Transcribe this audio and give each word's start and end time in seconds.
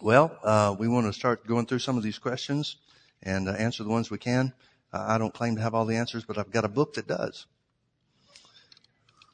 Well, 0.00 0.38
uh, 0.44 0.76
we 0.78 0.86
want 0.86 1.06
to 1.06 1.12
start 1.12 1.44
going 1.44 1.66
through 1.66 1.80
some 1.80 1.96
of 1.96 2.04
these 2.04 2.20
questions 2.20 2.76
and 3.20 3.48
uh, 3.48 3.52
answer 3.52 3.82
the 3.82 3.90
ones 3.90 4.12
we 4.12 4.18
can. 4.18 4.52
Uh, 4.92 5.04
I 5.08 5.18
don't 5.18 5.34
claim 5.34 5.56
to 5.56 5.62
have 5.62 5.74
all 5.74 5.86
the 5.86 5.96
answers, 5.96 6.24
but 6.24 6.38
I've 6.38 6.52
got 6.52 6.64
a 6.64 6.68
book 6.68 6.94
that 6.94 7.08
does. 7.08 7.46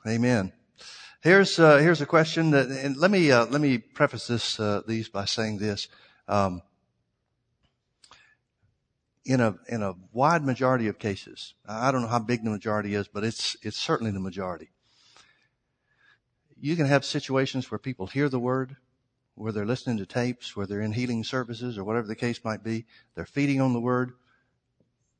Amen. 0.06 0.54
Here's 1.22 1.58
uh, 1.58 1.76
here's 1.78 2.00
a 2.00 2.06
question 2.06 2.50
that, 2.52 2.68
and 2.68 2.96
let 2.96 3.10
me 3.10 3.30
uh, 3.30 3.44
let 3.46 3.60
me 3.60 3.76
preface 3.76 4.26
this 4.26 4.58
uh, 4.58 4.80
these 4.86 5.10
by 5.10 5.26
saying 5.26 5.58
this. 5.58 5.88
Um, 6.28 6.62
in 9.26 9.42
a 9.42 9.56
in 9.68 9.82
a 9.82 9.94
wide 10.12 10.44
majority 10.44 10.88
of 10.88 10.98
cases, 10.98 11.52
I 11.68 11.92
don't 11.92 12.00
know 12.00 12.08
how 12.08 12.20
big 12.20 12.42
the 12.42 12.50
majority 12.50 12.94
is, 12.94 13.06
but 13.06 13.22
it's 13.22 13.54
it's 13.60 13.76
certainly 13.76 14.12
the 14.12 14.20
majority. 14.20 14.70
You 16.58 16.74
can 16.74 16.86
have 16.86 17.04
situations 17.04 17.70
where 17.70 17.78
people 17.78 18.06
hear 18.06 18.30
the 18.30 18.40
word, 18.40 18.76
where 19.34 19.52
they're 19.52 19.66
listening 19.66 19.98
to 19.98 20.06
tapes, 20.06 20.54
where 20.54 20.66
they're 20.66 20.80
in 20.80 20.92
healing 20.92 21.24
services 21.24 21.76
or 21.76 21.84
whatever 21.84 22.06
the 22.06 22.14
case 22.14 22.44
might 22.44 22.62
be. 22.62 22.86
They're 23.14 23.26
feeding 23.26 23.60
on 23.60 23.72
the 23.72 23.80
word, 23.80 24.12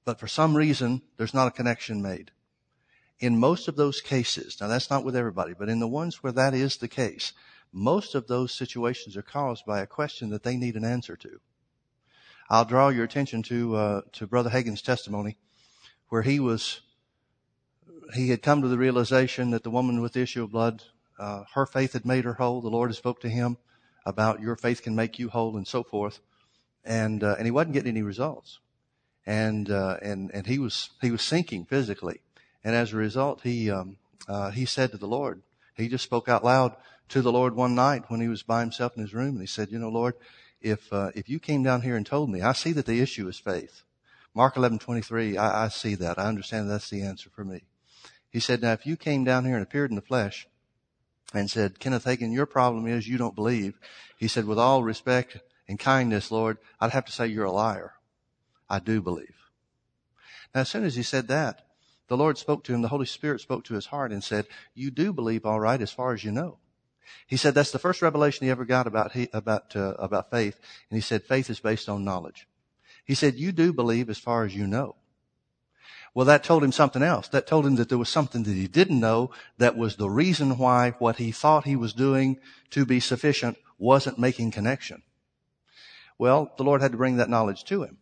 but 0.05 0.21
for 0.21 0.29
some 0.29 0.57
reason, 0.57 1.03
there's 1.17 1.35
not 1.35 1.49
a 1.49 1.53
connection 1.53 2.01
made. 2.03 2.31
In 3.21 3.39
most 3.39 3.69
of 3.69 3.77
those 3.77 4.01
cases, 4.01 4.59
now 4.61 4.69
that's 4.69 4.91
not 4.91 5.05
with 5.05 5.17
everybody, 5.17 5.55
but 5.59 5.69
in 5.69 5.81
the 5.81 5.89
ones 5.89 6.23
where 6.23 6.33
that 6.33 6.55
is 6.55 6.77
the 6.77 6.89
case, 6.89 7.33
most 7.73 8.15
of 8.15 8.27
those 8.27 8.53
situations 8.53 9.17
are 9.17 9.23
caused 9.23 9.65
by 9.67 9.81
a 9.81 9.87
question 9.87 10.31
that 10.31 10.43
they 10.43 10.57
need 10.57 10.77
an 10.77 10.85
answer 10.85 11.17
to. 11.17 11.41
I'll 12.51 12.65
draw 12.65 12.91
your 12.91 13.05
attention 13.05 13.43
to 13.45 13.77
uh, 13.77 14.01
to 14.13 14.27
Brother 14.27 14.51
Hagin's 14.51 14.83
testimony, 14.83 15.39
where 16.09 16.23
he 16.23 16.39
was 16.39 16.83
he 18.15 18.29
had 18.29 18.43
come 18.43 18.61
to 18.63 18.69
the 18.69 18.79
realization 18.79 19.51
that 19.51 19.63
the 19.63 19.71
woman 19.71 20.03
with 20.03 20.13
the 20.13 20.21
issue 20.21 20.45
of 20.45 20.53
blood, 20.53 20.83
uh, 21.19 21.45
her 21.55 21.67
faith 21.67 21.95
had 21.95 22.05
made 22.05 22.25
her 22.25 22.35
whole. 22.35 22.61
The 22.61 22.69
Lord 22.69 22.91
had 22.91 22.97
spoke 22.97 23.21
to 23.23 23.31
him 23.31 23.57
about 24.07 24.41
your 24.41 24.57
faith 24.57 24.83
can 24.83 24.95
make 24.95 25.19
you 25.19 25.29
whole 25.29 25.57
and 25.57 25.67
so 25.67 25.83
forth. 25.83 26.21
And, 26.85 27.23
uh, 27.25 27.37
and 27.39 27.47
he 27.47 27.51
wasn't 27.51 27.75
getting 27.75 27.91
any 27.91 28.03
results. 28.03 28.59
And, 29.27 29.71
uh, 29.71 29.97
and, 30.03 30.31
and 30.35 30.47
he 30.47 30.59
was, 30.59 30.91
he 31.01 31.11
was 31.11 31.23
sinking 31.23 31.65
physically. 31.65 32.21
And 32.63 32.75
as 32.75 32.93
a 32.93 32.97
result, 32.97 33.41
he, 33.43 33.71
um, 33.71 33.97
uh, 34.29 34.51
he 34.51 34.67
said 34.67 34.91
to 34.91 34.99
the 34.99 35.07
Lord, 35.07 35.43
he 35.77 35.89
just 35.89 36.05
spoke 36.05 36.29
out 36.29 36.45
loud 36.45 36.77
to 37.11 37.23
the 37.23 37.33
Lord 37.33 37.55
one 37.55 37.75
night 37.75 38.05
when 38.09 38.21
he 38.21 38.29
was 38.29 38.43
by 38.43 38.61
himself 38.61 38.97
in 38.97 39.03
his 39.03 39.15
room. 39.15 39.31
And 39.31 39.41
he 39.41 39.47
said, 39.47 39.71
you 39.71 39.79
know, 39.79 39.89
Lord, 39.89 40.15
if, 40.61 40.93
uh, 40.93 41.11
if 41.15 41.29
you 41.29 41.39
came 41.39 41.63
down 41.63 41.83
here 41.83 41.97
and 41.97 42.07
told 42.07 42.31
me, 42.31 42.43
I 42.43 42.53
see 42.53 42.73
that 42.73 42.87
the 42.87 43.01
issue 43.01 43.29
is 43.29 43.39
faith. 43.39 43.83
Mark 44.35 44.57
11, 44.57 44.81
23, 44.81 45.37
I, 45.37 45.67
I 45.67 45.69
see 45.69 45.95
that. 45.95 46.19
I 46.19 46.27
understand 46.27 46.69
that's 46.69 46.91
the 46.91 47.03
answer 47.03 47.31
for 47.31 47.45
me. 47.45 47.65
He 48.31 48.41
said, 48.41 48.63
now 48.63 48.73
if 48.73 48.85
you 48.85 48.97
came 48.97 49.25
down 49.25 49.45
here 49.45 49.55
and 49.55 49.63
appeared 49.63 49.91
in 49.91 49.97
the 49.97 50.03
flesh 50.03 50.49
and 51.41 51.51
said, 51.51 51.79
Kenneth 51.79 52.05
Hagin, 52.05 52.33
your 52.33 52.47
problem 52.47 52.87
is 52.87 53.09
you 53.09 53.19
don't 53.19 53.35
believe. 53.35 53.79
He 54.17 54.29
said, 54.29 54.45
with 54.45 54.59
all 54.59 54.83
respect 54.83 55.39
and 55.69 55.79
kindness, 55.79 56.31
Lord, 56.31 56.59
I'd 56.81 56.93
have 56.93 57.05
to 57.07 57.13
say 57.13 57.27
you're 57.27 57.45
a 57.45 57.53
liar. 57.53 57.95
I 58.69 58.79
do 58.79 59.01
believe. 59.01 59.35
Now, 60.55 60.63
as 60.63 60.69
soon 60.69 60.85
as 60.85 60.97
he 60.97 61.03
said 61.03 61.29
that, 61.29 61.67
the 62.09 62.17
Lord 62.17 62.39
spoke 62.39 62.65
to 62.65 62.75
him, 62.75 62.83
the 62.83 62.89
Holy 62.89 63.07
Spirit 63.07 63.41
spoke 63.41 63.65
to 63.65 63.75
his 63.75 63.87
heart 63.87 64.13
and 64.13 64.23
said, 64.23 64.47
you 64.75 64.91
do 64.91 65.13
believe 65.13 65.45
all 65.45 65.61
right 65.61 65.81
as 65.81 65.91
far 65.91 66.13
as 66.13 66.23
you 66.23 66.31
know. 66.31 66.59
He 67.27 67.37
said 67.37 67.55
that's 67.55 67.71
the 67.71 67.79
first 67.79 68.03
revelation 68.03 68.45
he 68.45 68.51
ever 68.51 68.65
got 68.65 68.87
about, 68.87 69.13
he, 69.13 69.29
about, 69.33 69.75
uh, 69.77 69.95
about 69.99 70.31
faith. 70.31 70.59
And 70.91 70.97
he 70.97 71.01
said 71.01 71.23
faith 71.23 71.51
is 71.51 71.61
based 71.61 71.89
on 71.89 72.05
knowledge. 72.05 72.47
He 73.05 73.15
said, 73.15 73.35
you 73.35 73.53
do 73.53 73.73
believe 73.73 74.09
as 74.09 74.19
far 74.19 74.45
as 74.45 74.55
you 74.55 74.67
know. 74.67 74.97
Well, 76.15 76.27
that 76.27 76.45
told 76.45 76.63
him 76.63 76.71
something 76.71 77.03
else. 77.03 77.27
That 77.29 77.47
told 77.47 77.67
him 77.67 77.75
that 77.77 77.89
there 77.89 77.99
was 77.99 78.09
something 78.09 78.45
that 78.45 78.55
he 78.55 78.69
didn't 78.69 79.01
know 79.01 79.31
that 79.59 79.77
was 79.77 79.97
the 79.97 80.09
reason 80.09 80.59
why 80.59 80.91
what 80.99 81.17
he 81.17 81.33
thought 81.33 81.65
he 81.65 81.75
was 81.75 81.93
doing 81.93 82.39
to 82.71 82.87
be 82.87 83.01
sufficient 83.01 83.59
wasn't 83.79 84.19
making 84.19 84.53
connection. 84.53 85.03
Well, 86.17 86.53
the 86.57 86.63
Lord 86.63 86.81
had 86.81 86.93
to 86.93 86.99
bring 86.99 87.17
that 87.17 87.29
knowledge 87.29 87.65
to 87.65 87.83
him. 87.83 87.99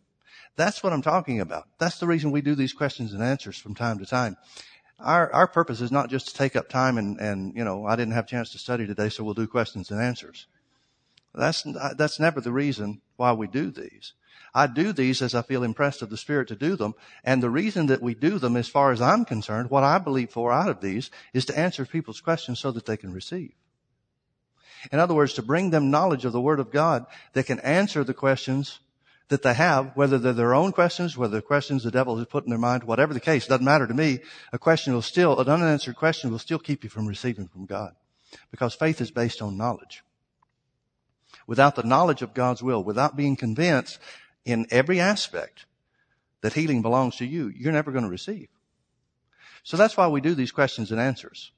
That's 0.55 0.83
what 0.83 0.93
I'm 0.93 1.01
talking 1.01 1.39
about. 1.39 1.67
That's 1.79 1.97
the 1.97 2.05
reason 2.05 2.29
we 2.29 2.41
do 2.41 2.53
these 2.53 2.73
questions 2.73 3.13
and 3.13 3.23
answers 3.23 3.57
from 3.57 3.73
time 3.73 3.97
to 3.97 4.05
time. 4.05 4.37
Our, 4.99 5.33
our 5.33 5.47
purpose 5.47 5.81
is 5.81 5.91
not 5.91 6.11
just 6.11 6.27
to 6.27 6.33
take 6.35 6.55
up 6.55 6.69
time 6.69 6.99
and, 6.99 7.19
and, 7.19 7.55
you 7.55 7.63
know, 7.63 7.87
I 7.87 7.95
didn't 7.95 8.13
have 8.13 8.25
a 8.25 8.29
chance 8.29 8.51
to 8.51 8.59
study 8.59 8.85
today, 8.85 9.09
so 9.09 9.23
we'll 9.23 9.33
do 9.33 9.47
questions 9.47 9.89
and 9.89 9.99
answers. 9.99 10.45
That's, 11.33 11.63
that's 11.97 12.19
never 12.19 12.39
the 12.39 12.51
reason 12.51 13.01
why 13.15 13.33
we 13.33 13.47
do 13.47 13.71
these. 13.71 14.13
I 14.55 14.67
do 14.67 14.93
these 14.93 15.21
as 15.21 15.33
I 15.33 15.41
feel 15.41 15.63
impressed 15.63 16.01
of 16.01 16.09
the 16.09 16.17
Spirit 16.17 16.47
to 16.49 16.55
do 16.55 16.75
them. 16.75 16.93
And 17.23 17.41
the 17.41 17.49
reason 17.49 17.87
that 17.87 18.01
we 18.01 18.13
do 18.13 18.37
them, 18.37 18.55
as 18.55 18.67
far 18.67 18.91
as 18.91 19.01
I'm 19.01 19.25
concerned, 19.25 19.69
what 19.69 19.83
I 19.83 19.97
believe 19.97 20.29
for 20.29 20.51
out 20.51 20.69
of 20.69 20.81
these 20.81 21.09
is 21.33 21.45
to 21.45 21.57
answer 21.57 21.85
people's 21.85 22.21
questions 22.21 22.59
so 22.59 22.71
that 22.71 22.85
they 22.85 22.97
can 22.97 23.13
receive. 23.13 23.53
In 24.91 24.99
other 24.99 25.13
words, 25.13 25.33
to 25.33 25.41
bring 25.41 25.69
them 25.69 25.91
knowledge 25.91 26.25
of 26.25 26.33
the 26.33 26.41
Word 26.41 26.59
of 26.59 26.71
God 26.71 27.05
that 27.33 27.45
can 27.45 27.59
answer 27.61 28.03
the 28.03 28.13
questions 28.13 28.79
that 29.29 29.41
they 29.41 29.53
have, 29.53 29.95
whether 29.95 30.19
they're 30.19 30.33
their 30.33 30.53
own 30.53 30.71
questions, 30.71 31.17
whether 31.17 31.31
they're 31.31 31.41
questions 31.41 31.83
the 31.83 31.91
devil 31.91 32.17
has 32.17 32.27
put 32.27 32.43
in 32.43 32.49
their 32.49 32.59
mind, 32.59 32.83
whatever 32.83 33.13
the 33.13 33.19
case, 33.19 33.47
doesn't 33.47 33.65
matter 33.65 33.87
to 33.87 33.93
me. 33.93 34.19
A 34.51 34.59
question 34.59 34.93
will 34.93 35.01
still, 35.01 35.39
an 35.39 35.49
unanswered 35.49 35.95
question 35.95 36.29
will 36.29 36.39
still 36.39 36.59
keep 36.59 36.83
you 36.83 36.89
from 36.89 37.07
receiving 37.07 37.47
from 37.47 37.65
God. 37.65 37.95
Because 38.51 38.75
faith 38.75 38.99
is 39.01 39.11
based 39.11 39.41
on 39.41 39.57
knowledge. 39.57 40.03
Without 41.47 41.75
the 41.75 41.83
knowledge 41.83 42.21
of 42.21 42.33
God's 42.33 42.61
will, 42.61 42.83
without 42.83 43.15
being 43.15 43.35
convinced 43.35 43.99
in 44.45 44.67
every 44.69 44.99
aspect 44.99 45.65
that 46.41 46.53
healing 46.53 46.81
belongs 46.81 47.15
to 47.17 47.25
you, 47.25 47.47
you're 47.55 47.71
never 47.71 47.91
going 47.91 48.03
to 48.03 48.09
receive. 48.09 48.49
So 49.63 49.77
that's 49.77 49.95
why 49.95 50.07
we 50.07 50.21
do 50.21 50.35
these 50.35 50.51
questions 50.51 50.91
and 50.91 50.99
answers. 50.99 51.51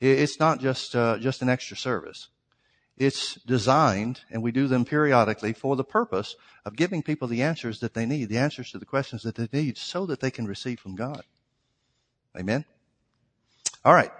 It's 0.00 0.40
not 0.40 0.60
just 0.60 0.96
uh, 0.96 1.18
just 1.18 1.40
an 1.40 1.48
extra 1.48 1.76
service. 1.76 2.28
It's 2.96 3.34
designed, 3.46 4.20
and 4.30 4.42
we 4.42 4.52
do 4.52 4.68
them 4.68 4.84
periodically 4.84 5.52
for 5.52 5.74
the 5.76 5.84
purpose 5.84 6.36
of 6.64 6.76
giving 6.76 7.02
people 7.02 7.26
the 7.26 7.42
answers 7.42 7.80
that 7.80 7.94
they 7.94 8.06
need, 8.06 8.28
the 8.28 8.38
answers 8.38 8.70
to 8.70 8.78
the 8.78 8.84
questions 8.84 9.22
that 9.22 9.34
they 9.34 9.48
need, 9.52 9.78
so 9.78 10.06
that 10.06 10.20
they 10.20 10.30
can 10.30 10.46
receive 10.46 10.78
from 10.78 10.94
God. 10.94 11.22
Amen. 12.36 12.64
All 13.84 13.94
right. 13.94 14.12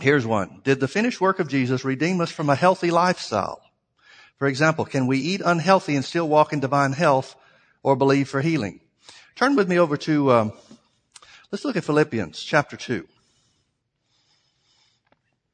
Here's 0.00 0.26
one. 0.26 0.60
Did 0.64 0.80
the 0.80 0.88
finished 0.88 1.20
work 1.20 1.38
of 1.38 1.48
Jesus 1.48 1.84
redeem 1.84 2.20
us 2.20 2.30
from 2.30 2.50
a 2.50 2.56
healthy 2.56 2.90
lifestyle? 2.90 3.61
For 4.36 4.48
example, 4.48 4.84
can 4.84 5.06
we 5.06 5.18
eat 5.18 5.40
unhealthy 5.44 5.94
and 5.94 6.04
still 6.04 6.28
walk 6.28 6.52
in 6.52 6.60
divine 6.60 6.92
health 6.92 7.36
or 7.82 7.96
believe 7.96 8.28
for 8.28 8.40
healing? 8.40 8.80
Turn 9.36 9.56
with 9.56 9.68
me 9.68 9.78
over 9.78 9.96
to, 9.98 10.32
um, 10.32 10.52
let's 11.50 11.64
look 11.64 11.76
at 11.76 11.84
Philippians 11.84 12.42
chapter 12.42 12.76
2. 12.76 13.06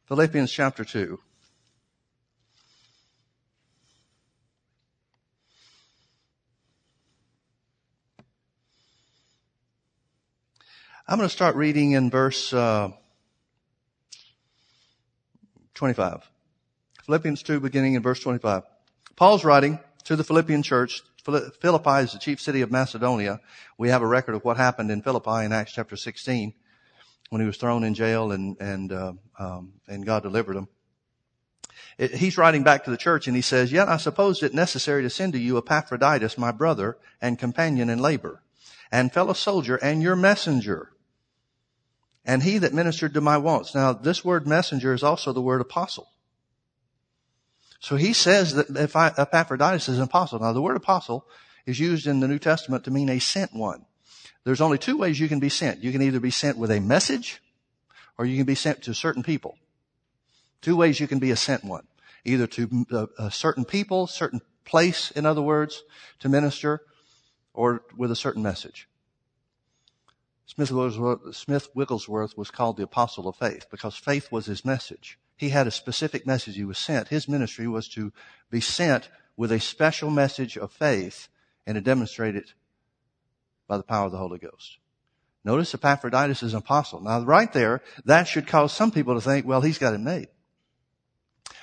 Philippians 0.06 0.50
chapter 0.50 0.84
2. 0.84 1.18
I'm 11.06 11.16
going 11.16 11.28
to 11.28 11.34
start 11.34 11.56
reading 11.56 11.92
in 11.92 12.10
verse 12.10 12.52
uh, 12.52 12.90
25. 15.74 16.28
Philippians 17.08 17.42
2, 17.42 17.60
beginning 17.60 17.94
in 17.94 18.02
verse 18.02 18.20
25. 18.20 18.64
Paul's 19.16 19.42
writing 19.42 19.78
to 20.04 20.14
the 20.14 20.22
Philippian 20.22 20.62
church. 20.62 21.02
Philippi 21.24 22.02
is 22.02 22.12
the 22.12 22.18
chief 22.18 22.38
city 22.38 22.60
of 22.60 22.70
Macedonia. 22.70 23.40
We 23.78 23.88
have 23.88 24.02
a 24.02 24.06
record 24.06 24.34
of 24.34 24.44
what 24.44 24.58
happened 24.58 24.90
in 24.90 25.00
Philippi 25.00 25.46
in 25.46 25.54
Acts 25.54 25.72
chapter 25.72 25.96
16 25.96 26.52
when 27.30 27.40
he 27.40 27.46
was 27.46 27.56
thrown 27.56 27.82
in 27.82 27.94
jail 27.94 28.30
and, 28.30 28.58
and, 28.60 28.92
uh, 28.92 29.14
um, 29.38 29.72
and 29.86 30.04
God 30.04 30.22
delivered 30.22 30.54
him. 30.54 30.68
It, 31.96 32.12
he's 32.12 32.36
writing 32.36 32.62
back 32.62 32.84
to 32.84 32.90
the 32.90 32.98
church 32.98 33.26
and 33.26 33.34
he 33.34 33.40
says, 33.40 33.72
Yet 33.72 33.88
I 33.88 33.96
supposed 33.96 34.42
it 34.42 34.52
necessary 34.52 35.02
to 35.02 35.08
send 35.08 35.32
to 35.32 35.38
you 35.38 35.56
Epaphroditus, 35.56 36.36
my 36.36 36.52
brother 36.52 36.98
and 37.22 37.38
companion 37.38 37.88
in 37.88 38.00
labor, 38.00 38.42
and 38.92 39.10
fellow 39.10 39.32
soldier 39.32 39.76
and 39.76 40.02
your 40.02 40.14
messenger, 40.14 40.90
and 42.26 42.42
he 42.42 42.58
that 42.58 42.74
ministered 42.74 43.14
to 43.14 43.22
my 43.22 43.38
wants. 43.38 43.74
Now, 43.74 43.94
this 43.94 44.26
word 44.26 44.46
messenger 44.46 44.92
is 44.92 45.02
also 45.02 45.32
the 45.32 45.40
word 45.40 45.62
apostle. 45.62 46.08
So 47.80 47.96
he 47.96 48.12
says 48.12 48.54
that 48.54 48.70
if 48.70 48.96
I, 48.96 49.12
Epaphroditus 49.16 49.88
is 49.88 49.98
an 49.98 50.04
apostle. 50.04 50.40
Now 50.40 50.52
the 50.52 50.62
word 50.62 50.76
apostle 50.76 51.26
is 51.66 51.78
used 51.78 52.06
in 52.06 52.20
the 52.20 52.28
New 52.28 52.38
Testament 52.38 52.84
to 52.84 52.90
mean 52.90 53.08
a 53.08 53.18
sent 53.18 53.54
one. 53.54 53.86
There's 54.44 54.60
only 54.60 54.78
two 54.78 54.96
ways 54.96 55.20
you 55.20 55.28
can 55.28 55.40
be 55.40 55.48
sent. 55.48 55.82
You 55.82 55.92
can 55.92 56.02
either 56.02 56.20
be 56.20 56.30
sent 56.30 56.58
with 56.58 56.70
a 56.70 56.80
message 56.80 57.42
or 58.16 58.24
you 58.24 58.36
can 58.36 58.46
be 58.46 58.54
sent 58.54 58.82
to 58.82 58.94
certain 58.94 59.22
people. 59.22 59.58
Two 60.60 60.76
ways 60.76 60.98
you 60.98 61.06
can 61.06 61.18
be 61.18 61.30
a 61.30 61.36
sent 61.36 61.64
one. 61.64 61.86
Either 62.24 62.46
to 62.48 62.86
uh, 62.92 63.06
a 63.18 63.30
certain 63.30 63.64
people, 63.64 64.06
certain 64.06 64.40
place, 64.64 65.10
in 65.12 65.24
other 65.24 65.40
words, 65.40 65.82
to 66.18 66.28
minister, 66.28 66.82
or 67.54 67.82
with 67.96 68.10
a 68.10 68.16
certain 68.16 68.42
message. 68.42 68.88
Smith 70.46 71.68
Wigglesworth 71.74 72.36
was 72.36 72.50
called 72.50 72.76
the 72.76 72.82
apostle 72.82 73.28
of 73.28 73.36
faith 73.36 73.66
because 73.70 73.96
faith 73.96 74.32
was 74.32 74.46
his 74.46 74.64
message. 74.64 75.18
He 75.38 75.50
had 75.50 75.68
a 75.68 75.70
specific 75.70 76.26
message 76.26 76.56
he 76.56 76.64
was 76.64 76.78
sent. 76.78 77.08
His 77.08 77.28
ministry 77.28 77.68
was 77.68 77.88
to 77.90 78.12
be 78.50 78.60
sent 78.60 79.08
with 79.36 79.52
a 79.52 79.60
special 79.60 80.10
message 80.10 80.58
of 80.58 80.72
faith 80.72 81.28
and 81.64 81.76
to 81.76 81.80
demonstrate 81.80 82.34
it 82.34 82.54
by 83.68 83.76
the 83.76 83.84
power 83.84 84.06
of 84.06 84.12
the 84.12 84.18
Holy 84.18 84.40
Ghost. 84.40 84.78
Notice 85.44 85.72
Epaphroditus 85.72 86.42
is 86.42 86.54
an 86.54 86.58
apostle. 86.58 87.00
Now 87.00 87.20
right 87.20 87.52
there, 87.52 87.82
that 88.04 88.24
should 88.24 88.48
cause 88.48 88.72
some 88.72 88.90
people 88.90 89.14
to 89.14 89.20
think, 89.20 89.46
well, 89.46 89.60
he's 89.60 89.78
got 89.78 89.94
it 89.94 90.00
made. 90.00 90.26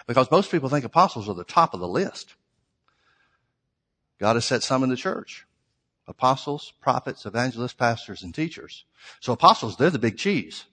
Because 0.07 0.31
most 0.31 0.51
people 0.51 0.69
think 0.69 0.85
apostles 0.85 1.27
are 1.27 1.35
the 1.35 1.43
top 1.43 1.73
of 1.73 1.81
the 1.81 1.87
list. 1.87 2.33
God 4.21 4.37
has 4.37 4.45
set 4.45 4.63
some 4.63 4.83
in 4.83 4.89
the 4.89 4.95
church. 4.95 5.45
Apostles, 6.07 6.71
prophets, 6.79 7.25
evangelists, 7.25 7.73
pastors, 7.73 8.23
and 8.23 8.33
teachers. 8.33 8.85
So 9.19 9.33
apostles, 9.33 9.75
they're 9.75 9.89
the 9.89 9.99
big 9.99 10.17
cheese. 10.17 10.63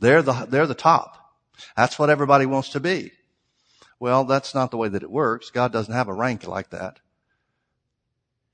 They're 0.00 0.22
the, 0.22 0.46
they're 0.50 0.66
the 0.66 0.74
top. 0.74 1.27
That's 1.76 1.98
what 1.98 2.10
everybody 2.10 2.46
wants 2.46 2.70
to 2.70 2.80
be. 2.80 3.12
Well, 4.00 4.24
that's 4.24 4.54
not 4.54 4.70
the 4.70 4.76
way 4.76 4.88
that 4.88 5.02
it 5.02 5.10
works. 5.10 5.50
God 5.50 5.72
doesn't 5.72 5.94
have 5.94 6.08
a 6.08 6.14
rank 6.14 6.46
like 6.46 6.70
that. 6.70 7.00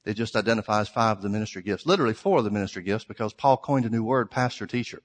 It 0.05 0.15
just 0.15 0.37
identifies 0.37 0.89
five 0.89 1.19
of 1.19 1.23
the 1.23 1.29
ministry 1.29 1.63
gifts, 1.63 1.87
literally 1.87 2.15
four 2.15 2.39
of 2.39 2.45
the 2.45 2.51
ministry 2.51 2.83
gifts 2.83 3.05
because 3.05 3.33
Paul 3.33 3.57
coined 3.57 3.87
a 3.87 3.91
new 3.91 4.05
word, 4.05 4.31
pastor 4.31 4.67
teacher. 4.67 5.03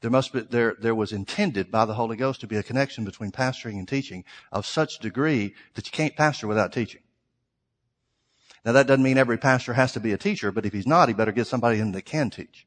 There 0.00 0.10
must 0.10 0.32
be, 0.32 0.40
there, 0.40 0.76
there 0.78 0.94
was 0.94 1.12
intended 1.12 1.70
by 1.70 1.84
the 1.84 1.94
Holy 1.94 2.16
Ghost 2.16 2.40
to 2.40 2.46
be 2.46 2.56
a 2.56 2.62
connection 2.62 3.04
between 3.04 3.32
pastoring 3.32 3.78
and 3.78 3.88
teaching 3.88 4.24
of 4.52 4.66
such 4.66 4.98
degree 4.98 5.54
that 5.74 5.86
you 5.86 5.92
can't 5.92 6.16
pastor 6.16 6.46
without 6.46 6.72
teaching. 6.72 7.00
Now 8.64 8.72
that 8.72 8.86
doesn't 8.86 9.02
mean 9.02 9.18
every 9.18 9.38
pastor 9.38 9.74
has 9.74 9.92
to 9.92 10.00
be 10.00 10.12
a 10.12 10.18
teacher, 10.18 10.52
but 10.52 10.66
if 10.66 10.72
he's 10.72 10.86
not, 10.86 11.08
he 11.08 11.14
better 11.14 11.32
get 11.32 11.46
somebody 11.46 11.80
in 11.80 11.92
that 11.92 12.02
can 12.02 12.30
teach. 12.30 12.66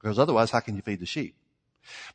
Because 0.00 0.18
otherwise, 0.18 0.50
how 0.50 0.60
can 0.60 0.76
you 0.76 0.82
feed 0.82 1.00
the 1.00 1.06
sheep? 1.06 1.36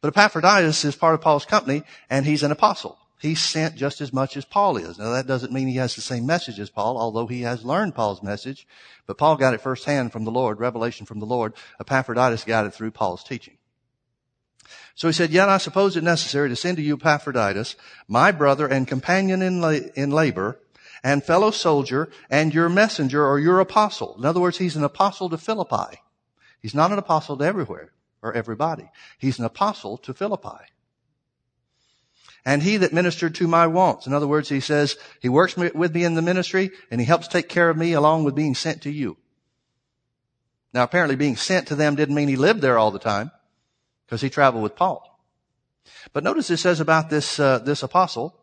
But 0.02 0.10
Epaphroditus 0.10 0.86
is 0.86 0.96
part 0.96 1.16
of 1.16 1.22
Paul's 1.22 1.46
company, 1.46 1.84
and 2.10 2.26
he's 2.26 2.44
an 2.44 2.52
apostle. 2.52 2.98
He's 3.22 3.40
sent 3.40 3.76
just 3.76 4.02
as 4.02 4.12
much 4.12 4.36
as 4.36 4.46
Paul 4.46 4.78
is. 4.78 4.98
Now 4.98 5.12
that 5.12 5.28
doesn't 5.28 5.54
mean 5.54 5.68
he 5.68 5.76
has 5.76 5.96
the 5.96 6.02
same 6.02 6.26
message 6.26 6.60
as 6.60 6.72
Paul, 6.72 6.98
although 6.98 7.28
he 7.28 7.42
has 7.44 7.64
learned 7.64 7.94
Paul's 7.94 8.24
message. 8.24 8.68
But 9.06 9.20
Paul 9.20 9.36
got 9.36 9.54
it 9.54 9.62
firsthand 9.62 10.12
from 10.12 10.26
the 10.26 10.32
Lord, 10.32 10.60
revelation 10.60 11.06
from 11.06 11.20
the 11.20 11.28
Lord. 11.28 11.54
Epaphroditus 11.80 12.44
got 12.46 12.66
it 12.66 12.74
through 12.74 12.92
Paul's 12.92 13.24
teaching. 13.24 13.58
So 14.96 15.08
he 15.08 15.14
said, 15.14 15.30
Yet 15.30 15.50
I 15.50 15.60
suppose 15.60 15.96
it 15.96 16.04
necessary 16.04 16.50
to 16.50 16.56
send 16.56 16.78
to 16.78 16.84
you 16.84 16.96
Epaphroditus, 16.96 17.76
my 18.08 18.32
brother 18.32 18.68
and 18.68 18.88
companion 18.88 19.44
in, 19.44 19.62
la- 19.62 19.70
in 19.96 20.10
labor, 20.10 20.60
and 21.04 21.24
fellow 21.24 21.52
soldier, 21.52 22.10
and 22.30 22.54
your 22.54 22.70
messenger 22.70 23.24
or 23.24 23.40
your 23.40 23.60
apostle. 23.60 24.16
In 24.18 24.26
other 24.26 24.40
words, 24.40 24.58
he's 24.58 24.76
an 24.76 24.84
apostle 24.84 25.30
to 25.30 25.38
Philippi. 25.38 26.00
He's 26.62 26.76
not 26.76 26.92
an 26.92 27.00
apostle 27.00 27.38
to 27.38 27.44
everywhere 27.44 27.92
or 28.22 28.34
everybody. 28.34 28.90
He's 29.18 29.40
an 29.40 29.46
apostle 29.46 29.98
to 30.00 30.14
Philippi. 30.14 30.66
And 32.46 32.64
he 32.64 32.78
that 32.78 32.94
ministered 32.94 33.36
to 33.36 33.48
my 33.48 33.68
wants. 33.68 34.08
In 34.08 34.14
other 34.14 34.28
words, 34.28 34.50
he 34.50 34.60
says, 34.60 34.98
he 35.20 35.30
works 35.30 35.56
with 35.56 35.94
me 35.94 36.04
in 36.04 36.16
the 36.16 36.22
ministry 36.22 36.72
and 36.90 37.00
he 37.00 37.06
helps 37.06 37.28
take 37.28 37.50
care 37.50 37.70
of 37.70 37.78
me 37.78 37.94
along 37.94 38.24
with 38.24 38.36
being 38.36 38.56
sent 38.56 38.82
to 38.84 38.92
you. 38.92 39.18
Now 40.74 40.84
apparently 40.84 41.16
being 41.16 41.36
sent 41.36 41.68
to 41.68 41.76
them 41.76 41.96
didn't 41.96 42.16
mean 42.16 42.30
he 42.30 42.36
lived 42.36 42.62
there 42.62 42.78
all 42.78 42.92
the 42.92 43.00
time 43.00 43.32
because 44.06 44.22
he 44.22 44.30
traveled 44.30 44.64
with 44.64 44.76
Paul. 44.76 45.08
But 46.14 46.24
notice 46.24 46.50
it 46.50 46.58
says 46.58 46.80
about 46.80 47.10
this, 47.10 47.40
uh, 47.40 47.60
this 47.60 47.84
apostle, 47.84 48.36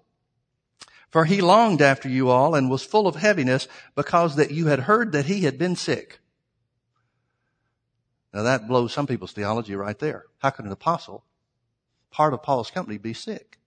for 1.10 1.24
he 1.24 1.40
longed 1.40 1.80
after 1.80 2.08
you 2.08 2.28
all 2.28 2.54
and 2.54 2.70
was 2.70 2.84
full 2.84 3.06
of 3.06 3.16
heaviness 3.16 3.66
because 3.94 4.36
that 4.36 4.50
you 4.50 4.66
had 4.66 4.80
heard 4.80 5.12
that 5.12 5.26
he 5.26 5.40
had 5.40 5.58
been 5.58 5.74
sick. 5.74 6.20
Now 8.32 8.42
that 8.42 8.68
blows 8.68 8.92
some 8.92 9.06
people's 9.06 9.32
theology 9.32 9.74
right 9.74 9.98
there. 9.98 10.24
How 10.38 10.50
could 10.50 10.64
an 10.64 10.72
apostle, 10.72 11.24
part 12.10 12.34
of 12.34 12.42
Paul's 12.42 12.70
company, 12.70 12.98
be 12.98 13.14
sick? 13.14 13.58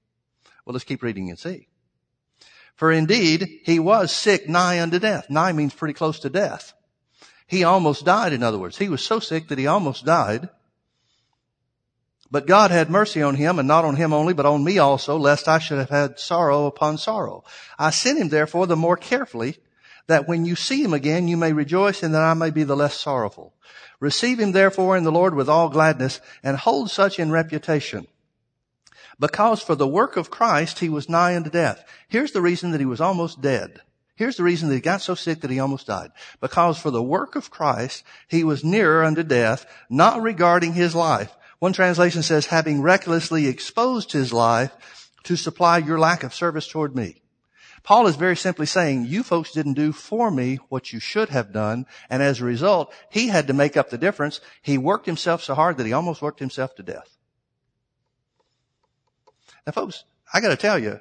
Well, 0.65 0.73
let's 0.73 0.85
keep 0.85 1.01
reading 1.01 1.29
and 1.29 1.39
see. 1.39 1.67
For 2.75 2.91
indeed, 2.91 3.61
he 3.63 3.79
was 3.79 4.11
sick 4.11 4.47
nigh 4.47 4.81
unto 4.81 4.99
death. 4.99 5.29
Nigh 5.29 5.51
means 5.51 5.73
pretty 5.73 5.93
close 5.93 6.19
to 6.19 6.29
death. 6.29 6.73
He 7.47 7.63
almost 7.63 8.05
died, 8.05 8.33
in 8.33 8.43
other 8.43 8.57
words. 8.57 8.77
He 8.77 8.89
was 8.89 9.03
so 9.03 9.19
sick 9.19 9.49
that 9.49 9.57
he 9.57 9.67
almost 9.67 10.05
died. 10.05 10.49
But 12.29 12.47
God 12.47 12.71
had 12.71 12.89
mercy 12.89 13.21
on 13.21 13.35
him, 13.35 13.59
and 13.59 13.67
not 13.67 13.83
on 13.83 13.97
him 13.97 14.13
only, 14.13 14.33
but 14.33 14.45
on 14.45 14.63
me 14.63 14.77
also, 14.77 15.17
lest 15.17 15.49
I 15.49 15.59
should 15.59 15.79
have 15.79 15.89
had 15.89 16.17
sorrow 16.17 16.65
upon 16.65 16.97
sorrow. 16.97 17.43
I 17.77 17.89
sent 17.89 18.19
him 18.19 18.29
therefore 18.29 18.67
the 18.67 18.77
more 18.77 18.95
carefully, 18.95 19.57
that 20.07 20.27
when 20.27 20.45
you 20.45 20.55
see 20.55 20.83
him 20.83 20.93
again, 20.93 21.27
you 21.27 21.37
may 21.37 21.53
rejoice, 21.53 22.03
and 22.03 22.13
that 22.13 22.23
I 22.23 22.33
may 22.33 22.49
be 22.49 22.63
the 22.63 22.75
less 22.75 22.95
sorrowful. 22.95 23.53
Receive 23.99 24.39
him 24.39 24.51
therefore 24.51 24.97
in 24.97 25.03
the 25.03 25.11
Lord 25.11 25.35
with 25.35 25.47
all 25.47 25.69
gladness 25.69 26.19
and 26.43 26.57
hold 26.57 26.89
such 26.89 27.19
in 27.19 27.31
reputation. 27.31 28.07
Because 29.19 29.61
for 29.61 29.75
the 29.75 29.87
work 29.87 30.17
of 30.17 30.31
Christ, 30.31 30.79
he 30.79 30.89
was 30.89 31.07
nigh 31.07 31.35
unto 31.35 31.51
death. 31.51 31.83
Here's 32.07 32.31
the 32.31 32.41
reason 32.41 32.71
that 32.71 32.79
he 32.79 32.85
was 32.85 32.99
almost 32.99 33.39
dead. 33.41 33.79
Here's 34.15 34.37
the 34.37 34.43
reason 34.43 34.69
that 34.69 34.75
he 34.75 34.81
got 34.81 35.01
so 35.01 35.15
sick 35.15 35.41
that 35.41 35.51
he 35.51 35.59
almost 35.59 35.87
died. 35.87 36.11
Because 36.39 36.79
for 36.79 36.89
the 36.89 37.03
work 37.03 37.35
of 37.35 37.51
Christ, 37.51 38.03
he 38.27 38.43
was 38.43 38.63
nearer 38.63 39.03
unto 39.03 39.23
death, 39.23 39.65
not 39.89 40.21
regarding 40.21 40.73
his 40.73 40.95
life. 40.95 41.35
One 41.59 41.73
translation 41.73 42.23
says, 42.23 42.47
having 42.47 42.81
recklessly 42.81 43.47
exposed 43.47 44.11
his 44.11 44.33
life 44.33 44.71
to 45.23 45.35
supply 45.35 45.77
your 45.77 45.99
lack 45.99 46.23
of 46.23 46.33
service 46.33 46.67
toward 46.67 46.95
me. 46.95 47.20
Paul 47.83 48.07
is 48.07 48.15
very 48.15 48.35
simply 48.35 48.65
saying, 48.65 49.05
you 49.05 49.23
folks 49.23 49.51
didn't 49.51 49.73
do 49.73 49.91
for 49.91 50.29
me 50.29 50.59
what 50.69 50.93
you 50.93 50.99
should 50.99 51.29
have 51.29 51.51
done. 51.51 51.85
And 52.09 52.21
as 52.21 52.39
a 52.39 52.45
result, 52.45 52.93
he 53.09 53.27
had 53.27 53.47
to 53.47 53.53
make 53.53 53.75
up 53.75 53.89
the 53.89 53.97
difference. 53.97 54.39
He 54.61 54.77
worked 54.77 55.07
himself 55.07 55.43
so 55.43 55.55
hard 55.55 55.77
that 55.77 55.85
he 55.85 55.93
almost 55.93 56.21
worked 56.21 56.39
himself 56.39 56.75
to 56.75 56.83
death. 56.83 57.17
Now 59.65 59.73
folks, 59.73 60.03
I 60.33 60.41
gotta 60.41 60.57
tell 60.57 60.77
you, 60.77 60.99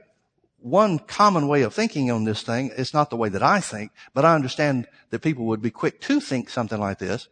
one 0.58 0.98
common 0.98 1.48
way 1.48 1.62
of 1.62 1.74
thinking 1.74 2.10
on 2.10 2.24
this 2.24 2.42
thing, 2.42 2.70
it's 2.76 2.92
not 2.92 3.10
the 3.10 3.16
way 3.16 3.28
that 3.30 3.42
I 3.42 3.60
think, 3.60 3.92
but 4.12 4.24
I 4.24 4.34
understand 4.34 4.86
that 5.10 5.22
people 5.22 5.46
would 5.46 5.62
be 5.62 5.70
quick 5.70 6.00
to 6.02 6.20
think 6.20 6.50
something 6.50 6.78
like 6.78 6.98
this. 6.98 7.28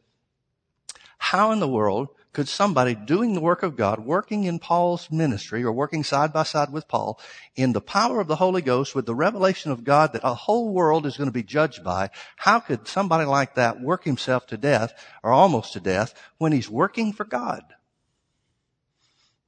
How 1.18 1.52
in 1.52 1.60
the 1.60 1.68
world 1.68 2.08
could 2.38 2.48
somebody 2.48 2.94
doing 2.94 3.34
the 3.34 3.40
work 3.40 3.64
of 3.64 3.74
God, 3.74 3.98
working 3.98 4.44
in 4.44 4.60
Paul's 4.60 5.10
ministry 5.10 5.64
or 5.64 5.72
working 5.72 6.04
side 6.04 6.32
by 6.32 6.44
side 6.44 6.70
with 6.70 6.86
Paul 6.86 7.18
in 7.56 7.72
the 7.72 7.80
power 7.80 8.20
of 8.20 8.28
the 8.28 8.36
Holy 8.36 8.62
Ghost 8.62 8.94
with 8.94 9.06
the 9.06 9.14
revelation 9.16 9.72
of 9.72 9.82
God 9.82 10.12
that 10.12 10.22
a 10.22 10.34
whole 10.34 10.72
world 10.72 11.04
is 11.04 11.16
going 11.16 11.26
to 11.26 11.32
be 11.32 11.42
judged 11.42 11.82
by, 11.82 12.10
how 12.36 12.60
could 12.60 12.86
somebody 12.86 13.24
like 13.24 13.56
that 13.56 13.80
work 13.80 14.04
himself 14.04 14.46
to 14.46 14.56
death 14.56 14.92
or 15.24 15.32
almost 15.32 15.72
to 15.72 15.80
death 15.80 16.14
when 16.38 16.52
he's 16.52 16.70
working 16.70 17.12
for 17.12 17.24
God? 17.24 17.64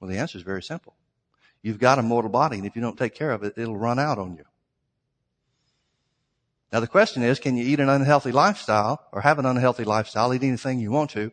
Well, 0.01 0.11
the 0.11 0.19
answer 0.19 0.37
is 0.37 0.43
very 0.43 0.65
simple. 0.65 0.97
You've 1.63 1.79
got 1.79 2.01
a 2.01 2.03
mortal 2.03 2.33
body 2.33 2.57
and 2.57 2.67
if 2.67 2.75
you 2.75 2.83
don't 2.83 2.99
take 2.99 3.15
care 3.15 3.31
of 3.31 3.45
it, 3.45 3.55
it'll 3.57 3.77
run 3.77 4.01
out 4.01 4.19
on 4.19 4.35
you. 4.35 4.45
Now 6.73 6.81
the 6.81 6.89
question 6.89 7.23
is, 7.23 7.39
can 7.39 7.57
you 7.57 7.65
eat 7.65 7.79
an 7.79 7.89
unhealthy 7.89 8.33
lifestyle 8.33 9.07
or 9.13 9.21
have 9.21 9.39
an 9.39 9.47
unhealthy 9.47 9.85
lifestyle, 9.85 10.35
eat 10.35 10.43
anything 10.43 10.81
you 10.81 10.91
want 10.91 11.11
to, 11.11 11.31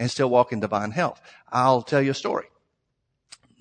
and 0.00 0.10
still 0.10 0.30
walk 0.30 0.50
in 0.50 0.58
divine 0.58 0.90
health. 0.90 1.20
I'll 1.52 1.82
tell 1.82 2.00
you 2.00 2.10
a 2.10 2.14
story. 2.14 2.46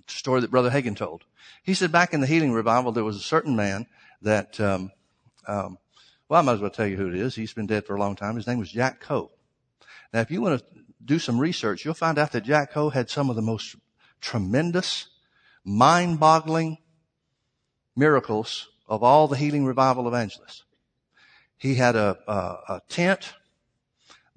A 0.08 0.12
story 0.12 0.42
that 0.42 0.50
Brother 0.50 0.72
Hagin 0.72 0.96
told. 0.96 1.26
He 1.62 1.74
said 1.74 1.92
back 1.92 2.14
in 2.14 2.22
the 2.22 2.28
healing 2.28 2.54
revival, 2.54 2.94
there 2.94 3.04
was 3.04 3.18
a 3.18 3.20
certain 3.20 3.56
man 3.58 3.86
that, 4.22 4.60
um, 4.60 4.92
um, 5.46 5.78
well, 6.30 6.40
I 6.40 6.44
might 6.44 6.54
as 6.54 6.62
well 6.62 6.70
tell 6.70 6.88
you 6.88 6.96
who 6.96 7.10
it 7.10 7.16
is. 7.16 7.36
He's 7.36 7.54
been 7.54 7.68
dead 7.68 7.86
for 7.86 7.96
a 7.96 8.00
long 8.00 8.16
time. 8.16 8.38
His 8.38 8.48
name 8.48 8.58
was 8.58 8.72
Jack 8.72 9.02
Coe. 9.02 9.32
Now, 10.14 10.22
if 10.22 10.32
you 10.32 10.42
want 10.42 10.60
to 10.60 10.66
do 11.04 11.20
some 11.20 11.40
research, 11.40 11.84
you'll 11.84 11.94
find 11.94 12.18
out 12.18 12.32
that 12.32 12.46
Jack 12.46 12.72
Coe 12.72 12.90
had 12.90 13.10
some 13.10 13.30
of 13.30 13.36
the 13.36 13.42
most 13.42 13.76
tremendous, 14.22 15.08
mind-boggling 15.66 16.78
miracles 17.96 18.70
of 18.88 19.04
all 19.04 19.28
the 19.28 19.38
healing 19.38 19.66
revival 19.66 20.08
evangelists. 20.08 20.64
He 21.58 21.76
had 21.76 21.98
a, 21.98 22.18
a, 22.28 22.76
a 22.76 22.82
tent 22.88 23.34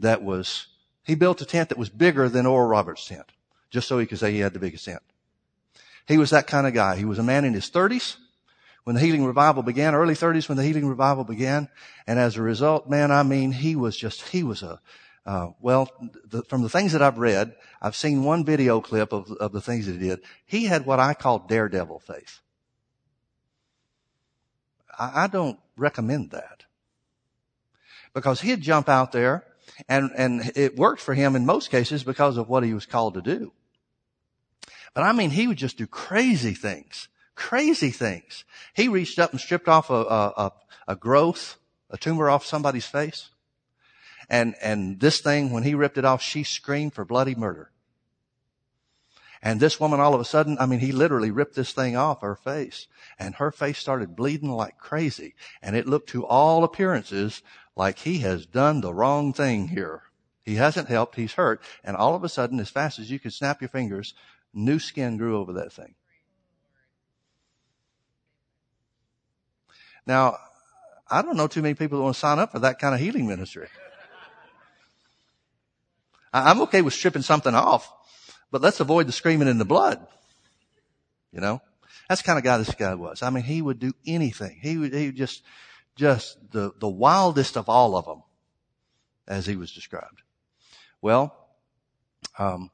that 0.01 0.23
was 0.23 0.67
he 1.05 1.15
built 1.15 1.41
a 1.41 1.45
tent 1.45 1.69
that 1.71 1.79
was 1.79 1.89
bigger 1.89 2.29
than 2.29 2.47
Oral 2.47 2.69
Roberts' 2.69 3.07
tent, 3.07 3.33
just 3.71 3.89
so 3.89 3.99
he 3.99 4.07
could 4.07 4.19
say 4.19 4.33
he 4.33 4.41
had 4.41 4.53
the 4.53 4.59
biggest 4.59 4.85
tent. 4.85 5.03
He 6.07 6.19
was 6.19 6.31
that 6.31 6.47
kind 6.47 6.67
of 6.67 6.75
guy. 6.75 6.97
He 6.97 7.05
was 7.05 7.19
a 7.19 7.23
man 7.23 7.45
in 7.45 7.55
his 7.55 7.71
30s 7.71 8.17
when 8.85 8.97
the 8.97 9.03
healing 9.03 9.25
revival 9.25 9.63
began, 9.63 9.95
early 9.95 10.15
30s 10.15 10.49
when 10.49 10.59
the 10.59 10.65
healing 10.65 10.87
revival 10.87 11.25
began. 11.25 11.69
And 12.07 12.19
as 12.19 12.37
a 12.37 12.43
result, 12.43 12.89
man, 12.89 13.13
I 13.13 13.23
mean, 13.23 13.53
he 13.53 13.77
was 13.77 13.97
just, 13.97 14.29
he 14.29 14.43
was 14.43 14.63
a, 14.63 14.81
uh, 15.25 15.51
well, 15.61 15.89
the, 16.25 16.43
from 16.45 16.63
the 16.63 16.69
things 16.69 16.93
that 16.93 17.03
I've 17.03 17.19
read, 17.19 17.55
I've 17.81 17.95
seen 17.95 18.25
one 18.25 18.45
video 18.45 18.81
clip 18.81 19.13
of, 19.13 19.31
of 19.33 19.53
the 19.53 19.61
things 19.61 19.87
that 19.87 20.01
he 20.01 20.09
did. 20.09 20.21
He 20.45 20.65
had 20.65 20.85
what 20.85 20.99
I 20.99 21.15
call 21.15 21.41
daredevil 21.41 22.01
faith. 22.01 22.41
I, 24.99 25.25
I 25.25 25.27
don't 25.29 25.59
recommend 25.77 26.33
that. 26.33 26.65
Because 28.15 28.41
he'd 28.41 28.61
jump 28.61 28.89
out 28.89 29.13
there 29.13 29.45
and, 29.89 30.11
and 30.17 30.53
it 30.55 30.77
worked 30.77 31.01
for 31.01 31.15
him 31.15 31.37
in 31.37 31.47
most 31.47 31.71
cases 31.71 32.05
because 32.05 32.37
of 32.37 32.49
what 32.49 32.65
he 32.65 32.75
was 32.75 32.87
called 32.87 33.15
to 33.15 33.23
do. 33.23 33.53
But 34.95 35.05
I 35.05 35.13
mean, 35.13 35.31
he 35.31 35.47
would 35.47 35.57
just 35.57 35.79
do 35.79 35.87
crazy 35.87 36.55
things, 36.55 37.09
crazy 37.35 37.91
things. 37.91 38.45
He 38.75 38.89
reached 38.89 39.19
up 39.19 39.33
and 39.33 39.41
stripped 39.41 39.69
off 39.69 39.91
a, 39.91 39.95
a, 39.95 40.53
a 40.89 40.97
growth, 40.97 41.57
a 41.91 41.97
tumor 41.97 42.29
off 42.29 42.45
somebody's 42.45 42.87
face. 42.87 43.31
And, 44.29 44.55
and 44.63 45.01
this 45.01 45.21
thing, 45.21 45.51
when 45.51 45.63
he 45.63 45.75
ripped 45.75 45.99
it 45.99 46.05
off, 46.05 46.23
she 46.23 46.45
screamed 46.45 46.95
for 46.95 47.05
bloody 47.05 47.35
murder. 47.35 47.71
And 49.43 49.59
this 49.59 49.81
woman 49.81 49.99
all 49.99 50.15
of 50.15 50.21
a 50.21 50.25
sudden, 50.25 50.57
I 50.61 50.67
mean, 50.67 50.79
he 50.79 50.93
literally 50.93 51.33
ripped 51.33 51.57
this 51.57 51.73
thing 51.73 51.97
off 51.97 52.21
her 52.21 52.37
face 52.37 52.87
and 53.19 53.35
her 53.35 53.51
face 53.51 53.77
started 53.77 54.15
bleeding 54.15 54.53
like 54.53 54.79
crazy. 54.79 55.35
And 55.61 55.75
it 55.75 55.89
looked 55.89 56.11
to 56.11 56.25
all 56.25 56.63
appearances 56.63 57.43
like 57.77 57.99
he 58.01 58.19
has 58.19 58.47
done 58.47 58.81
the 58.81 58.93
wrong 58.93 59.33
thing 59.33 59.69
here. 59.69 60.03
He 60.45 60.57
hasn't 60.57 60.89
helped. 60.89 61.17
He's 61.17 61.35
hurt. 61.35 61.63
And 61.85 61.97
all 61.97 62.15
of 62.15 62.25
a 62.25 62.29
sudden, 62.29 62.61
as 62.61 62.69
fast 62.69 62.99
as 62.99 63.11
you 63.11 63.19
could 63.19 63.33
snap 63.33 63.61
your 63.61 63.69
fingers, 63.69 64.15
new 64.53 64.79
skin 64.79 65.17
grew 65.17 65.39
over 65.39 65.53
that 65.55 65.73
thing. 65.73 65.95
Now, 70.07 70.37
I 71.09 71.23
don't 71.23 71.37
know 71.37 71.47
too 71.47 71.63
many 71.63 71.75
people 71.75 71.99
that 71.99 72.05
want 72.05 72.15
to 72.15 72.21
sign 72.21 72.39
up 72.39 72.53
for 72.53 72.59
that 72.61 72.79
kind 72.79 72.95
of 72.95 73.01
healing 73.01 73.27
ministry. 73.27 73.69
I'm 76.33 76.63
okay 76.63 76.83
with 76.83 76.95
stripping 76.95 77.23
something 77.23 77.55
off, 77.55 77.93
but 78.51 78.63
let's 78.63 78.81
avoid 78.81 79.07
the 79.07 79.13
screaming 79.13 79.49
in 79.49 79.59
the 79.59 79.65
blood. 79.67 80.05
You 81.31 81.41
know, 81.41 81.61
that's 82.09 82.23
the 82.23 82.27
kind 82.27 82.39
of 82.39 82.45
guy 82.45 82.57
this 82.57 82.75
guy 82.75 82.95
was. 82.95 83.23
I 83.23 83.31
mean, 83.31 83.45
he 83.45 83.61
would 83.61 83.79
do 83.79 83.93
anything. 84.07 84.59
He 84.61 84.79
would, 84.79 84.95
he 84.95 85.07
would 85.07 85.17
just, 85.17 85.43
just 85.97 86.39
the, 86.51 86.73
the 86.79 86.89
wildest 86.89 87.57
of 87.57 87.69
all 87.69 87.97
of 87.97 88.05
them 88.05 88.23
as 89.27 89.47
he 89.47 89.57
was 89.57 89.73
described. 89.73 90.23
Well, 91.01 91.37
um, 92.39 92.71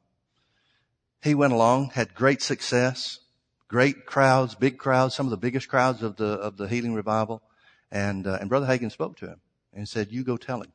he 1.22 1.34
went 1.34 1.52
along, 1.52 1.90
had 1.90 2.14
great 2.14 2.42
success, 2.42 3.20
great 3.66 4.06
crowds, 4.06 4.54
big 4.54 4.78
crowds, 4.78 5.14
some 5.14 5.26
of 5.26 5.30
the 5.30 5.37
biggest 5.37 5.68
crowds 5.68 6.02
of 6.02 6.16
the, 6.16 6.26
of 6.26 6.56
the 6.56 6.68
healing 6.68 6.94
revival. 6.94 7.42
And, 7.90 8.26
uh, 8.26 8.38
and 8.40 8.48
Brother 8.48 8.66
Hagin 8.66 8.90
spoke 8.90 9.16
to 9.18 9.26
him 9.26 9.40
and 9.72 9.88
said, 9.88 10.12
you 10.12 10.25
go 10.25 10.37
tell 10.37 10.62
him. 10.62 10.72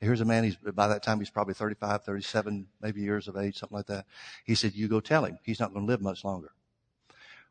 Here's 0.00 0.20
a 0.20 0.24
man, 0.24 0.44
he's, 0.44 0.56
by 0.56 0.88
that 0.88 1.02
time 1.02 1.18
he's 1.18 1.30
probably 1.30 1.54
35, 1.54 2.04
37, 2.04 2.68
maybe 2.80 3.00
years 3.00 3.26
of 3.26 3.36
age, 3.36 3.58
something 3.58 3.76
like 3.76 3.86
that. 3.86 4.06
He 4.44 4.54
said, 4.54 4.74
you 4.74 4.86
go 4.86 5.00
tell 5.00 5.24
him. 5.24 5.38
He's 5.42 5.58
not 5.58 5.72
going 5.72 5.86
to 5.86 5.90
live 5.90 6.00
much 6.00 6.24
longer. 6.24 6.52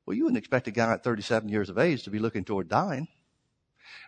Well, 0.05 0.15
you 0.15 0.23
wouldn't 0.23 0.37
expect 0.37 0.67
a 0.67 0.71
guy 0.71 0.93
at 0.93 1.03
37 1.03 1.49
years 1.49 1.69
of 1.69 1.77
age 1.77 2.03
to 2.03 2.09
be 2.09 2.19
looking 2.19 2.45
toward 2.45 2.69
dying. 2.69 3.09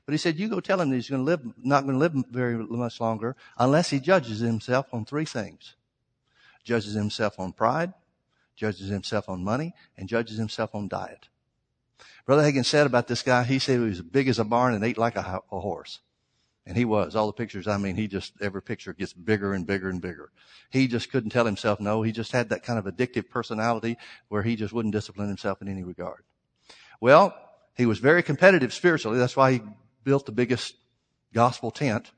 But 0.06 0.14
he 0.14 0.18
said, 0.18 0.38
you 0.38 0.50
go 0.50 0.60
tell 0.60 0.82
him 0.82 0.90
that 0.90 0.96
he's 0.96 1.10
going 1.10 1.22
to 1.22 1.26
live, 1.26 1.42
not 1.64 1.84
going 1.84 1.94
to 1.94 2.00
live 2.00 2.14
very 2.32 2.56
much 2.56 3.00
longer 3.00 3.36
unless 3.58 3.90
he 3.90 4.00
judges 4.00 4.40
himself 4.40 4.88
on 4.94 5.06
three 5.06 5.26
things. 5.26 5.76
Judges 6.64 6.94
himself 6.94 7.40
on 7.40 7.54
pride, 7.54 7.94
judges 8.56 8.90
himself 8.90 9.30
on 9.30 9.44
money, 9.44 9.74
and 9.98 10.10
judges 10.10 10.38
himself 10.38 10.76
on 10.76 10.88
diet. 10.88 11.28
Brother 12.26 12.44
Hagin 12.44 12.66
said 12.66 12.86
about 12.86 13.08
this 13.08 13.24
guy, 13.24 13.44
he 13.44 13.60
said 13.60 13.80
he 13.80 13.86
was 13.86 14.00
as 14.00 14.06
big 14.06 14.28
as 14.28 14.38
a 14.40 14.44
barn 14.44 14.74
and 14.74 14.84
ate 14.84 14.98
like 14.98 15.16
a, 15.16 15.42
a 15.52 15.60
horse. 15.60 16.00
And 16.66 16.78
he 16.78 16.86
was. 16.86 17.16
All 17.16 17.26
the 17.26 17.34
pictures, 17.34 17.68
I 17.68 17.78
mean, 17.78 17.96
he 17.96 18.08
just, 18.08 18.34
every 18.42 18.62
picture 18.62 18.94
gets 18.94 19.14
bigger 19.14 19.54
and 19.54 19.66
bigger 19.66 19.90
and 19.90 20.00
bigger. 20.00 20.30
He 20.70 20.88
just 20.88 21.12
couldn't 21.12 21.32
tell 21.32 21.46
himself 21.46 21.80
no. 21.80 22.04
He 22.04 22.12
just 22.12 22.32
had 22.32 22.50
that 22.50 22.62
kind 22.62 22.78
of 22.78 22.86
addictive 22.86 23.30
personality 23.30 23.98
where 24.28 24.44
he 24.44 24.56
just 24.56 24.74
wouldn't 24.74 24.94
discipline 24.94 25.28
himself 25.28 25.62
in 25.64 25.68
any 25.68 25.84
regard. 25.84 26.24
Well, 27.02 27.34
he 27.80 27.86
was 27.86 28.00
very 28.00 28.22
competitive 28.22 28.74
spiritually. 28.74 29.18
That's 29.18 29.38
why 29.38 29.54
he 29.54 29.62
built 30.04 30.26
the 30.26 30.34
biggest 30.34 30.76
gospel 31.34 31.72
tent. 31.72 32.12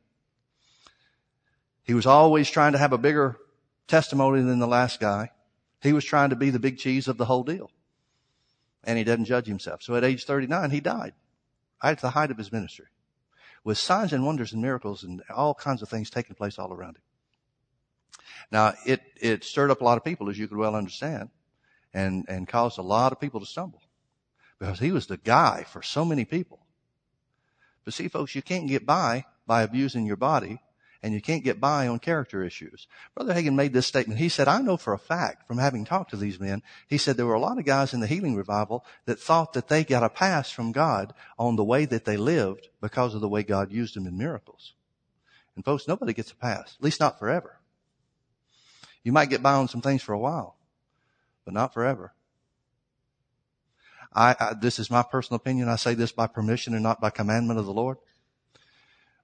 He 1.84 1.94
was 1.94 2.08
always 2.08 2.50
trying 2.50 2.72
to 2.72 2.80
have 2.80 2.94
a 2.94 2.98
bigger 2.98 3.38
testimony 3.88 4.42
than 4.42 4.58
the 4.58 4.66
last 4.66 5.00
guy. 5.00 5.30
He 5.80 5.94
was 5.94 6.04
trying 6.04 6.32
to 6.32 6.36
be 6.36 6.50
the 6.50 6.58
big 6.58 6.80
cheese 6.80 7.08
of 7.08 7.18
the 7.18 7.26
whole 7.26 7.44
deal. 7.44 7.70
And 8.84 8.98
he 8.98 9.04
doesn't 9.04 9.26
judge 9.26 9.46
himself. 9.46 9.84
So 9.84 9.94
at 9.96 10.04
age 10.04 10.26
39, 10.26 10.72
he 10.72 10.80
died. 10.80 11.14
At 11.84 12.02
the 12.02 12.10
height 12.10 12.32
of 12.32 12.40
his 12.40 12.52
ministry 12.52 12.88
with 13.64 13.78
signs 13.78 14.14
and 14.14 14.26
wonders 14.26 14.54
and 14.54 14.64
miracles 14.64 15.04
and 15.04 15.22
all 15.30 15.54
kinds 15.54 15.84
of 15.84 15.90
things 15.90 16.10
taking 16.10 16.36
place 16.36 16.58
all 16.58 16.74
around 16.74 16.96
him. 16.96 17.04
Now, 18.52 18.74
it, 18.88 19.02
it 19.22 19.44
stirred 19.44 19.70
up 19.70 19.82
a 19.82 19.84
lot 19.84 19.98
of 19.98 20.04
people, 20.04 20.28
as 20.28 20.40
you 20.40 20.48
could 20.48 20.58
well 20.58 20.76
understand, 20.76 21.30
and, 21.94 22.26
and 22.28 22.48
caused 22.48 22.80
a 22.80 22.84
lot 22.84 23.12
of 23.12 23.20
people 23.20 23.40
to 23.40 23.46
stumble 23.46 23.82
because 24.62 24.78
he 24.78 24.92
was 24.92 25.08
the 25.08 25.18
guy 25.18 25.66
for 25.68 25.82
so 25.82 26.06
many 26.06 26.24
people. 26.24 26.60
But 27.84 27.96
see, 27.96 28.08
folks, 28.08 28.36
you 28.36 28.44
can't 28.44 28.68
get 28.68 28.86
by 28.86 29.26
by 29.48 29.64
abusing 29.64 30.06
your 30.06 30.18
body 30.18 30.62
and 31.02 31.16
you 31.16 31.20
can't 31.20 31.44
get 31.44 31.60
by 31.60 31.88
on 31.88 31.98
character 31.98 32.44
issues. 32.44 32.86
Brother 33.16 33.34
Hagin 33.34 33.56
made 33.56 33.74
this 33.74 33.88
statement. 33.88 34.20
He 34.20 34.30
said, 34.30 34.48
I 34.48 34.62
know 34.62 34.78
for 34.78 34.94
a 34.94 35.00
fact 35.00 35.48
from 35.48 35.58
having 35.58 35.84
talked 35.84 36.12
to 36.12 36.16
these 36.16 36.40
men, 36.40 36.62
he 36.88 37.00
said 37.00 37.18
there 37.18 37.26
were 37.26 37.34
a 37.34 37.40
lot 37.40 37.58
of 37.58 37.66
guys 37.66 37.96
in 37.96 38.02
the 38.02 38.08
healing 38.08 38.36
revival 38.36 38.86
that 39.06 39.20
thought 39.20 39.54
that 39.54 39.68
they 39.68 39.84
got 39.84 40.04
a 40.04 40.10
pass 40.10 40.52
from 40.52 40.72
God 40.72 41.16
on 41.40 41.56
the 41.56 41.64
way 41.64 41.86
that 41.86 42.06
they 42.06 42.18
lived 42.18 42.70
because 42.82 43.16
of 43.16 43.22
the 43.22 43.30
way 43.30 43.42
God 43.42 43.72
used 43.72 43.96
them 43.96 44.06
in 44.06 44.16
miracles. 44.16 44.76
And 45.56 45.66
folks, 45.66 45.88
nobody 45.88 46.14
gets 46.14 46.34
a 46.34 46.36
pass, 46.36 46.76
at 46.78 46.84
least 46.84 47.00
not 47.00 47.18
forever. 47.18 47.58
You 49.04 49.12
might 49.12 49.32
get 49.32 49.42
by 49.42 49.54
on 49.54 49.70
some 49.70 49.82
things 49.82 50.04
for 50.04 50.14
a 50.14 50.20
while, 50.20 50.56
but 51.46 51.56
not 51.56 51.74
forever. 51.74 52.14
I, 54.14 54.36
I, 54.40 54.54
this 54.54 54.80
is 54.80 54.92
my 54.92 55.04
personal 55.04 55.38
opinion. 55.38 55.70
I 55.70 55.76
say 55.76 55.94
this 55.94 56.12
by 56.12 56.28
permission 56.28 56.74
and 56.74 56.84
not 56.84 57.00
by 57.00 57.10
commandment 57.10 57.60
of 57.60 57.66
the 57.66 57.74
Lord. 57.74 57.98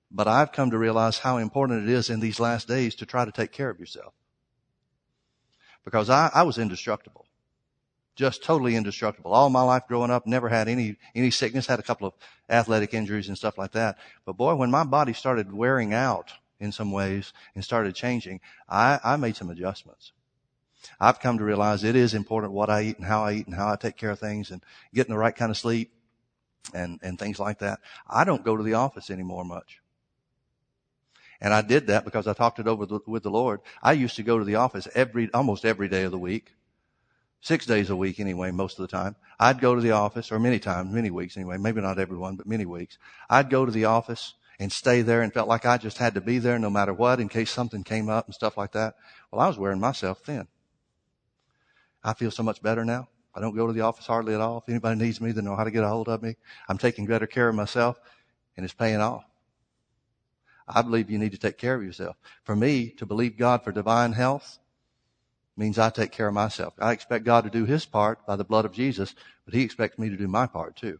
But 0.09 0.27
I've 0.27 0.53
come 0.53 0.71
to 0.71 0.77
realize 0.77 1.19
how 1.19 1.37
important 1.37 1.83
it 1.83 1.89
is 1.93 2.09
in 2.09 2.21
these 2.21 2.39
last 2.39 2.67
days 2.67 2.95
to 2.95 3.05
try 3.05 3.25
to 3.25 3.31
take 3.31 3.51
care 3.51 3.69
of 3.69 3.79
yourself. 3.79 4.13
Because 5.83 6.09
I, 6.09 6.29
I 6.33 6.43
was 6.43 6.57
indestructible. 6.57 7.25
Just 8.15 8.43
totally 8.43 8.75
indestructible. 8.75 9.31
All 9.31 9.49
my 9.49 9.61
life 9.61 9.83
growing 9.87 10.09
up, 10.09 10.25
never 10.25 10.49
had 10.49 10.67
any, 10.67 10.95
any 11.13 11.29
sickness, 11.29 11.67
had 11.67 11.79
a 11.79 11.83
couple 11.83 12.07
of 12.07 12.13
athletic 12.49 12.93
injuries 12.93 13.27
and 13.27 13.37
stuff 13.37 13.57
like 13.57 13.73
that. 13.73 13.97
But 14.25 14.37
boy, 14.37 14.55
when 14.55 14.71
my 14.71 14.83
body 14.83 15.13
started 15.13 15.53
wearing 15.53 15.93
out 15.93 16.31
in 16.59 16.71
some 16.71 16.91
ways 16.91 17.33
and 17.53 17.63
started 17.63 17.93
changing, 17.93 18.39
I, 18.67 18.99
I 19.03 19.17
made 19.17 19.35
some 19.35 19.49
adjustments. 19.49 20.13
I've 20.99 21.19
come 21.19 21.37
to 21.37 21.43
realize 21.43 21.83
it 21.83 21.95
is 21.95 22.13
important 22.13 22.53
what 22.53 22.69
I 22.69 22.81
eat 22.83 22.97
and 22.97 23.05
how 23.05 23.23
I 23.23 23.33
eat 23.33 23.47
and 23.47 23.55
how 23.55 23.71
I 23.71 23.75
take 23.75 23.97
care 23.97 24.11
of 24.11 24.19
things 24.19 24.51
and 24.51 24.63
getting 24.93 25.13
the 25.13 25.19
right 25.19 25.35
kind 25.35 25.51
of 25.51 25.57
sleep 25.57 25.91
and, 26.73 26.99
and 27.01 27.17
things 27.17 27.39
like 27.39 27.59
that. 27.59 27.79
I 28.09 28.23
don't 28.23 28.43
go 28.43 28.57
to 28.57 28.63
the 28.63 28.73
office 28.73 29.09
anymore 29.09 29.45
much. 29.45 29.79
And 31.39 31.53
I 31.53 31.61
did 31.61 31.87
that 31.87 32.03
because 32.03 32.27
I 32.27 32.33
talked 32.33 32.59
it 32.59 32.67
over 32.67 32.87
with 33.05 33.23
the 33.23 33.29
Lord. 33.29 33.61
I 33.81 33.93
used 33.93 34.15
to 34.15 34.23
go 34.23 34.39
to 34.39 34.45
the 34.45 34.55
office 34.55 34.87
every, 34.95 35.31
almost 35.33 35.65
every 35.65 35.87
day 35.87 36.03
of 36.03 36.11
the 36.11 36.17
week. 36.17 36.53
Six 37.41 37.67
days 37.67 37.91
a 37.91 37.95
week 37.95 38.19
anyway, 38.19 38.49
most 38.49 38.79
of 38.79 38.81
the 38.89 38.97
time. 38.97 39.15
I'd 39.39 39.61
go 39.61 39.75
to 39.75 39.81
the 39.81 39.91
office, 39.91 40.31
or 40.31 40.39
many 40.39 40.57
times, 40.57 40.91
many 40.91 41.11
weeks 41.11 41.37
anyway, 41.37 41.57
maybe 41.57 41.81
not 41.81 41.99
every 41.99 42.17
one, 42.17 42.35
but 42.35 42.47
many 42.47 42.65
weeks. 42.65 42.97
I'd 43.29 43.51
go 43.51 43.63
to 43.63 43.71
the 43.71 43.85
office 43.85 44.33
and 44.59 44.71
stay 44.71 45.03
there 45.03 45.21
and 45.21 45.31
felt 45.31 45.47
like 45.47 45.65
I 45.65 45.77
just 45.77 45.99
had 45.99 46.15
to 46.15 46.21
be 46.21 46.39
there 46.39 46.57
no 46.57 46.71
matter 46.71 46.93
what 46.93 47.19
in 47.19 47.29
case 47.29 47.51
something 47.51 47.83
came 47.83 48.09
up 48.09 48.25
and 48.25 48.33
stuff 48.33 48.57
like 48.57 48.71
that. 48.71 48.95
Well, 49.31 49.41
I 49.41 49.47
was 49.47 49.59
wearing 49.59 49.79
myself 49.79 50.21
thin. 50.25 50.47
I 52.07 52.13
feel 52.13 52.31
so 52.31 52.41
much 52.41 52.61
better 52.61 52.85
now. 52.85 53.09
I 53.35 53.41
don't 53.41 53.53
go 53.53 53.67
to 53.67 53.73
the 53.73 53.81
office 53.81 54.07
hardly 54.07 54.33
at 54.33 54.39
all. 54.39 54.59
If 54.59 54.69
anybody 54.69 54.97
needs 54.97 55.19
me, 55.19 55.33
they 55.33 55.41
know 55.41 55.57
how 55.57 55.65
to 55.65 55.71
get 55.71 55.83
a 55.83 55.89
hold 55.89 56.07
of 56.07 56.23
me. 56.23 56.37
I'm 56.69 56.77
taking 56.77 57.05
better 57.05 57.27
care 57.27 57.49
of 57.49 57.55
myself 57.55 57.99
and 58.55 58.63
it's 58.63 58.73
paying 58.73 59.01
off. 59.01 59.25
I 60.69 60.81
believe 60.83 61.11
you 61.11 61.17
need 61.17 61.33
to 61.33 61.37
take 61.37 61.57
care 61.57 61.75
of 61.75 61.83
yourself. 61.83 62.15
For 62.45 62.55
me, 62.55 62.91
to 62.91 63.05
believe 63.05 63.37
God 63.37 63.61
for 63.61 63.73
divine 63.73 64.13
health 64.13 64.57
means 65.57 65.77
I 65.77 65.89
take 65.89 66.13
care 66.13 66.29
of 66.29 66.33
myself. 66.33 66.73
I 66.79 66.93
expect 66.93 67.25
God 67.25 67.43
to 67.43 67.49
do 67.49 67.65
his 67.65 67.85
part 67.85 68.25
by 68.25 68.37
the 68.37 68.45
blood 68.45 68.63
of 68.63 68.71
Jesus, 68.71 69.13
but 69.43 69.53
he 69.53 69.63
expects 69.63 69.99
me 69.99 70.07
to 70.07 70.15
do 70.15 70.29
my 70.29 70.47
part 70.47 70.77
too. 70.77 70.99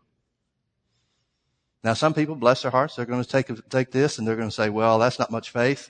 Now, 1.86 1.94
some 1.94 2.14
people, 2.14 2.36
bless 2.36 2.64
their 2.64 2.72
hearts, 2.72 2.98
they're 2.98 3.06
going 3.06 3.24
to 3.24 3.30
take, 3.30 3.50
take 3.70 3.92
this 3.92 4.18
and 4.18 4.28
they're 4.28 4.36
going 4.36 4.50
to 4.50 4.56
say, 4.56 4.68
well, 4.68 5.00
that's 5.00 5.20
not 5.20 5.32
much 5.32 5.52
faith. 5.52 5.90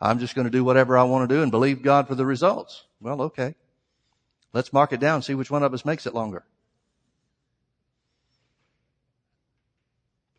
I'm 0.00 0.18
just 0.18 0.34
going 0.34 0.46
to 0.46 0.50
do 0.50 0.64
whatever 0.64 0.98
I 0.98 1.04
want 1.04 1.28
to 1.28 1.34
do 1.36 1.42
and 1.42 1.52
believe 1.52 1.82
God 1.82 2.08
for 2.08 2.16
the 2.16 2.26
results. 2.26 2.86
Well, 3.00 3.22
okay. 3.22 3.54
Let's 4.52 4.72
mark 4.72 4.92
it 4.92 5.00
down, 5.00 5.22
see 5.22 5.34
which 5.34 5.50
one 5.50 5.62
of 5.62 5.72
us 5.74 5.84
makes 5.84 6.06
it 6.06 6.14
longer. 6.14 6.44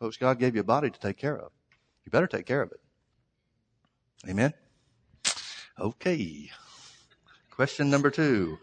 Folks, 0.00 0.16
God 0.16 0.38
gave 0.38 0.54
you 0.54 0.60
a 0.60 0.64
body 0.64 0.90
to 0.90 0.98
take 0.98 1.16
care 1.16 1.36
of. 1.36 1.52
You 2.04 2.10
better 2.10 2.26
take 2.26 2.46
care 2.46 2.62
of 2.62 2.72
it. 2.72 2.80
Amen. 4.28 4.52
Okay. 5.78 6.50
Question 7.50 7.90
number 7.90 8.10
two. 8.10 8.58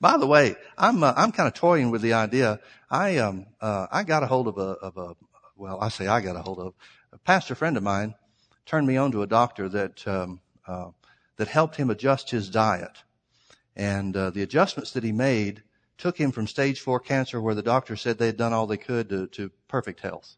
By 0.00 0.16
the 0.16 0.26
way, 0.26 0.56
I'm 0.76 1.02
uh, 1.02 1.12
I'm 1.16 1.32
kind 1.32 1.48
of 1.48 1.54
toying 1.54 1.90
with 1.90 2.02
the 2.02 2.12
idea. 2.12 2.60
I 2.90 3.18
um 3.18 3.46
uh, 3.60 3.86
I 3.90 4.04
got 4.04 4.22
a 4.22 4.26
hold 4.26 4.48
of 4.48 4.58
a 4.58 4.60
of 4.60 4.96
a 4.96 5.14
well, 5.56 5.80
I 5.80 5.88
say 5.88 6.06
I 6.06 6.20
got 6.20 6.36
a 6.36 6.42
hold 6.42 6.60
of 6.60 6.74
a 7.12 7.18
pastor 7.18 7.54
friend 7.54 7.76
of 7.76 7.82
mine 7.82 8.14
turned 8.64 8.86
me 8.86 8.96
on 8.96 9.10
to 9.12 9.22
a 9.22 9.26
doctor 9.26 9.68
that 9.68 10.06
um, 10.06 10.40
uh, 10.66 10.90
that 11.36 11.48
helped 11.48 11.76
him 11.76 11.90
adjust 11.90 12.30
his 12.30 12.48
diet, 12.50 13.02
and 13.78 14.14
uh, 14.14 14.28
the 14.28 14.42
adjustments 14.42 14.90
that 14.90 15.04
he 15.04 15.12
made 15.12 15.62
took 15.96 16.18
him 16.18 16.30
from 16.30 16.46
stage 16.46 16.80
four 16.80 17.00
cancer, 17.00 17.40
where 17.40 17.54
the 17.54 17.62
doctor 17.62 17.96
said 17.96 18.18
they 18.18 18.26
had 18.26 18.36
done 18.36 18.52
all 18.52 18.66
they 18.66 18.76
could 18.76 19.08
to, 19.08 19.26
to 19.28 19.50
perfect 19.68 20.00
health 20.00 20.36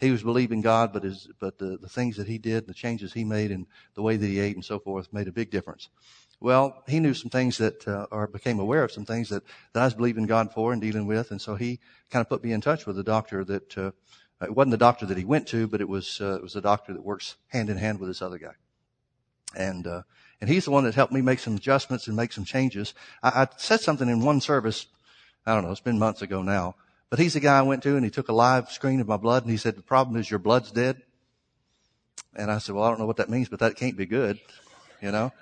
he 0.00 0.10
was 0.10 0.22
believing 0.22 0.62
God, 0.62 0.92
but 0.92 1.04
his, 1.04 1.28
but 1.38 1.58
the, 1.58 1.76
the 1.76 1.88
things 1.88 2.16
that 2.16 2.26
he 2.26 2.38
did, 2.38 2.66
the 2.66 2.74
changes 2.74 3.12
he 3.12 3.24
made 3.24 3.50
and 3.50 3.66
the 3.94 4.02
way 4.02 4.16
that 4.16 4.26
he 4.26 4.40
ate 4.40 4.56
and 4.56 4.64
so 4.64 4.78
forth 4.78 5.12
made 5.12 5.28
a 5.28 5.32
big 5.32 5.50
difference. 5.50 5.90
Well, 6.40 6.82
he 6.88 7.00
knew 7.00 7.12
some 7.12 7.28
things 7.28 7.58
that, 7.58 7.86
uh, 7.86 8.06
or 8.10 8.26
became 8.26 8.60
aware 8.60 8.82
of 8.82 8.92
some 8.92 9.04
things 9.04 9.28
that, 9.28 9.44
that 9.74 9.80
I 9.82 9.84
was 9.84 9.94
believing 9.94 10.24
God 10.24 10.54
for 10.54 10.72
and 10.72 10.80
dealing 10.80 11.06
with. 11.06 11.30
And 11.30 11.40
so 11.40 11.54
he 11.54 11.80
kind 12.10 12.22
of 12.22 12.30
put 12.30 12.42
me 12.42 12.52
in 12.52 12.62
touch 12.62 12.86
with 12.86 12.98
a 12.98 13.04
doctor 13.04 13.44
that, 13.44 13.76
uh, 13.76 13.90
it 14.40 14.54
wasn't 14.54 14.70
the 14.70 14.78
doctor 14.78 15.04
that 15.04 15.18
he 15.18 15.24
went 15.26 15.46
to, 15.48 15.68
but 15.68 15.82
it 15.82 15.88
was, 15.88 16.18
uh, 16.18 16.36
it 16.36 16.42
was 16.42 16.56
a 16.56 16.62
doctor 16.62 16.94
that 16.94 17.04
works 17.04 17.36
hand 17.48 17.68
in 17.68 17.76
hand 17.76 18.00
with 18.00 18.08
this 18.08 18.22
other 18.22 18.38
guy. 18.38 18.54
And, 19.54 19.86
uh, 19.86 20.02
and 20.40 20.48
he's 20.48 20.64
the 20.64 20.70
one 20.70 20.84
that 20.84 20.94
helped 20.94 21.12
me 21.12 21.20
make 21.20 21.38
some 21.38 21.56
adjustments 21.56 22.06
and 22.06 22.16
make 22.16 22.32
some 22.32 22.44
changes. 22.44 22.94
I, 23.22 23.42
I 23.42 23.48
said 23.56 23.80
something 23.80 24.08
in 24.08 24.24
one 24.24 24.40
service. 24.40 24.86
I 25.46 25.54
don't 25.54 25.64
know. 25.64 25.70
It's 25.70 25.80
been 25.80 25.98
months 25.98 26.22
ago 26.22 26.42
now 26.42 26.74
but 27.10 27.18
he's 27.18 27.34
the 27.34 27.40
guy 27.40 27.58
I 27.58 27.62
went 27.62 27.82
to 27.82 27.96
and 27.96 28.04
he 28.04 28.10
took 28.10 28.28
a 28.28 28.32
live 28.32 28.70
screen 28.70 29.00
of 29.00 29.08
my 29.08 29.16
blood 29.16 29.42
and 29.42 29.50
he 29.50 29.58
said, 29.58 29.76
the 29.76 29.82
problem 29.82 30.16
is 30.16 30.30
your 30.30 30.38
blood's 30.38 30.70
dead. 30.70 31.02
And 32.36 32.50
I 32.50 32.58
said, 32.58 32.76
well, 32.76 32.84
I 32.84 32.88
don't 32.88 33.00
know 33.00 33.06
what 33.06 33.16
that 33.16 33.28
means, 33.28 33.48
but 33.48 33.58
that 33.58 33.74
can't 33.74 33.96
be 33.96 34.06
good, 34.06 34.38
you 35.02 35.10
know? 35.10 35.32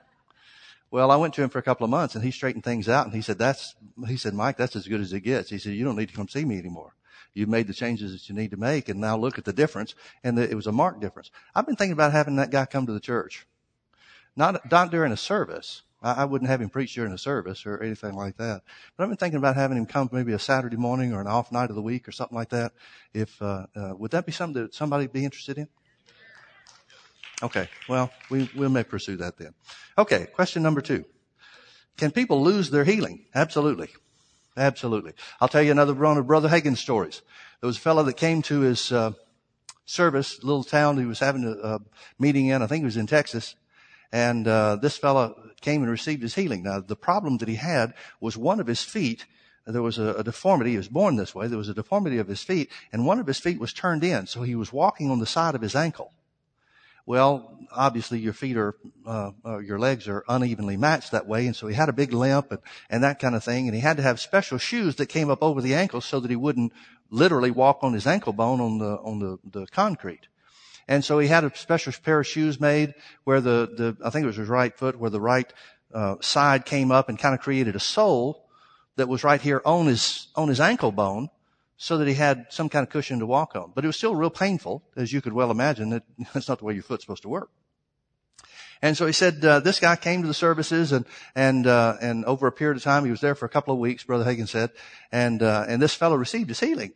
Well, 0.90 1.10
I 1.10 1.16
went 1.16 1.34
to 1.34 1.42
him 1.42 1.50
for 1.50 1.58
a 1.58 1.62
couple 1.62 1.84
of 1.84 1.90
months 1.90 2.14
and 2.14 2.24
he 2.24 2.30
straightened 2.30 2.64
things 2.64 2.88
out 2.88 3.04
and 3.04 3.14
he 3.14 3.20
said, 3.20 3.38
that's, 3.38 3.74
he 4.06 4.16
said, 4.16 4.32
Mike, 4.32 4.56
that's 4.56 4.74
as 4.74 4.88
good 4.88 5.02
as 5.02 5.12
it 5.12 5.20
gets. 5.20 5.50
He 5.50 5.58
said, 5.58 5.74
you 5.74 5.84
don't 5.84 5.96
need 5.96 6.08
to 6.08 6.14
come 6.14 6.28
see 6.28 6.46
me 6.46 6.58
anymore. 6.58 6.94
You've 7.34 7.50
made 7.50 7.66
the 7.66 7.74
changes 7.74 8.12
that 8.12 8.26
you 8.30 8.34
need 8.34 8.52
to 8.52 8.56
make 8.56 8.88
and 8.88 8.98
now 8.98 9.18
look 9.18 9.36
at 9.36 9.44
the 9.44 9.52
difference. 9.52 9.94
And 10.24 10.38
it 10.38 10.54
was 10.54 10.66
a 10.66 10.72
marked 10.72 11.00
difference. 11.00 11.30
I've 11.54 11.66
been 11.66 11.76
thinking 11.76 11.92
about 11.92 12.12
having 12.12 12.36
that 12.36 12.50
guy 12.50 12.64
come 12.64 12.86
to 12.86 12.92
the 12.92 13.00
church. 13.00 13.46
Not, 14.38 14.70
not 14.70 14.92
during 14.92 15.10
a 15.10 15.16
service. 15.16 15.82
I, 16.00 16.22
I 16.22 16.24
wouldn't 16.24 16.48
have 16.48 16.62
him 16.62 16.70
preach 16.70 16.94
during 16.94 17.12
a 17.12 17.18
service 17.18 17.66
or 17.66 17.82
anything 17.82 18.14
like 18.14 18.36
that. 18.36 18.62
But 18.96 19.02
I've 19.02 19.10
been 19.10 19.16
thinking 19.16 19.38
about 19.38 19.56
having 19.56 19.76
him 19.76 19.84
come 19.84 20.08
maybe 20.12 20.32
a 20.32 20.38
Saturday 20.38 20.76
morning 20.76 21.12
or 21.12 21.20
an 21.20 21.26
off 21.26 21.50
night 21.50 21.70
of 21.70 21.76
the 21.76 21.82
week 21.82 22.06
or 22.06 22.12
something 22.12 22.38
like 22.38 22.50
that. 22.50 22.72
If, 23.12 23.42
uh, 23.42 23.66
uh, 23.74 23.94
would 23.98 24.12
that 24.12 24.26
be 24.26 24.32
something 24.32 24.62
that 24.62 24.74
somebody 24.74 25.04
would 25.04 25.12
be 25.12 25.24
interested 25.24 25.58
in? 25.58 25.66
Okay. 27.42 27.68
Well, 27.88 28.12
we, 28.30 28.48
we 28.56 28.68
may 28.68 28.84
pursue 28.84 29.16
that 29.16 29.36
then. 29.38 29.54
Okay. 29.98 30.26
Question 30.26 30.62
number 30.62 30.80
two. 30.80 31.04
Can 31.96 32.12
people 32.12 32.40
lose 32.40 32.70
their 32.70 32.84
healing? 32.84 33.24
Absolutely. 33.34 33.88
Absolutely. 34.56 35.14
I'll 35.40 35.48
tell 35.48 35.62
you 35.62 35.72
another 35.72 35.94
one 35.94 36.16
of 36.16 36.28
Brother 36.28 36.48
Hagin's 36.48 36.78
stories. 36.78 37.22
There 37.60 37.66
was 37.66 37.76
a 37.76 37.80
fellow 37.80 38.04
that 38.04 38.16
came 38.16 38.42
to 38.42 38.60
his 38.60 38.92
uh, 38.92 39.12
service, 39.84 40.44
little 40.44 40.62
town 40.62 40.96
he 40.96 41.06
was 41.06 41.18
having 41.18 41.44
a, 41.44 41.50
a, 41.50 41.80
meeting 42.20 42.46
in. 42.46 42.62
I 42.62 42.68
think 42.68 42.82
he 42.82 42.84
was 42.84 42.96
in 42.96 43.08
Texas. 43.08 43.56
And 44.12 44.46
uh, 44.46 44.76
this 44.76 44.96
fellow 44.96 45.36
came 45.60 45.82
and 45.82 45.90
received 45.90 46.22
his 46.22 46.34
healing. 46.34 46.62
Now, 46.62 46.80
the 46.80 46.96
problem 46.96 47.38
that 47.38 47.48
he 47.48 47.56
had 47.56 47.94
was 48.20 48.36
one 48.36 48.60
of 48.60 48.66
his 48.66 48.82
feet. 48.82 49.26
There 49.66 49.82
was 49.82 49.98
a, 49.98 50.14
a 50.14 50.24
deformity. 50.24 50.72
He 50.72 50.76
was 50.78 50.88
born 50.88 51.16
this 51.16 51.34
way. 51.34 51.46
There 51.46 51.58
was 51.58 51.68
a 51.68 51.74
deformity 51.74 52.18
of 52.18 52.28
his 52.28 52.42
feet, 52.42 52.70
and 52.92 53.04
one 53.04 53.18
of 53.18 53.26
his 53.26 53.38
feet 53.38 53.60
was 53.60 53.72
turned 53.72 54.02
in, 54.02 54.26
so 54.26 54.42
he 54.42 54.54
was 54.54 54.72
walking 54.72 55.10
on 55.10 55.18
the 55.18 55.26
side 55.26 55.54
of 55.54 55.60
his 55.60 55.74
ankle. 55.74 56.12
Well, 57.08 57.58
obviously 57.72 58.18
your 58.18 58.34
feet 58.34 58.58
are, 58.58 58.74
uh, 59.06 59.30
uh, 59.42 59.58
your 59.60 59.78
legs 59.78 60.08
are 60.08 60.24
unevenly 60.28 60.76
matched 60.76 61.12
that 61.12 61.26
way. 61.26 61.46
And 61.46 61.56
so 61.56 61.66
he 61.66 61.74
had 61.74 61.88
a 61.88 61.92
big 61.94 62.12
limp 62.12 62.50
and, 62.50 62.60
and 62.90 63.02
that 63.02 63.18
kind 63.18 63.34
of 63.34 63.42
thing. 63.42 63.66
And 63.66 63.74
he 63.74 63.80
had 63.80 63.96
to 63.96 64.02
have 64.02 64.20
special 64.20 64.58
shoes 64.58 64.96
that 64.96 65.06
came 65.06 65.30
up 65.30 65.42
over 65.42 65.62
the 65.62 65.74
ankles 65.74 66.04
so 66.04 66.20
that 66.20 66.30
he 66.30 66.36
wouldn't 66.36 66.70
literally 67.08 67.50
walk 67.50 67.78
on 67.80 67.94
his 67.94 68.06
ankle 68.06 68.34
bone 68.34 68.60
on 68.60 68.76
the, 68.76 68.98
on 68.98 69.20
the, 69.20 69.38
the 69.42 69.66
concrete. 69.68 70.28
And 70.88 71.04
so 71.04 71.18
he 71.18 71.28
had 71.28 71.44
a 71.44 71.54
special 71.54 71.92
pair 72.02 72.20
of 72.20 72.26
shoes 72.26 72.58
made 72.58 72.94
where 73.24 73.40
the, 73.40 73.68
the 73.76 73.96
I 74.04 74.10
think 74.10 74.24
it 74.24 74.26
was 74.26 74.36
his 74.36 74.48
right 74.48 74.76
foot, 74.76 74.98
where 74.98 75.10
the 75.10 75.20
right 75.20 75.52
uh, 75.92 76.16
side 76.20 76.64
came 76.64 76.90
up 76.90 77.08
and 77.08 77.18
kind 77.18 77.34
of 77.34 77.40
created 77.40 77.76
a 77.76 77.80
sole 77.80 78.48
that 78.96 79.08
was 79.08 79.22
right 79.22 79.40
here 79.40 79.62
on 79.64 79.86
his 79.86 80.28
on 80.34 80.48
his 80.48 80.60
ankle 80.60 80.90
bone 80.90 81.28
so 81.76 81.98
that 81.98 82.08
he 82.08 82.14
had 82.14 82.46
some 82.48 82.68
kind 82.68 82.82
of 82.82 82.90
cushion 82.90 83.20
to 83.20 83.26
walk 83.26 83.54
on. 83.54 83.72
But 83.74 83.84
it 83.84 83.86
was 83.86 83.96
still 83.96 84.16
real 84.16 84.30
painful, 84.30 84.82
as 84.96 85.12
you 85.12 85.20
could 85.20 85.32
well 85.32 85.50
imagine. 85.50 85.90
That 85.90 86.02
that's 86.34 86.48
not 86.48 86.58
the 86.58 86.64
way 86.64 86.74
your 86.74 86.82
foot's 86.82 87.04
supposed 87.04 87.22
to 87.22 87.28
work. 87.28 87.50
And 88.80 88.96
so 88.96 89.06
he 89.06 89.12
said, 89.12 89.44
uh, 89.44 89.60
this 89.60 89.80
guy 89.80 89.96
came 89.96 90.22
to 90.22 90.28
the 90.28 90.34
services 90.34 90.92
and, 90.92 91.04
and, 91.34 91.66
uh, 91.66 91.96
and 92.00 92.24
over 92.26 92.46
a 92.46 92.52
period 92.52 92.76
of 92.76 92.84
time, 92.84 93.04
he 93.04 93.10
was 93.10 93.20
there 93.20 93.34
for 93.34 93.44
a 93.44 93.48
couple 93.48 93.74
of 93.74 93.80
weeks, 93.80 94.04
Brother 94.04 94.24
Hagin 94.24 94.46
said, 94.46 94.70
and, 95.10 95.42
uh, 95.42 95.64
and 95.66 95.82
this 95.82 95.94
fellow 95.94 96.14
received 96.14 96.48
his 96.48 96.60
healing. 96.60 96.92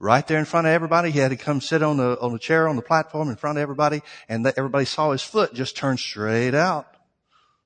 Right 0.00 0.26
there 0.26 0.38
in 0.38 0.44
front 0.44 0.66
of 0.66 0.72
everybody, 0.72 1.10
he 1.10 1.18
had 1.18 1.30
to 1.30 1.36
come 1.36 1.60
sit 1.60 1.82
on 1.82 1.96
the, 1.96 2.18
on 2.20 2.32
the 2.32 2.38
chair 2.38 2.68
on 2.68 2.76
the 2.76 2.82
platform 2.82 3.28
in 3.28 3.36
front 3.36 3.58
of 3.58 3.62
everybody, 3.62 4.02
and 4.28 4.46
everybody 4.46 4.84
saw 4.84 5.12
his 5.12 5.22
foot 5.22 5.54
just 5.54 5.76
turn 5.76 5.96
straight 5.96 6.54
out. 6.54 6.86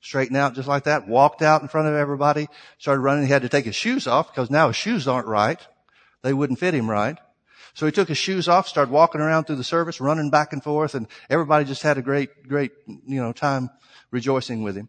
Straighten 0.00 0.37
out 0.37 0.55
just 0.55 0.69
like 0.69 0.85
that, 0.85 1.09
walked 1.09 1.43
out 1.43 1.62
in 1.62 1.69
front 1.69 1.88
of 1.88 1.95
everybody, 1.95 2.49
started 2.79 3.00
running, 3.00 3.27
he 3.27 3.33
had 3.33 3.43
to 3.43 3.49
take 3.49 3.65
his 3.65 3.75
shoes 3.75 4.07
off 4.07 4.33
because 4.33 4.50
now 4.50 4.69
his 4.69 4.77
shoes 4.77 5.09
aren't 5.09 5.27
right. 5.27 5.61
They 6.23 6.33
wouldn't 6.33 6.61
fit 6.61 6.75
him 6.75 6.88
right. 6.88 7.19
So 7.75 7.87
he 7.87 7.93
took 7.93 8.09
his 8.09 8.19
shoes 8.19 8.49
off, 8.49 8.69
started 8.69 8.93
walking 8.93 9.21
around 9.21 9.45
through 9.45 9.57
the 9.57 9.65
service, 9.65 10.00
running 10.00 10.31
back 10.31 10.53
and 10.53 10.62
forth, 10.62 10.95
and 10.95 11.07
everybody 11.29 11.65
just 11.65 11.83
had 11.83 11.99
a 11.99 12.03
great, 12.03 12.49
great, 12.49 12.73
you 12.87 13.21
know, 13.21 13.33
time 13.33 13.71
rejoicing 14.11 14.62
with 14.62 14.77
him. 14.77 14.88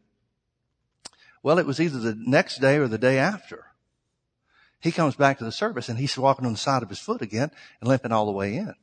Well, 1.41 1.59
it 1.59 1.65
was 1.65 1.79
either 1.79 1.99
the 1.99 2.15
next 2.15 2.59
day 2.61 2.77
or 2.77 2.87
the 2.87 2.97
day 2.97 3.17
after. 3.17 3.65
He 4.79 4.91
comes 4.91 5.15
back 5.15 5.37
to 5.39 5.43
the 5.43 5.51
service 5.51 5.89
and 5.89 5.99
he's 5.99 6.17
walking 6.17 6.45
on 6.45 6.53
the 6.53 6.57
side 6.57 6.83
of 6.83 6.89
his 6.89 6.99
foot 6.99 7.21
again 7.21 7.51
and 7.81 7.87
limping 7.87 8.11
all 8.11 8.25
the 8.25 8.31
way 8.31 8.55
in. 8.55 8.73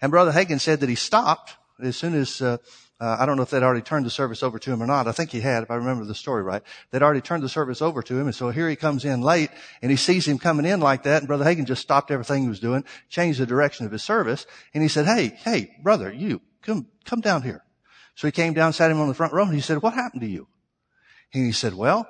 And 0.00 0.10
Brother 0.10 0.32
Hagin 0.32 0.60
said 0.60 0.80
that 0.80 0.88
he 0.88 0.94
stopped 0.94 1.56
as 1.82 1.96
soon 1.96 2.14
as 2.14 2.42
uh, 2.42 2.58
uh, 3.02 3.16
I 3.18 3.26
don't 3.26 3.36
know 3.36 3.42
if 3.42 3.50
they'd 3.50 3.64
already 3.64 3.82
turned 3.82 4.06
the 4.06 4.10
service 4.10 4.44
over 4.44 4.60
to 4.60 4.72
him 4.72 4.80
or 4.80 4.86
not. 4.86 5.08
I 5.08 5.12
think 5.12 5.30
he 5.30 5.40
had, 5.40 5.64
if 5.64 5.72
I 5.72 5.74
remember 5.74 6.04
the 6.04 6.14
story 6.14 6.40
right. 6.44 6.62
They'd 6.90 7.02
already 7.02 7.20
turned 7.20 7.42
the 7.42 7.48
service 7.48 7.82
over 7.82 8.00
to 8.00 8.16
him, 8.16 8.26
and 8.26 8.34
so 8.34 8.50
here 8.50 8.68
he 8.68 8.76
comes 8.76 9.04
in 9.04 9.22
late, 9.22 9.50
and 9.82 9.90
he 9.90 9.96
sees 9.96 10.28
him 10.28 10.38
coming 10.38 10.66
in 10.66 10.78
like 10.78 11.02
that, 11.02 11.22
and 11.22 11.26
Brother 11.26 11.44
Hagin 11.44 11.66
just 11.66 11.82
stopped 11.82 12.12
everything 12.12 12.44
he 12.44 12.48
was 12.48 12.60
doing, 12.60 12.84
changed 13.08 13.40
the 13.40 13.46
direction 13.46 13.86
of 13.86 13.90
his 13.90 14.04
service, 14.04 14.46
and 14.72 14.84
he 14.84 14.88
said, 14.88 15.06
"Hey, 15.06 15.36
hey, 15.42 15.74
brother, 15.82 16.12
you 16.12 16.42
come 16.62 16.86
come 17.04 17.20
down 17.20 17.42
here." 17.42 17.64
So 18.14 18.28
he 18.28 18.32
came 18.32 18.52
down, 18.52 18.72
sat 18.72 18.92
him 18.92 19.00
on 19.00 19.08
the 19.08 19.14
front 19.14 19.32
row, 19.32 19.46
and 19.46 19.54
he 19.54 19.60
said, 19.60 19.82
"What 19.82 19.94
happened 19.94 20.20
to 20.20 20.28
you?" 20.28 20.46
And 21.34 21.44
he 21.44 21.50
said, 21.50 21.74
"Well," 21.74 22.06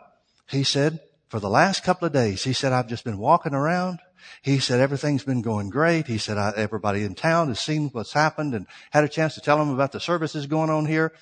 he 0.50 0.62
said, 0.62 1.00
"for 1.32 1.40
the 1.40 1.48
last 1.48 1.82
couple 1.82 2.04
of 2.04 2.12
days," 2.12 2.44
he 2.44 2.52
said, 2.52 2.74
"I've 2.74 2.88
just 2.88 3.04
been 3.04 3.16
walking 3.16 3.54
around." 3.54 4.00
He 4.42 4.58
said 4.58 4.80
everything's 4.80 5.24
been 5.24 5.40
going 5.40 5.70
great. 5.70 6.06
He 6.06 6.18
said 6.18 6.36
everybody 6.58 7.04
in 7.04 7.14
town 7.14 7.48
has 7.48 7.58
seen 7.58 7.88
what's 7.88 8.12
happened 8.12 8.54
and 8.54 8.66
had 8.90 9.02
a 9.02 9.08
chance 9.08 9.34
to 9.36 9.40
tell 9.40 9.56
them 9.56 9.70
about 9.70 9.92
the 9.92 9.98
services 9.98 10.46
going 10.46 10.68
on 10.68 10.84
here. 10.84 11.14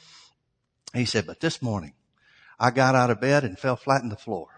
He 0.93 1.05
said, 1.05 1.29
but 1.29 1.39
this 1.39 1.63
morning 1.63 1.95
I 2.59 2.73
got 2.73 2.97
out 2.97 3.11
of 3.11 3.21
bed 3.21 3.45
and 3.45 3.57
fell 3.57 3.77
flat 3.77 4.03
in 4.03 4.09
the 4.09 4.17
floor 4.17 4.49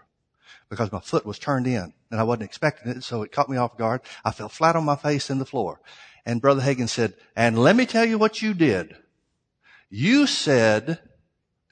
because 0.69 0.91
my 0.91 1.01
foot 1.01 1.23
was 1.23 1.37
turned 1.37 1.67
in 1.67 1.93
and 2.09 2.19
I 2.19 2.23
wasn't 2.23 2.45
expecting 2.45 2.91
it. 2.91 3.03
So 3.03 3.21
it 3.21 3.31
caught 3.31 3.47
me 3.47 3.57
off 3.57 3.77
guard. 3.77 4.01
I 4.25 4.31
fell 4.31 4.49
flat 4.49 4.75
on 4.75 4.85
my 4.85 4.95
face 4.95 5.29
in 5.29 5.37
the 5.37 5.45
floor. 5.45 5.81
And 6.25 6.41
Brother 6.41 6.63
Hagin 6.63 6.89
said, 6.89 7.13
and 7.35 7.59
let 7.59 7.75
me 7.75 7.85
tell 7.85 8.05
you 8.05 8.17
what 8.17 8.41
you 8.41 8.55
did. 8.55 8.95
You 9.91 10.25
said, 10.25 10.97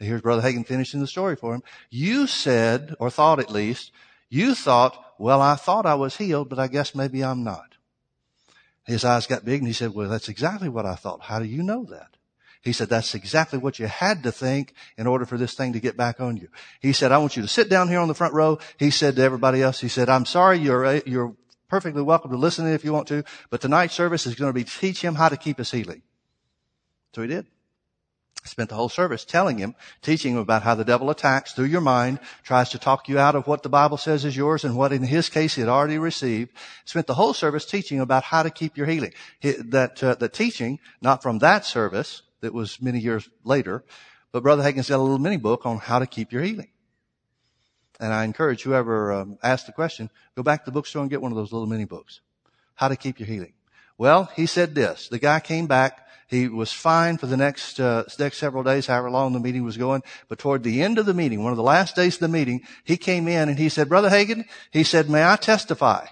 here's 0.05 0.21
Brother 0.21 0.41
Hagin 0.41 0.65
finishing 0.65 0.99
the 0.99 1.07
story 1.07 1.35
for 1.35 1.53
him. 1.53 1.63
You 1.89 2.27
said, 2.27 2.95
or 2.99 3.09
thought 3.09 3.39
at 3.39 3.51
least, 3.51 3.91
you 4.29 4.55
thought, 4.55 5.13
well, 5.19 5.41
I 5.41 5.55
thought 5.55 5.85
I 5.85 5.95
was 5.95 6.17
healed, 6.17 6.49
but 6.49 6.59
I 6.59 6.67
guess 6.67 6.95
maybe 6.95 7.23
I'm 7.23 7.43
not. 7.43 7.75
His 8.85 9.05
eyes 9.05 9.27
got 9.27 9.45
big 9.45 9.59
and 9.59 9.67
he 9.67 9.73
said, 9.73 9.93
well, 9.93 10.09
that's 10.09 10.29
exactly 10.29 10.69
what 10.69 10.85
I 10.85 10.95
thought. 10.95 11.21
How 11.21 11.39
do 11.39 11.45
you 11.45 11.63
know 11.63 11.85
that? 11.85 12.17
He 12.61 12.73
said, 12.73 12.89
that's 12.89 13.15
exactly 13.15 13.57
what 13.57 13.79
you 13.79 13.87
had 13.87 14.23
to 14.23 14.31
think 14.31 14.73
in 14.97 15.07
order 15.07 15.25
for 15.25 15.37
this 15.37 15.55
thing 15.55 15.73
to 15.73 15.79
get 15.79 15.97
back 15.97 16.19
on 16.19 16.37
you. 16.37 16.47
He 16.79 16.93
said, 16.93 17.11
I 17.11 17.17
want 17.17 17.35
you 17.35 17.41
to 17.41 17.47
sit 17.47 17.69
down 17.69 17.87
here 17.89 17.99
on 17.99 18.07
the 18.07 18.13
front 18.13 18.33
row. 18.33 18.59
He 18.77 18.91
said 18.91 19.15
to 19.15 19.21
everybody 19.23 19.61
else, 19.63 19.79
he 19.79 19.87
said, 19.87 20.09
I'm 20.09 20.25
sorry, 20.25 20.59
you're, 20.59 20.85
uh, 20.85 20.99
you're 21.05 21.35
perfectly 21.69 22.01
welcome 22.01 22.31
to 22.31 22.37
listen 22.37 22.67
if 22.67 22.83
you 22.83 22.93
want 22.93 23.07
to, 23.07 23.23
but 23.49 23.61
tonight's 23.61 23.95
service 23.95 24.27
is 24.27 24.35
going 24.35 24.49
to 24.49 24.53
be 24.53 24.63
teach 24.63 25.01
him 25.01 25.15
how 25.15 25.29
to 25.29 25.37
keep 25.37 25.57
his 25.57 25.71
healing. 25.71 26.03
So 27.15 27.21
he 27.21 27.27
did. 27.27 27.47
Spent 28.43 28.69
the 28.69 28.75
whole 28.75 28.89
service 28.89 29.23
telling 29.23 29.59
him, 29.59 29.75
teaching 30.01 30.33
him 30.33 30.39
about 30.39 30.63
how 30.63 30.73
the 30.73 30.83
devil 30.83 31.11
attacks 31.11 31.53
through 31.53 31.65
your 31.65 31.81
mind, 31.81 32.19
tries 32.43 32.69
to 32.69 32.79
talk 32.79 33.07
you 33.07 33.19
out 33.19 33.35
of 33.35 33.45
what 33.45 33.61
the 33.61 33.69
Bible 33.69 33.97
says 33.97 34.25
is 34.25 34.35
yours 34.35 34.63
and 34.63 34.75
what 34.75 34.91
in 34.91 35.03
his 35.03 35.29
case 35.29 35.53
he 35.53 35.61
had 35.61 35.69
already 35.69 35.99
received. 35.99 36.51
Spent 36.85 37.05
the 37.05 37.13
whole 37.13 37.35
service 37.35 37.65
teaching 37.65 37.99
about 37.99 38.23
how 38.23 38.41
to 38.41 38.49
keep 38.49 38.77
your 38.77 38.87
healing. 38.87 39.13
That, 39.43 40.03
uh, 40.03 40.15
the 40.15 40.27
teaching, 40.27 40.79
not 41.01 41.21
from 41.21 41.37
that 41.39 41.65
service, 41.65 42.23
that 42.41 42.51
was 42.51 42.81
many 42.81 42.99
years 42.99 43.29
later. 43.43 43.83
But 44.31 44.41
Brother 44.41 44.63
Hagin's 44.63 44.89
got 44.89 44.97
a 44.97 45.03
little 45.03 45.19
mini 45.19 45.37
book 45.37 45.65
on 45.67 45.77
how 45.77 45.99
to 45.99 46.07
keep 46.07 46.31
your 46.31 46.41
healing. 46.41 46.69
And 47.99 48.11
I 48.11 48.23
encourage 48.23 48.63
whoever 48.63 49.11
um, 49.11 49.37
asked 49.43 49.67
the 49.67 49.73
question, 49.73 50.09
go 50.35 50.41
back 50.41 50.65
to 50.65 50.71
the 50.71 50.73
bookstore 50.73 51.03
and 51.03 51.11
get 51.11 51.21
one 51.21 51.31
of 51.31 51.37
those 51.37 51.53
little 51.53 51.67
mini 51.67 51.85
books. 51.85 52.21
How 52.73 52.87
to 52.87 52.95
keep 52.95 53.19
your 53.19 53.27
healing. 53.27 53.53
Well, 53.99 54.31
he 54.35 54.47
said 54.47 54.73
this. 54.73 55.09
The 55.09 55.19
guy 55.19 55.39
came 55.39 55.67
back. 55.67 56.07
He 56.31 56.47
was 56.47 56.71
fine 56.71 57.17
for 57.17 57.27
the 57.27 57.35
next 57.35 57.77
uh, 57.77 58.05
next 58.17 58.37
several 58.37 58.63
days, 58.63 58.87
however 58.87 59.11
long 59.11 59.33
the 59.33 59.39
meeting 59.41 59.63
was 59.63 59.75
going. 59.75 60.01
But 60.29 60.39
toward 60.39 60.63
the 60.63 60.81
end 60.81 60.97
of 60.97 61.05
the 61.05 61.13
meeting, 61.13 61.43
one 61.43 61.51
of 61.51 61.57
the 61.57 61.63
last 61.63 61.93
days 61.93 62.15
of 62.15 62.21
the 62.21 62.29
meeting, 62.29 62.61
he 62.85 62.95
came 62.95 63.27
in 63.27 63.49
and 63.49 63.59
he 63.59 63.67
said, 63.67 63.89
"Brother 63.89 64.09
Hagin," 64.09 64.45
he 64.71 64.83
said, 64.83 65.09
"May 65.09 65.25
I 65.25 65.35
testify?" 65.35 66.07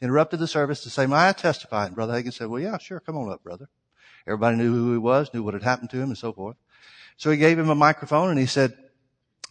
Interrupted 0.00 0.38
the 0.38 0.46
service 0.46 0.84
to 0.84 0.90
say, 0.90 1.06
"May 1.06 1.28
I 1.28 1.32
testify?" 1.32 1.86
And 1.86 1.96
Brother 1.96 2.12
Hagin 2.14 2.32
said, 2.32 2.46
"Well, 2.46 2.62
yeah, 2.62 2.78
sure. 2.78 3.00
Come 3.00 3.16
on 3.16 3.32
up, 3.32 3.42
brother." 3.42 3.68
Everybody 4.28 4.58
knew 4.58 4.72
who 4.72 4.92
he 4.92 4.98
was, 4.98 5.34
knew 5.34 5.42
what 5.42 5.54
had 5.54 5.64
happened 5.64 5.90
to 5.90 5.96
him 6.00 6.08
and 6.08 6.18
so 6.18 6.32
forth. 6.32 6.56
So 7.16 7.30
he 7.30 7.36
gave 7.36 7.58
him 7.58 7.70
a 7.70 7.74
microphone 7.74 8.30
and 8.30 8.38
he 8.38 8.46
said, 8.46 8.76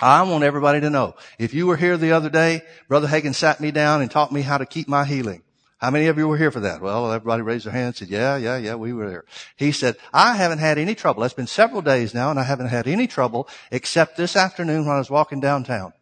I 0.02 0.22
want 0.24 0.44
everybody 0.44 0.82
to 0.82 0.90
know. 0.90 1.16
If 1.40 1.54
you 1.54 1.68
were 1.68 1.78
here 1.78 1.96
the 1.96 2.12
other 2.12 2.30
day, 2.30 2.62
Brother 2.90 3.08
Hagin 3.08 3.34
sat 3.34 3.62
me 3.62 3.72
down 3.72 4.02
and 4.02 4.12
taught 4.12 4.34
me 4.34 4.42
how 4.42 4.58
to 4.58 4.66
keep 4.66 4.90
my 4.90 5.06
healing. 5.06 5.42
How 5.86 5.92
many 5.92 6.08
of 6.08 6.18
you 6.18 6.28
were 6.28 6.36
here 6.36 6.50
for 6.50 6.62
that? 6.62 6.82
Well, 6.82 7.12
everybody 7.12 7.44
raised 7.44 7.68
their 7.68 7.72
hand 7.72 7.86
and 7.86 7.96
said, 7.96 8.08
yeah, 8.08 8.38
yeah, 8.38 8.58
yeah, 8.58 8.74
we 8.74 8.92
were 8.92 9.08
there. 9.08 9.26
He 9.56 9.72
said, 9.72 9.98
I 10.12 10.36
haven't 10.36 10.58
had 10.58 10.80
any 10.80 10.96
trouble. 10.96 11.24
It's 11.24 11.36
been 11.36 11.46
several 11.46 11.84
days 11.84 12.12
now 12.12 12.32
and 12.32 12.40
I 12.40 12.44
haven't 12.44 12.70
had 12.70 12.88
any 12.88 13.06
trouble 13.06 13.48
except 13.70 14.18
this 14.18 14.36
afternoon 14.36 14.88
when 14.88 14.96
I 14.96 14.98
was 14.98 15.12
walking 15.12 15.42
downtown. 15.42 15.94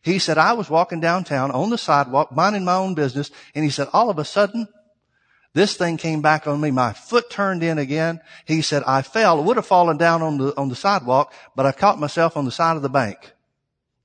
He 0.00 0.18
said, 0.18 0.38
I 0.38 0.54
was 0.54 0.70
walking 0.70 1.00
downtown 1.00 1.50
on 1.50 1.68
the 1.68 1.76
sidewalk, 1.76 2.32
minding 2.32 2.64
my 2.64 2.76
own 2.76 2.94
business, 2.94 3.30
and 3.54 3.62
he 3.62 3.70
said, 3.70 3.88
all 3.92 4.08
of 4.08 4.18
a 4.18 4.24
sudden, 4.24 4.66
this 5.52 5.76
thing 5.76 5.98
came 5.98 6.22
back 6.22 6.46
on 6.46 6.58
me. 6.58 6.70
My 6.70 6.94
foot 6.94 7.28
turned 7.28 7.62
in 7.62 7.76
again. 7.76 8.22
He 8.46 8.62
said, 8.62 8.82
I 8.86 9.02
fell. 9.02 9.44
Would 9.44 9.56
have 9.56 9.66
fallen 9.66 9.98
down 9.98 10.22
on 10.22 10.38
the, 10.38 10.56
on 10.56 10.70
the 10.70 10.76
sidewalk, 10.76 11.34
but 11.54 11.66
I 11.66 11.72
caught 11.72 12.00
myself 12.00 12.38
on 12.38 12.46
the 12.46 12.50
side 12.50 12.76
of 12.76 12.82
the 12.82 12.88
bank. 12.88 13.34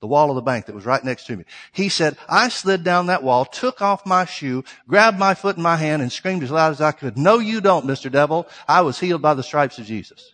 The 0.01 0.07
wall 0.07 0.29
of 0.29 0.35
the 0.35 0.41
bank 0.41 0.65
that 0.65 0.75
was 0.75 0.85
right 0.85 1.03
next 1.03 1.25
to 1.27 1.37
me. 1.37 1.45
He 1.71 1.89
said, 1.89 2.17
I 2.27 2.49
slid 2.49 2.83
down 2.83 3.07
that 3.07 3.23
wall, 3.23 3.45
took 3.45 3.81
off 3.81 4.05
my 4.05 4.25
shoe, 4.25 4.63
grabbed 4.87 5.17
my 5.17 5.33
foot 5.33 5.57
in 5.57 5.63
my 5.63 5.77
hand 5.77 6.01
and 6.01 6.11
screamed 6.11 6.43
as 6.43 6.51
loud 6.51 6.71
as 6.71 6.81
I 6.81 6.91
could, 6.91 7.17
no 7.17 7.39
you 7.39 7.61
don't, 7.61 7.85
Mr. 7.85 8.11
Devil. 8.11 8.47
I 8.67 8.81
was 8.81 8.99
healed 8.99 9.21
by 9.21 9.33
the 9.33 9.43
stripes 9.43 9.79
of 9.79 9.85
Jesus. 9.85 10.33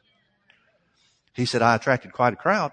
He 1.33 1.45
said, 1.45 1.61
I 1.61 1.75
attracted 1.75 2.11
quite 2.11 2.33
a 2.33 2.37
crowd. 2.37 2.71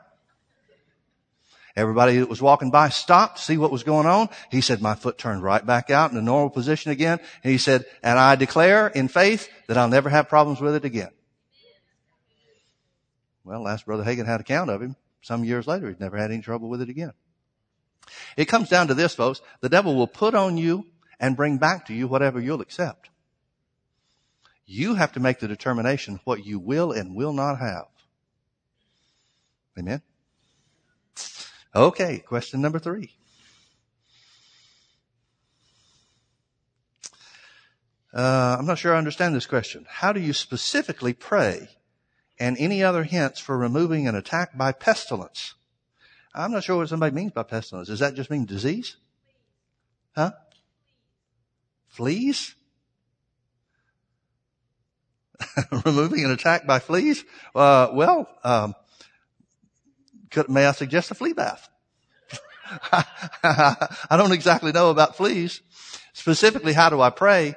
Everybody 1.77 2.19
that 2.19 2.29
was 2.29 2.43
walking 2.43 2.73
by 2.73 2.89
stopped 2.89 3.37
to 3.37 3.43
see 3.45 3.57
what 3.57 3.71
was 3.71 3.85
going 3.85 4.07
on. 4.07 4.31
He 4.51 4.61
said, 4.61 4.83
my 4.83 4.97
foot 4.97 5.17
turned 5.17 5.45
right 5.45 5.65
back 5.65 5.91
out 5.91 6.11
in 6.11 6.17
the 6.17 6.23
normal 6.23 6.51
position 6.51 6.91
again. 6.91 7.21
He 7.45 7.57
said, 7.57 7.85
and 8.03 8.19
I 8.19 8.35
declare 8.35 8.89
in 8.89 9.07
faith 9.07 9.49
that 9.69 9.77
I'll 9.77 9.87
never 9.87 10.09
have 10.09 10.29
problems 10.29 10.61
with 10.61 10.75
it 10.75 10.85
again. 10.85 11.11
Well, 13.45 13.63
last 13.63 13.87
Brother 13.87 14.03
Hagin 14.03 14.27
had 14.27 14.41
a 14.41 14.45
count 14.45 14.71
of 14.71 14.83
him. 14.83 14.97
Some 15.21 15.45
years 15.45 15.67
later, 15.67 15.89
he's 15.89 16.01
never 16.01 16.17
had 16.17 16.31
any 16.31 16.43
trouble 16.43 16.69
with 16.69 16.81
it 16.81 16.89
again. 16.89 17.13
It 18.37 18.47
comes 18.47 18.69
down 18.69 18.89
to 18.89 18.95
this, 18.95 19.15
folks. 19.15 19.41
The 19.61 19.69
devil 19.69 19.95
will 19.95 20.07
put 20.07 20.35
on 20.35 20.57
you 20.57 20.87
and 21.21 21.37
bring 21.37 21.59
back 21.59 21.87
to 21.87 21.95
you 21.95 22.07
whatever 22.07 22.41
you'll 22.41 22.61
accept. 22.61 23.11
You 24.65 24.95
have 24.95 25.13
to 25.13 25.21
make 25.21 25.41
the 25.41 25.49
determination 25.49 26.21
what 26.25 26.45
you 26.45 26.59
will 26.59 26.93
and 26.93 27.15
will 27.15 27.33
not 27.33 27.59
have. 27.59 27.87
Amen. 29.79 30.03
Okay, 31.75 32.19
question 32.19 32.61
number 32.61 32.79
three. 32.79 33.15
Uh, 38.13 38.57
I'm 38.59 38.67
not 38.67 38.79
sure 38.79 38.95
I 38.95 38.99
understand 38.99 39.35
this 39.35 39.47
question. 39.47 39.87
How 39.89 40.13
do 40.13 40.21
you 40.21 40.33
specifically 40.33 41.13
pray 41.13 41.69
and 42.39 42.57
any 42.59 42.83
other 42.83 43.05
hints 43.05 43.41
for 43.41 43.57
removing 43.57 44.07
an 44.07 44.15
attack 44.15 44.57
by 44.57 44.73
pestilence? 44.73 45.55
I'm 46.35 46.53
not 46.53 46.65
sure 46.65 46.77
what 46.77 46.89
somebody 46.89 47.15
means 47.15 47.33
by 47.33 47.43
pestilence. 47.43 47.89
Does 47.89 47.99
that 48.01 48.15
just 48.15 48.31
mean 48.31 48.45
disease? 48.45 48.97
Huh? 50.15 50.33
Fleas? 51.89 52.55
removing 55.85 56.25
an 56.25 56.31
attack 56.31 56.67
by 56.67 56.79
fleas? 56.79 57.25
Uh, 57.55 57.89
well, 57.93 58.29
um, 58.45 58.75
could, 60.31 60.49
may 60.49 60.67
I 60.67 60.73
suggest 60.73 61.11
a 61.11 61.15
flea 61.15 61.33
bath? 61.33 61.69
I 62.93 64.17
don't 64.17 64.33
exactly 64.33 64.73
know 64.73 64.91
about 64.91 65.17
fleas. 65.17 65.63
Specifically, 66.13 66.73
how 66.73 66.91
do 66.91 67.01
I 67.01 67.11
pray? 67.11 67.55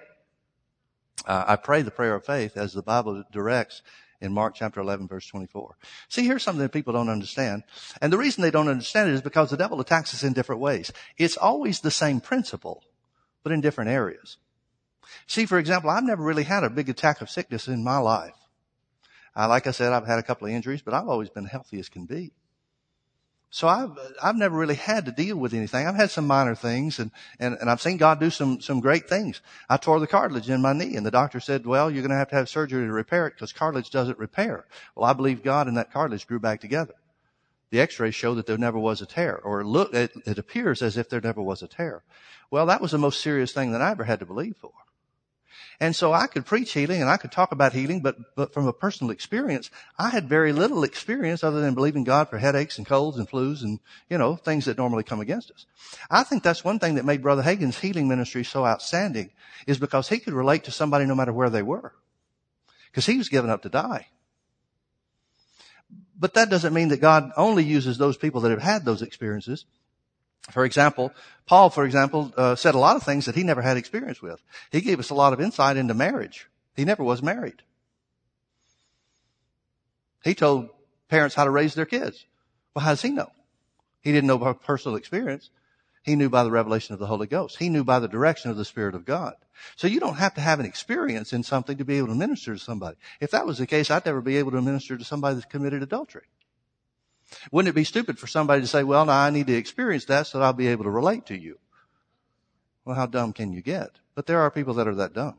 Uh, 1.25 1.43
I 1.47 1.55
pray 1.55 1.81
the 1.81 1.91
prayer 1.91 2.15
of 2.15 2.25
faith 2.25 2.57
as 2.57 2.73
the 2.73 2.81
Bible 2.81 3.23
directs 3.31 3.81
in 4.21 4.31
Mark 4.31 4.55
chapter 4.55 4.79
11 4.79 5.07
verse 5.07 5.25
24. 5.27 5.75
See, 6.07 6.25
here's 6.25 6.43
something 6.43 6.61
that 6.61 6.71
people 6.71 6.93
don't 6.93 7.09
understand. 7.09 7.63
And 8.01 8.13
the 8.13 8.17
reason 8.17 8.41
they 8.41 8.51
don't 8.51 8.67
understand 8.67 9.09
it 9.09 9.13
is 9.13 9.21
because 9.21 9.49
the 9.49 9.57
devil 9.57 9.81
attacks 9.81 10.13
us 10.13 10.23
in 10.23 10.33
different 10.33 10.61
ways. 10.61 10.91
It's 11.17 11.37
always 11.37 11.79
the 11.79 11.91
same 11.91 12.21
principle, 12.21 12.83
but 13.43 13.51
in 13.51 13.61
different 13.61 13.89
areas. 13.89 14.37
See, 15.27 15.45
for 15.45 15.57
example, 15.57 15.89
I've 15.89 16.03
never 16.03 16.23
really 16.23 16.43
had 16.43 16.63
a 16.63 16.69
big 16.69 16.89
attack 16.89 17.21
of 17.21 17.29
sickness 17.29 17.67
in 17.67 17.83
my 17.83 17.97
life. 17.97 18.35
Uh, 19.35 19.47
like 19.47 19.65
I 19.65 19.71
said, 19.71 19.93
I've 19.93 20.07
had 20.07 20.19
a 20.19 20.23
couple 20.23 20.47
of 20.47 20.53
injuries, 20.53 20.81
but 20.81 20.93
I've 20.93 21.07
always 21.07 21.29
been 21.29 21.45
healthy 21.45 21.79
as 21.79 21.89
can 21.89 22.05
be. 22.05 22.31
So 23.53 23.67
I've, 23.67 23.91
I've 24.23 24.37
never 24.37 24.57
really 24.57 24.75
had 24.75 25.03
to 25.05 25.11
deal 25.11 25.35
with 25.35 25.53
anything. 25.53 25.85
I've 25.85 25.95
had 25.95 26.09
some 26.09 26.25
minor 26.25 26.55
things 26.55 26.99
and, 26.99 27.11
and, 27.37 27.57
and 27.59 27.69
I've 27.69 27.81
seen 27.81 27.97
God 27.97 28.17
do 28.17 28.29
some, 28.29 28.61
some 28.61 28.79
great 28.79 29.09
things. 29.09 29.41
I 29.69 29.75
tore 29.75 29.99
the 29.99 30.07
cartilage 30.07 30.49
in 30.49 30.61
my 30.61 30.71
knee 30.71 30.95
and 30.95 31.05
the 31.05 31.11
doctor 31.11 31.41
said, 31.41 31.65
well, 31.65 31.91
you're 31.91 32.01
going 32.01 32.11
to 32.11 32.17
have 32.17 32.29
to 32.29 32.37
have 32.37 32.47
surgery 32.47 32.85
to 32.85 32.93
repair 32.93 33.27
it 33.27 33.33
because 33.35 33.51
cartilage 33.51 33.89
doesn't 33.89 34.17
repair. 34.17 34.65
Well, 34.95 35.03
I 35.03 35.11
believe 35.11 35.43
God 35.43 35.67
and 35.67 35.75
that 35.75 35.91
cartilage 35.91 36.27
grew 36.27 36.39
back 36.39 36.61
together. 36.61 36.93
The 37.71 37.81
x-rays 37.81 38.15
show 38.15 38.35
that 38.35 38.45
there 38.45 38.57
never 38.57 38.79
was 38.79 39.01
a 39.01 39.05
tear 39.05 39.35
or 39.35 39.65
look, 39.65 39.93
it, 39.93 40.13
it 40.25 40.37
appears 40.37 40.81
as 40.81 40.95
if 40.95 41.09
there 41.09 41.21
never 41.21 41.41
was 41.41 41.61
a 41.61 41.67
tear. 41.67 42.03
Well, 42.51 42.67
that 42.67 42.79
was 42.79 42.91
the 42.91 42.97
most 42.97 43.19
serious 43.19 43.51
thing 43.51 43.73
that 43.73 43.81
I 43.81 43.91
ever 43.91 44.05
had 44.05 44.19
to 44.21 44.25
believe 44.25 44.55
for. 44.55 44.71
And 45.79 45.95
so 45.95 46.13
I 46.13 46.27
could 46.27 46.45
preach 46.45 46.73
healing 46.73 47.01
and 47.01 47.09
I 47.09 47.17
could 47.17 47.31
talk 47.31 47.51
about 47.51 47.73
healing, 47.73 48.01
but, 48.01 48.17
but 48.35 48.53
from 48.53 48.67
a 48.67 48.73
personal 48.73 49.11
experience, 49.11 49.71
I 49.97 50.09
had 50.09 50.29
very 50.29 50.53
little 50.53 50.83
experience 50.83 51.43
other 51.43 51.61
than 51.61 51.73
believing 51.73 52.03
God 52.03 52.29
for 52.29 52.37
headaches 52.37 52.77
and 52.77 52.85
colds 52.85 53.17
and 53.17 53.29
flus 53.29 53.63
and, 53.63 53.79
you 54.09 54.17
know, 54.17 54.35
things 54.35 54.65
that 54.65 54.77
normally 54.77 55.03
come 55.03 55.21
against 55.21 55.49
us. 55.51 55.65
I 56.09 56.23
think 56.23 56.43
that's 56.43 56.63
one 56.63 56.77
thing 56.77 56.95
that 56.95 57.05
made 57.05 57.23
Brother 57.23 57.41
Hagin's 57.41 57.79
healing 57.79 58.07
ministry 58.07 58.43
so 58.43 58.65
outstanding 58.65 59.31
is 59.65 59.79
because 59.79 60.09
he 60.09 60.19
could 60.19 60.33
relate 60.33 60.65
to 60.65 60.71
somebody 60.71 61.05
no 61.05 61.15
matter 61.15 61.33
where 61.33 61.49
they 61.49 61.63
were. 61.63 61.93
Because 62.91 63.05
he 63.05 63.17
was 63.17 63.29
given 63.29 63.49
up 63.49 63.63
to 63.63 63.69
die. 63.69 64.07
But 66.19 66.35
that 66.35 66.51
doesn't 66.51 66.73
mean 66.73 66.89
that 66.89 67.01
God 67.01 67.31
only 67.35 67.63
uses 67.63 67.97
those 67.97 68.17
people 68.17 68.41
that 68.41 68.51
have 68.51 68.61
had 68.61 68.85
those 68.85 69.01
experiences. 69.01 69.65
For 70.49 70.65
example, 70.65 71.13
Paul, 71.45 71.69
for 71.69 71.85
example, 71.85 72.33
uh, 72.35 72.55
said 72.55 72.75
a 72.75 72.79
lot 72.79 72.95
of 72.95 73.03
things 73.03 73.25
that 73.25 73.35
he 73.35 73.43
never 73.43 73.61
had 73.61 73.77
experience 73.77 74.21
with. 74.21 74.41
He 74.71 74.81
gave 74.81 74.99
us 74.99 75.09
a 75.09 75.15
lot 75.15 75.33
of 75.33 75.41
insight 75.41 75.77
into 75.77 75.93
marriage. 75.93 76.49
He 76.75 76.85
never 76.85 77.03
was 77.03 77.21
married. 77.21 77.61
He 80.23 80.33
told 80.33 80.69
parents 81.09 81.35
how 81.35 81.43
to 81.43 81.51
raise 81.51 81.75
their 81.75 81.85
kids. 81.85 82.25
Well, 82.73 82.83
how 82.83 82.91
does 82.91 83.01
he 83.01 83.09
know? 83.09 83.31
He 84.01 84.11
didn't 84.11 84.27
know 84.27 84.37
by 84.37 84.53
personal 84.53 84.97
experience. 84.97 85.49
He 86.03 86.15
knew 86.15 86.29
by 86.29 86.43
the 86.43 86.51
revelation 86.51 86.93
of 86.93 86.99
the 86.99 87.05
Holy 87.05 87.27
Ghost. 87.27 87.57
He 87.57 87.69
knew 87.69 87.83
by 87.83 87.99
the 87.99 88.07
direction 88.07 88.49
of 88.49 88.57
the 88.57 88.65
Spirit 88.65 88.95
of 88.95 89.05
God. 89.05 89.35
So 89.75 89.87
you 89.87 89.99
don't 89.99 90.15
have 90.15 90.33
to 90.35 90.41
have 90.41 90.59
an 90.59 90.65
experience 90.65 91.33
in 91.33 91.43
something 91.43 91.77
to 91.77 91.85
be 91.85 91.99
able 91.99 92.07
to 92.07 92.15
minister 92.15 92.53
to 92.53 92.59
somebody. 92.59 92.97
If 93.19 93.31
that 93.31 93.45
was 93.45 93.59
the 93.59 93.67
case, 93.67 93.91
I'd 93.91 94.05
never 94.05 94.21
be 94.21 94.37
able 94.37 94.51
to 94.51 94.61
minister 94.61 94.97
to 94.97 95.03
somebody 95.03 95.35
that's 95.35 95.45
committed 95.45 95.83
adultery. 95.83 96.25
Wouldn't 97.51 97.69
it 97.69 97.75
be 97.75 97.83
stupid 97.83 98.19
for 98.19 98.27
somebody 98.27 98.61
to 98.61 98.67
say, 98.67 98.83
well, 98.83 99.05
now 99.05 99.19
I 99.19 99.29
need 99.29 99.47
to 99.47 99.55
experience 99.55 100.05
that 100.05 100.27
so 100.27 100.39
that 100.39 100.45
I'll 100.45 100.53
be 100.53 100.67
able 100.67 100.83
to 100.83 100.89
relate 100.89 101.25
to 101.27 101.37
you? 101.37 101.59
Well, 102.85 102.95
how 102.95 103.05
dumb 103.05 103.33
can 103.33 103.53
you 103.53 103.61
get? 103.61 103.91
But 104.15 104.25
there 104.25 104.41
are 104.41 104.51
people 104.51 104.73
that 104.75 104.87
are 104.87 104.95
that 104.95 105.13
dumb. 105.13 105.37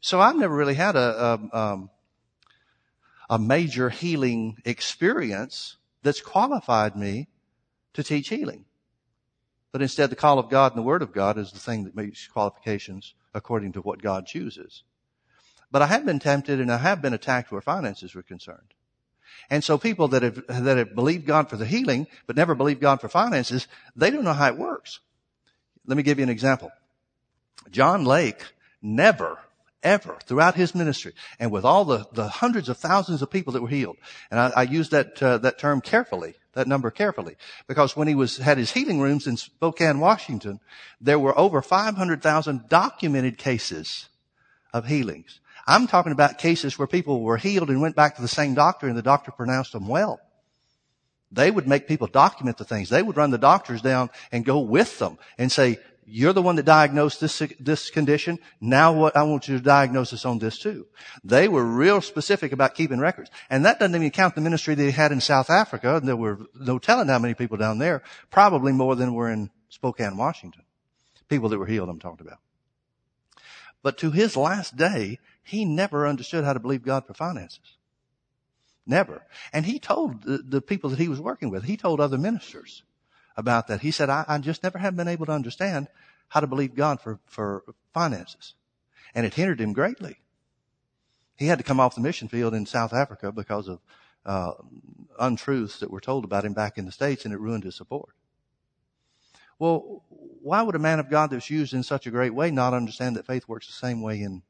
So 0.00 0.20
I've 0.20 0.36
never 0.36 0.54
really 0.54 0.74
had 0.74 0.94
a, 0.94 1.48
a, 1.52 1.56
um, 1.58 1.90
a 3.28 3.38
major 3.38 3.90
healing 3.90 4.58
experience 4.64 5.76
that's 6.02 6.20
qualified 6.20 6.96
me 6.96 7.28
to 7.94 8.04
teach 8.04 8.28
healing. 8.28 8.66
But 9.72 9.82
instead, 9.82 10.10
the 10.10 10.16
call 10.16 10.38
of 10.38 10.48
God 10.48 10.72
and 10.72 10.78
the 10.78 10.86
Word 10.86 11.02
of 11.02 11.12
God 11.12 11.38
is 11.38 11.50
the 11.50 11.58
thing 11.58 11.84
that 11.84 11.96
makes 11.96 12.28
qualifications 12.28 13.14
according 13.34 13.72
to 13.72 13.80
what 13.80 14.00
God 14.00 14.26
chooses. 14.26 14.84
But 15.70 15.82
I 15.82 15.86
have 15.86 16.06
been 16.06 16.18
tempted 16.18 16.60
and 16.60 16.70
I 16.70 16.78
have 16.78 17.02
been 17.02 17.12
attacked 17.12 17.50
where 17.50 17.60
finances 17.60 18.14
were 18.14 18.22
concerned. 18.22 18.74
And 19.50 19.62
so 19.62 19.78
people 19.78 20.08
that 20.08 20.22
have, 20.22 20.46
that 20.48 20.76
have 20.76 20.94
believed 20.94 21.26
God 21.26 21.48
for 21.48 21.56
the 21.56 21.66
healing, 21.66 22.06
but 22.26 22.36
never 22.36 22.54
believed 22.54 22.80
God 22.80 23.00
for 23.00 23.08
finances, 23.08 23.68
they 23.94 24.10
don't 24.10 24.24
know 24.24 24.32
how 24.32 24.48
it 24.48 24.58
works. 24.58 25.00
Let 25.86 25.96
me 25.96 26.02
give 26.02 26.18
you 26.18 26.24
an 26.24 26.30
example. 26.30 26.70
John 27.70 28.04
Lake 28.04 28.42
never, 28.82 29.38
ever 29.82 30.18
throughout 30.24 30.54
his 30.54 30.74
ministry 30.74 31.12
and 31.38 31.50
with 31.50 31.64
all 31.64 31.84
the, 31.84 32.06
the 32.12 32.28
hundreds 32.28 32.68
of 32.68 32.76
thousands 32.76 33.22
of 33.22 33.30
people 33.30 33.52
that 33.52 33.62
were 33.62 33.68
healed. 33.68 33.96
And 34.30 34.40
I, 34.40 34.52
I 34.56 34.62
use 34.62 34.90
that, 34.90 35.22
uh, 35.22 35.38
that 35.38 35.58
term 35.58 35.80
carefully, 35.80 36.34
that 36.54 36.66
number 36.66 36.90
carefully, 36.90 37.36
because 37.66 37.96
when 37.96 38.08
he 38.08 38.14
was, 38.14 38.38
had 38.38 38.58
his 38.58 38.72
healing 38.72 39.00
rooms 39.00 39.26
in 39.26 39.36
Spokane, 39.36 40.00
Washington, 40.00 40.60
there 41.00 41.18
were 41.18 41.38
over 41.38 41.62
500,000 41.62 42.68
documented 42.68 43.38
cases 43.38 44.08
of 44.72 44.86
healings. 44.86 45.40
I'm 45.66 45.86
talking 45.86 46.12
about 46.12 46.38
cases 46.38 46.78
where 46.78 46.86
people 46.86 47.22
were 47.22 47.36
healed 47.36 47.70
and 47.70 47.80
went 47.80 47.96
back 47.96 48.16
to 48.16 48.22
the 48.22 48.28
same 48.28 48.54
doctor 48.54 48.86
and 48.86 48.96
the 48.96 49.02
doctor 49.02 49.32
pronounced 49.32 49.72
them 49.72 49.88
well. 49.88 50.20
They 51.32 51.50
would 51.50 51.66
make 51.66 51.88
people 51.88 52.06
document 52.06 52.56
the 52.56 52.64
things. 52.64 52.88
They 52.88 53.02
would 53.02 53.16
run 53.16 53.32
the 53.32 53.38
doctors 53.38 53.82
down 53.82 54.10
and 54.30 54.44
go 54.44 54.60
with 54.60 54.98
them 54.98 55.18
and 55.38 55.50
say, 55.50 55.78
you're 56.08 56.32
the 56.32 56.42
one 56.42 56.54
that 56.54 56.62
diagnosed 56.62 57.20
this, 57.20 57.42
this 57.58 57.90
condition. 57.90 58.38
Now 58.60 58.92
what 58.92 59.16
I 59.16 59.24
want 59.24 59.48
you 59.48 59.56
to 59.56 59.62
diagnose 59.62 60.12
this 60.12 60.24
on 60.24 60.38
this 60.38 60.56
too. 60.56 60.86
They 61.24 61.48
were 61.48 61.64
real 61.64 62.00
specific 62.00 62.52
about 62.52 62.76
keeping 62.76 63.00
records. 63.00 63.28
And 63.50 63.64
that 63.64 63.80
doesn't 63.80 63.94
even 63.96 64.10
count 64.12 64.36
the 64.36 64.40
ministry 64.40 64.76
they 64.76 64.92
had 64.92 65.10
in 65.10 65.20
South 65.20 65.50
Africa. 65.50 66.00
There 66.02 66.16
were 66.16 66.38
no 66.54 66.78
telling 66.78 67.08
how 67.08 67.18
many 67.18 67.34
people 67.34 67.56
down 67.56 67.78
there. 67.78 68.04
Probably 68.30 68.72
more 68.72 68.94
than 68.94 69.14
were 69.14 69.30
in 69.30 69.50
Spokane, 69.68 70.16
Washington. 70.16 70.62
People 71.28 71.48
that 71.48 71.58
were 71.58 71.66
healed 71.66 71.88
I'm 71.88 71.98
talking 71.98 72.24
about. 72.24 72.38
But 73.82 73.98
to 73.98 74.12
his 74.12 74.36
last 74.36 74.76
day, 74.76 75.18
he 75.46 75.64
never 75.64 76.08
understood 76.08 76.44
how 76.44 76.52
to 76.52 76.60
believe 76.60 76.82
God 76.82 77.06
for 77.06 77.14
finances. 77.14 77.76
Never. 78.84 79.22
And 79.52 79.64
he 79.64 79.78
told 79.78 80.24
the, 80.24 80.38
the 80.38 80.60
people 80.60 80.90
that 80.90 80.98
he 80.98 81.06
was 81.06 81.20
working 81.20 81.50
with, 81.50 81.62
he 81.64 81.76
told 81.76 82.00
other 82.00 82.18
ministers 82.18 82.82
about 83.36 83.68
that. 83.68 83.80
He 83.80 83.92
said, 83.92 84.10
I, 84.10 84.24
I 84.26 84.38
just 84.38 84.64
never 84.64 84.78
have 84.78 84.96
been 84.96 85.06
able 85.06 85.26
to 85.26 85.32
understand 85.32 85.86
how 86.28 86.40
to 86.40 86.48
believe 86.48 86.74
God 86.74 87.00
for, 87.00 87.20
for 87.26 87.62
finances. 87.94 88.54
And 89.14 89.24
it 89.24 89.34
hindered 89.34 89.60
him 89.60 89.72
greatly. 89.72 90.16
He 91.36 91.46
had 91.46 91.58
to 91.58 91.64
come 91.64 91.78
off 91.78 91.94
the 91.94 92.00
mission 92.00 92.26
field 92.26 92.52
in 92.52 92.66
South 92.66 92.92
Africa 92.92 93.30
because 93.30 93.68
of 93.68 93.78
uh, 94.24 94.52
untruths 95.20 95.78
that 95.78 95.92
were 95.92 96.00
told 96.00 96.24
about 96.24 96.44
him 96.44 96.54
back 96.54 96.76
in 96.76 96.86
the 96.86 96.92
States 96.92 97.24
and 97.24 97.32
it 97.32 97.38
ruined 97.38 97.62
his 97.62 97.76
support. 97.76 98.16
Well, 99.60 100.02
why 100.42 100.62
would 100.62 100.74
a 100.74 100.80
man 100.80 100.98
of 100.98 101.08
God 101.08 101.30
that's 101.30 101.50
used 101.50 101.72
in 101.72 101.84
such 101.84 102.08
a 102.08 102.10
great 102.10 102.34
way 102.34 102.50
not 102.50 102.74
understand 102.74 103.14
that 103.14 103.26
faith 103.26 103.46
works 103.46 103.68
the 103.68 103.72
same 103.72 104.02
way 104.02 104.20
in 104.20 104.42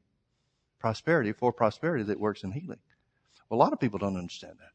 prosperity, 0.87 1.33
for 1.33 1.51
prosperity 1.51 2.03
that 2.05 2.19
works 2.19 2.43
in 2.43 2.51
healing. 2.51 2.79
Well, 3.49 3.59
a 3.59 3.61
lot 3.61 3.73
of 3.73 3.79
people 3.79 3.99
don't 3.99 4.15
understand 4.15 4.53
that. 4.59 4.71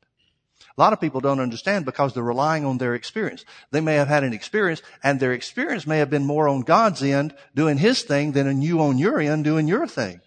A 0.77 0.81
lot 0.81 0.93
of 0.93 1.01
people 1.01 1.21
don't 1.21 1.41
understand 1.41 1.85
because 1.85 2.13
they're 2.13 2.23
relying 2.23 2.65
on 2.65 2.79
their 2.79 2.95
experience. 2.95 3.45
They 3.71 3.81
may 3.81 3.95
have 3.95 4.09
had 4.09 4.25
an 4.25 4.33
experience 4.33 4.83
and 5.03 5.19
their 5.19 5.33
experience 5.33 5.87
may 5.87 5.99
have 5.99 6.11
been 6.11 6.25
more 6.25 6.49
on 6.49 6.61
God's 6.61 7.03
end 7.03 7.35
doing 7.55 7.79
his 7.79 8.03
thing 8.03 8.33
than 8.33 8.47
on 8.47 8.61
you 8.63 8.81
on 8.81 8.99
your 8.99 9.21
end 9.21 9.45
doing 9.45 9.67
your 9.67 9.87
thing. 9.87 10.21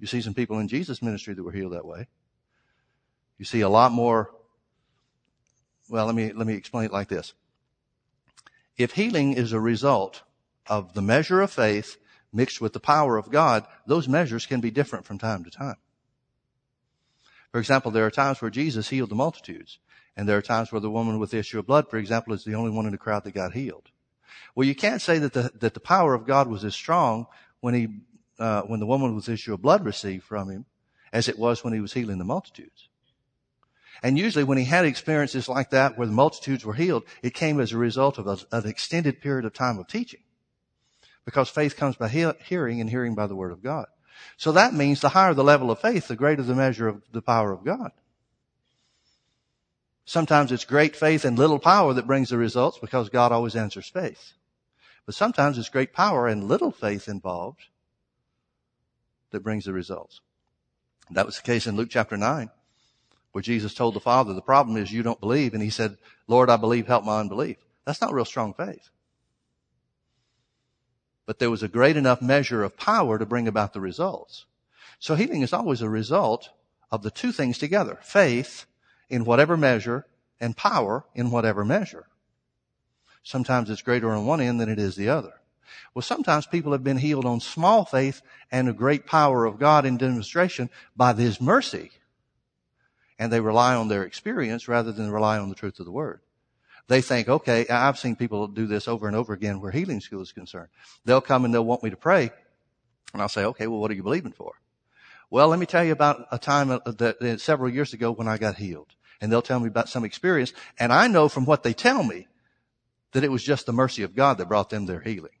You 0.00 0.06
see 0.06 0.20
some 0.20 0.34
people 0.34 0.58
in 0.58 0.68
Jesus' 0.68 1.02
ministry 1.02 1.34
that 1.34 1.42
were 1.42 1.52
healed 1.52 1.72
that 1.72 1.84
way. 1.84 2.08
You 3.38 3.44
see 3.44 3.60
a 3.60 3.68
lot 3.68 3.92
more 3.92 4.30
well, 5.88 6.06
let 6.06 6.14
me, 6.14 6.32
let 6.32 6.46
me 6.46 6.54
explain 6.54 6.86
it 6.86 6.92
like 6.92 7.08
this. 7.08 7.32
If 8.76 8.92
healing 8.92 9.32
is 9.32 9.52
a 9.52 9.60
result 9.60 10.22
of 10.66 10.92
the 10.92 11.02
measure 11.02 11.40
of 11.40 11.50
faith 11.50 11.96
mixed 12.32 12.60
with 12.60 12.72
the 12.72 12.80
power 12.80 13.16
of 13.16 13.30
God, 13.30 13.66
those 13.86 14.08
measures 14.08 14.46
can 14.46 14.60
be 14.60 14.70
different 14.70 15.06
from 15.06 15.18
time 15.18 15.44
to 15.44 15.50
time. 15.50 15.76
For 17.52 17.58
example, 17.58 17.90
there 17.90 18.06
are 18.06 18.10
times 18.10 18.42
where 18.42 18.50
Jesus 18.50 18.90
healed 18.90 19.08
the 19.08 19.14
multitudes, 19.14 19.78
and 20.16 20.28
there 20.28 20.36
are 20.36 20.42
times 20.42 20.70
where 20.70 20.80
the 20.80 20.90
woman 20.90 21.18
with 21.18 21.30
the 21.30 21.38
issue 21.38 21.58
of 21.58 21.66
blood, 21.66 21.88
for 21.88 21.96
example, 21.96 22.34
is 22.34 22.44
the 22.44 22.54
only 22.54 22.70
one 22.70 22.86
in 22.86 22.92
the 22.92 22.98
crowd 22.98 23.24
that 23.24 23.34
got 23.34 23.52
healed. 23.52 23.88
Well, 24.54 24.66
you 24.66 24.74
can't 24.74 25.00
say 25.00 25.18
that 25.18 25.32
the, 25.32 25.50
that 25.60 25.74
the 25.74 25.80
power 25.80 26.14
of 26.14 26.26
God 26.26 26.48
was 26.48 26.64
as 26.64 26.74
strong 26.74 27.26
when 27.60 27.74
he, 27.74 27.88
uh, 28.38 28.62
when 28.62 28.80
the 28.80 28.86
woman 28.86 29.14
with 29.14 29.26
the 29.26 29.32
issue 29.32 29.54
of 29.54 29.62
blood 29.62 29.84
received 29.84 30.24
from 30.24 30.50
him 30.50 30.66
as 31.12 31.28
it 31.28 31.38
was 31.38 31.64
when 31.64 31.72
he 31.72 31.80
was 31.80 31.92
healing 31.92 32.18
the 32.18 32.24
multitudes. 32.24 32.88
And 34.02 34.18
usually 34.18 34.44
when 34.44 34.58
he 34.58 34.64
had 34.64 34.84
experiences 34.84 35.48
like 35.48 35.70
that 35.70 35.98
where 35.98 36.06
the 36.06 36.12
multitudes 36.12 36.64
were 36.64 36.74
healed, 36.74 37.04
it 37.22 37.34
came 37.34 37.58
as 37.60 37.72
a 37.72 37.78
result 37.78 38.18
of 38.18 38.26
a, 38.26 38.38
an 38.52 38.68
extended 38.68 39.20
period 39.20 39.44
of 39.44 39.52
time 39.52 39.78
of 39.78 39.88
teaching. 39.88 40.20
Because 41.28 41.50
faith 41.50 41.76
comes 41.76 41.94
by 41.94 42.08
he- 42.08 42.32
hearing 42.46 42.80
and 42.80 42.88
hearing 42.88 43.14
by 43.14 43.26
the 43.26 43.36
word 43.36 43.52
of 43.52 43.62
God. 43.62 43.84
So 44.38 44.50
that 44.52 44.72
means 44.72 45.02
the 45.02 45.10
higher 45.10 45.34
the 45.34 45.44
level 45.44 45.70
of 45.70 45.78
faith, 45.78 46.08
the 46.08 46.16
greater 46.16 46.42
the 46.42 46.54
measure 46.54 46.88
of 46.88 47.02
the 47.12 47.20
power 47.20 47.52
of 47.52 47.66
God. 47.66 47.90
Sometimes 50.06 50.52
it's 50.52 50.64
great 50.64 50.96
faith 50.96 51.26
and 51.26 51.38
little 51.38 51.58
power 51.58 51.92
that 51.92 52.06
brings 52.06 52.30
the 52.30 52.38
results 52.38 52.78
because 52.78 53.10
God 53.10 53.30
always 53.30 53.56
answers 53.56 53.90
faith. 53.90 54.32
But 55.04 55.16
sometimes 55.16 55.58
it's 55.58 55.68
great 55.68 55.92
power 55.92 56.26
and 56.26 56.48
little 56.48 56.72
faith 56.72 57.08
involved 57.08 57.60
that 59.30 59.40
brings 59.42 59.66
the 59.66 59.74
results. 59.74 60.22
That 61.10 61.26
was 61.26 61.36
the 61.36 61.42
case 61.42 61.66
in 61.66 61.76
Luke 61.76 61.90
chapter 61.90 62.16
9, 62.16 62.48
where 63.32 63.42
Jesus 63.42 63.74
told 63.74 63.92
the 63.92 64.00
Father, 64.00 64.32
the 64.32 64.40
problem 64.40 64.78
is 64.78 64.90
you 64.90 65.02
don't 65.02 65.20
believe. 65.20 65.52
And 65.52 65.62
he 65.62 65.68
said, 65.68 65.98
Lord, 66.26 66.48
I 66.48 66.56
believe, 66.56 66.86
help 66.86 67.04
my 67.04 67.20
unbelief. 67.20 67.58
That's 67.84 68.00
not 68.00 68.14
real 68.14 68.24
strong 68.24 68.54
faith. 68.54 68.88
But 71.28 71.40
there 71.40 71.50
was 71.50 71.62
a 71.62 71.68
great 71.68 71.98
enough 71.98 72.22
measure 72.22 72.62
of 72.62 72.78
power 72.78 73.18
to 73.18 73.26
bring 73.26 73.46
about 73.46 73.74
the 73.74 73.82
results. 73.82 74.46
So 74.98 75.14
healing 75.14 75.42
is 75.42 75.52
always 75.52 75.82
a 75.82 75.88
result 75.90 76.48
of 76.90 77.02
the 77.02 77.10
two 77.10 77.32
things 77.32 77.58
together. 77.58 77.98
Faith 78.00 78.64
in 79.10 79.26
whatever 79.26 79.54
measure 79.54 80.06
and 80.40 80.56
power 80.56 81.04
in 81.14 81.30
whatever 81.30 81.66
measure. 81.66 82.06
Sometimes 83.22 83.68
it's 83.68 83.82
greater 83.82 84.10
on 84.10 84.24
one 84.24 84.40
end 84.40 84.58
than 84.58 84.70
it 84.70 84.78
is 84.78 84.96
the 84.96 85.10
other. 85.10 85.34
Well, 85.92 86.00
sometimes 86.00 86.46
people 86.46 86.72
have 86.72 86.82
been 86.82 86.96
healed 86.96 87.26
on 87.26 87.40
small 87.40 87.84
faith 87.84 88.22
and 88.50 88.66
a 88.66 88.72
great 88.72 89.04
power 89.04 89.44
of 89.44 89.58
God 89.58 89.84
in 89.84 89.98
demonstration 89.98 90.70
by 90.96 91.12
His 91.12 91.42
mercy. 91.42 91.90
And 93.18 93.30
they 93.30 93.40
rely 93.40 93.74
on 93.74 93.88
their 93.88 94.04
experience 94.04 94.66
rather 94.66 94.92
than 94.92 95.10
rely 95.10 95.36
on 95.36 95.50
the 95.50 95.54
truth 95.54 95.78
of 95.78 95.84
the 95.84 95.92
Word. 95.92 96.20
They 96.88 97.02
think, 97.02 97.28
okay, 97.28 97.66
I've 97.68 97.98
seen 97.98 98.16
people 98.16 98.48
do 98.48 98.66
this 98.66 98.88
over 98.88 99.06
and 99.06 99.16
over 99.16 99.34
again 99.34 99.60
where 99.60 99.70
healing 99.70 100.00
school 100.00 100.22
is 100.22 100.32
concerned. 100.32 100.68
They'll 101.04 101.20
come 101.20 101.44
and 101.44 101.52
they'll 101.52 101.64
want 101.64 101.82
me 101.82 101.90
to 101.90 101.96
pray. 101.96 102.30
And 103.12 103.22
I'll 103.22 103.28
say, 103.28 103.44
okay, 103.44 103.66
well, 103.66 103.78
what 103.78 103.90
are 103.90 103.94
you 103.94 104.02
believing 104.02 104.32
for? 104.32 104.54
Well, 105.30 105.48
let 105.48 105.58
me 105.58 105.66
tell 105.66 105.84
you 105.84 105.92
about 105.92 106.26
a 106.32 106.38
time 106.38 106.70
uh, 106.70 106.78
that 106.86 107.20
uh, 107.20 107.36
several 107.36 107.70
years 107.70 107.92
ago 107.92 108.12
when 108.12 108.26
I 108.26 108.38
got 108.38 108.56
healed. 108.56 108.88
And 109.20 109.30
they'll 109.30 109.42
tell 109.42 109.60
me 109.60 109.68
about 109.68 109.90
some 109.90 110.04
experience. 110.04 110.54
And 110.78 110.92
I 110.92 111.08
know 111.08 111.28
from 111.28 111.44
what 111.44 111.62
they 111.62 111.74
tell 111.74 112.02
me 112.02 112.26
that 113.12 113.24
it 113.24 113.30
was 113.30 113.42
just 113.42 113.66
the 113.66 113.72
mercy 113.72 114.02
of 114.02 114.14
God 114.14 114.38
that 114.38 114.48
brought 114.48 114.70
them 114.70 114.86
their 114.86 115.00
healing. 115.00 115.32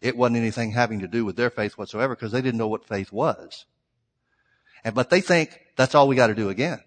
It 0.00 0.16
wasn't 0.16 0.38
anything 0.38 0.72
having 0.72 1.00
to 1.00 1.08
do 1.08 1.24
with 1.24 1.36
their 1.36 1.50
faith 1.50 1.78
whatsoever 1.78 2.14
because 2.14 2.32
they 2.32 2.42
didn't 2.42 2.58
know 2.58 2.68
what 2.68 2.84
faith 2.84 3.10
was. 3.10 3.66
And, 4.84 4.94
but 4.94 5.10
they 5.10 5.20
think 5.20 5.58
that's 5.76 5.94
all 5.94 6.06
we 6.06 6.16
got 6.16 6.28
to 6.28 6.34
do 6.34 6.50
again. 6.50 6.80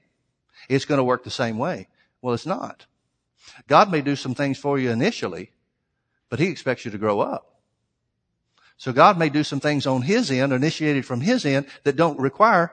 It's 0.69 0.85
going 0.85 0.97
to 0.99 1.03
work 1.03 1.23
the 1.23 1.31
same 1.31 1.57
way. 1.57 1.87
Well, 2.21 2.33
it's 2.33 2.45
not. 2.45 2.85
God 3.67 3.91
may 3.91 4.01
do 4.01 4.15
some 4.15 4.35
things 4.35 4.57
for 4.57 4.77
you 4.79 4.89
initially, 4.91 5.51
but 6.29 6.39
He 6.39 6.47
expects 6.47 6.85
you 6.85 6.91
to 6.91 6.97
grow 6.97 7.19
up. 7.19 7.59
So 8.77 8.91
God 8.91 9.17
may 9.17 9.29
do 9.29 9.43
some 9.43 9.59
things 9.59 9.87
on 9.87 10.01
His 10.01 10.29
end, 10.31 10.51
initiated 10.51 11.05
from 11.05 11.21
His 11.21 11.45
end, 11.45 11.67
that 11.83 11.95
don't 11.95 12.19
require 12.19 12.71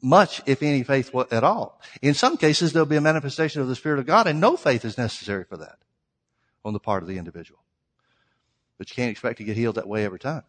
much, 0.00 0.42
if 0.46 0.62
any, 0.62 0.82
faith 0.82 1.14
at 1.30 1.44
all. 1.44 1.80
In 2.02 2.14
some 2.14 2.36
cases, 2.36 2.72
there'll 2.72 2.86
be 2.86 2.96
a 2.96 3.00
manifestation 3.00 3.62
of 3.62 3.68
the 3.68 3.74
Spirit 3.74 3.98
of 3.98 4.06
God, 4.06 4.26
and 4.26 4.40
no 4.40 4.56
faith 4.56 4.84
is 4.84 4.98
necessary 4.98 5.44
for 5.44 5.56
that 5.56 5.78
on 6.64 6.72
the 6.72 6.78
part 6.78 7.02
of 7.02 7.08
the 7.08 7.18
individual. 7.18 7.60
But 8.76 8.90
you 8.90 8.94
can't 8.94 9.10
expect 9.10 9.38
to 9.38 9.44
get 9.44 9.56
healed 9.56 9.74
that 9.74 9.88
way 9.88 10.04
every 10.04 10.20
time. 10.20 10.44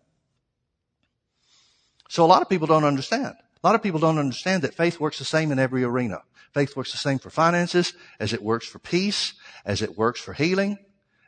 So 2.09 2.23
a 2.23 2.27
lot 2.27 2.41
of 2.41 2.49
people 2.49 2.67
don't 2.67 2.83
understand. 2.83 3.35
A 3.63 3.67
lot 3.67 3.75
of 3.75 3.83
people 3.83 3.99
don't 3.99 4.17
understand 4.17 4.63
that 4.63 4.73
faith 4.73 4.99
works 4.99 5.19
the 5.19 5.25
same 5.25 5.51
in 5.51 5.59
every 5.59 5.83
arena. 5.83 6.23
Faith 6.53 6.75
works 6.75 6.91
the 6.91 6.97
same 6.97 7.19
for 7.19 7.29
finances, 7.29 7.93
as 8.19 8.33
it 8.33 8.41
works 8.41 8.67
for 8.67 8.79
peace, 8.79 9.33
as 9.65 9.81
it 9.81 9.97
works 9.97 10.19
for 10.19 10.33
healing, 10.33 10.77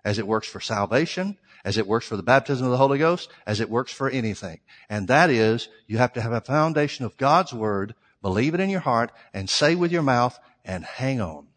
as 0.03 0.17
it 0.17 0.27
works 0.27 0.47
for 0.47 0.59
salvation, 0.59 1.37
as 1.63 1.77
it 1.77 1.87
works 1.87 2.07
for 2.07 2.17
the 2.17 2.23
baptism 2.23 2.65
of 2.65 2.71
the 2.71 2.77
Holy 2.77 2.97
Ghost, 2.97 3.29
as 3.45 3.59
it 3.59 3.69
works 3.69 3.93
for 3.93 4.09
anything. 4.09 4.59
And 4.89 5.07
that 5.07 5.29
is, 5.29 5.69
you 5.87 5.97
have 5.99 6.13
to 6.13 6.21
have 6.21 6.31
a 6.31 6.41
foundation 6.41 7.05
of 7.05 7.17
God's 7.17 7.53
Word, 7.53 7.93
believe 8.21 8.53
it 8.53 8.59
in 8.59 8.69
your 8.69 8.79
heart, 8.79 9.11
and 9.33 9.49
say 9.49 9.75
with 9.75 9.91
your 9.91 10.01
mouth, 10.01 10.39
and 10.65 10.83
hang 10.83 11.21
on. 11.21 11.47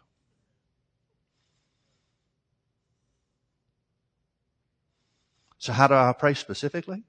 So 5.58 5.72
how 5.72 5.86
do 5.86 5.94
I 5.94 6.12
pray 6.12 6.34
specifically? 6.34 7.04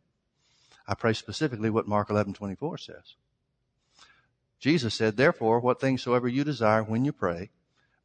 I 0.88 0.94
pray 0.94 1.12
specifically 1.12 1.70
what 1.70 1.90
Mark 1.90 2.08
11:24 2.08 2.80
says. 2.80 3.16
Jesus 4.66 4.96
said, 4.96 5.16
"Therefore, 5.16 5.60
what 5.60 5.80
things 5.80 6.02
soever 6.02 6.28
you 6.28 6.44
desire 6.44 6.82
when 6.82 7.06
you 7.06 7.14
pray, 7.14 7.52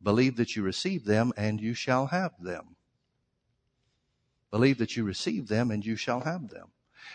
believe 0.03 0.37
that 0.37 0.55
you 0.55 0.63
receive 0.63 1.07
them 1.07 1.33
and 1.35 1.59
you 1.59 1.73
shall 1.73 2.09
have 2.09 2.33
them." 2.39 2.77
Believe 4.51 4.77
that 4.77 4.95
you 4.95 5.03
receive 5.03 5.49
them 5.49 5.71
and 5.71 5.87
you 5.87 5.97
shall 5.97 6.21
have 6.21 6.51
them. 6.51 6.69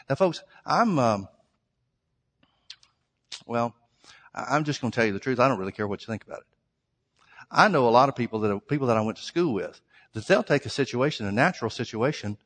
Now, 0.10 0.16
folks, 0.16 0.42
I'm 0.66 0.98
um, 0.98 1.28
well, 3.46 3.76
I'm 4.34 4.64
just 4.64 4.82
going 4.82 4.90
to 4.90 4.96
tell 4.96 5.06
you 5.06 5.14
the 5.14 5.20
truth. 5.20 5.40
I 5.40 5.48
don't 5.48 5.60
really 5.60 5.72
care 5.72 5.88
what 5.88 6.02
you 6.02 6.08
think 6.08 6.24
about 6.24 6.40
it. 6.40 6.48
I 7.52 7.68
know 7.68 7.88
a 7.88 7.90
lot 8.00 8.10
of 8.10 8.16
people 8.16 8.40
that 8.40 8.52
are 8.52 8.60
people 8.60 8.88
that 8.88 8.98
I 8.98 9.02
went 9.02 9.20
to 9.20 9.24
school 9.24 9.54
with 9.54 9.80
that 10.14 10.26
they'll 10.26 10.42
take 10.42 10.66
a 10.66 10.72
situation, 10.72 11.28
a 11.28 11.32
natural 11.32 11.70
situation, 11.70 12.40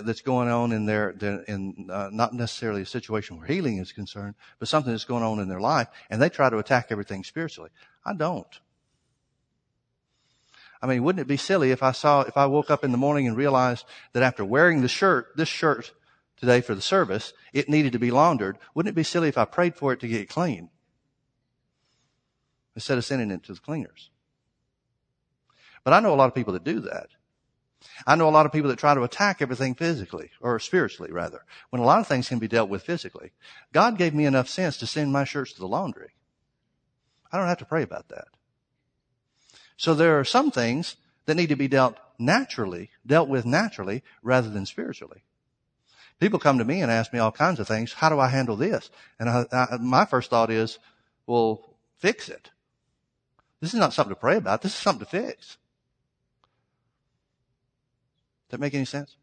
that's 0.00 0.22
going 0.22 0.48
on 0.48 0.72
in 0.72 0.86
their, 0.86 1.10
in 1.46 1.88
uh, 1.90 2.08
not 2.12 2.32
necessarily 2.32 2.82
a 2.82 2.86
situation 2.86 3.38
where 3.38 3.46
healing 3.46 3.78
is 3.78 3.92
concerned, 3.92 4.34
but 4.58 4.68
something 4.68 4.92
that's 4.92 5.04
going 5.04 5.22
on 5.22 5.38
in 5.38 5.48
their 5.48 5.60
life, 5.60 5.88
and 6.10 6.20
they 6.20 6.28
try 6.28 6.48
to 6.48 6.58
attack 6.58 6.86
everything 6.90 7.24
spiritually. 7.24 7.70
I 8.04 8.14
don't. 8.14 8.60
I 10.80 10.86
mean, 10.86 11.04
wouldn't 11.04 11.20
it 11.20 11.28
be 11.28 11.36
silly 11.36 11.70
if 11.70 11.82
I 11.82 11.92
saw, 11.92 12.22
if 12.22 12.36
I 12.36 12.46
woke 12.46 12.70
up 12.70 12.82
in 12.82 12.90
the 12.90 12.98
morning 12.98 13.28
and 13.28 13.36
realized 13.36 13.86
that 14.14 14.24
after 14.24 14.44
wearing 14.44 14.82
the 14.82 14.88
shirt, 14.88 15.28
this 15.36 15.48
shirt 15.48 15.92
today 16.36 16.60
for 16.60 16.74
the 16.74 16.82
service, 16.82 17.32
it 17.52 17.68
needed 17.68 17.92
to 17.92 18.00
be 18.00 18.10
laundered? 18.10 18.58
Wouldn't 18.74 18.92
it 18.92 18.96
be 18.96 19.04
silly 19.04 19.28
if 19.28 19.38
I 19.38 19.44
prayed 19.44 19.76
for 19.76 19.92
it 19.92 20.00
to 20.00 20.08
get 20.08 20.28
clean? 20.28 20.70
Instead 22.74 22.98
of 22.98 23.04
sending 23.04 23.30
it 23.30 23.44
to 23.44 23.52
the 23.54 23.60
cleaners. 23.60 24.10
But 25.84 25.92
I 25.92 26.00
know 26.00 26.14
a 26.14 26.16
lot 26.16 26.28
of 26.28 26.34
people 26.34 26.54
that 26.54 26.64
do 26.64 26.80
that. 26.80 27.10
I 28.06 28.16
know 28.16 28.28
a 28.28 28.30
lot 28.30 28.46
of 28.46 28.52
people 28.52 28.70
that 28.70 28.78
try 28.78 28.94
to 28.94 29.02
attack 29.02 29.40
everything 29.40 29.74
physically, 29.74 30.30
or 30.40 30.58
spiritually 30.58 31.12
rather, 31.12 31.44
when 31.70 31.82
a 31.82 31.84
lot 31.84 32.00
of 32.00 32.06
things 32.06 32.28
can 32.28 32.38
be 32.38 32.48
dealt 32.48 32.68
with 32.68 32.82
physically. 32.82 33.32
God 33.72 33.98
gave 33.98 34.14
me 34.14 34.24
enough 34.24 34.48
sense 34.48 34.76
to 34.78 34.86
send 34.86 35.12
my 35.12 35.24
shirts 35.24 35.52
to 35.54 35.60
the 35.60 35.68
laundry. 35.68 36.10
I 37.30 37.38
don't 37.38 37.48
have 37.48 37.58
to 37.58 37.64
pray 37.64 37.82
about 37.82 38.08
that. 38.08 38.28
So 39.76 39.94
there 39.94 40.18
are 40.18 40.24
some 40.24 40.50
things 40.50 40.96
that 41.26 41.36
need 41.36 41.48
to 41.48 41.56
be 41.56 41.68
dealt 41.68 41.96
naturally, 42.18 42.90
dealt 43.06 43.28
with 43.28 43.46
naturally, 43.46 44.02
rather 44.22 44.50
than 44.50 44.66
spiritually. 44.66 45.22
People 46.20 46.38
come 46.38 46.58
to 46.58 46.64
me 46.64 46.82
and 46.82 46.90
ask 46.90 47.12
me 47.12 47.18
all 47.18 47.32
kinds 47.32 47.58
of 47.58 47.66
things. 47.66 47.94
How 47.94 48.08
do 48.08 48.20
I 48.20 48.28
handle 48.28 48.54
this? 48.54 48.90
And 49.18 49.28
I, 49.28 49.46
I, 49.50 49.76
my 49.78 50.04
first 50.04 50.30
thought 50.30 50.50
is, 50.50 50.78
well, 51.26 51.76
fix 51.98 52.28
it. 52.28 52.50
This 53.60 53.74
is 53.74 53.80
not 53.80 53.92
something 53.92 54.14
to 54.14 54.20
pray 54.20 54.36
about. 54.36 54.62
This 54.62 54.72
is 54.72 54.78
something 54.78 55.06
to 55.06 55.10
fix 55.10 55.56
that 58.52 58.60
make 58.60 58.74
any 58.74 58.84
sense? 58.84 59.16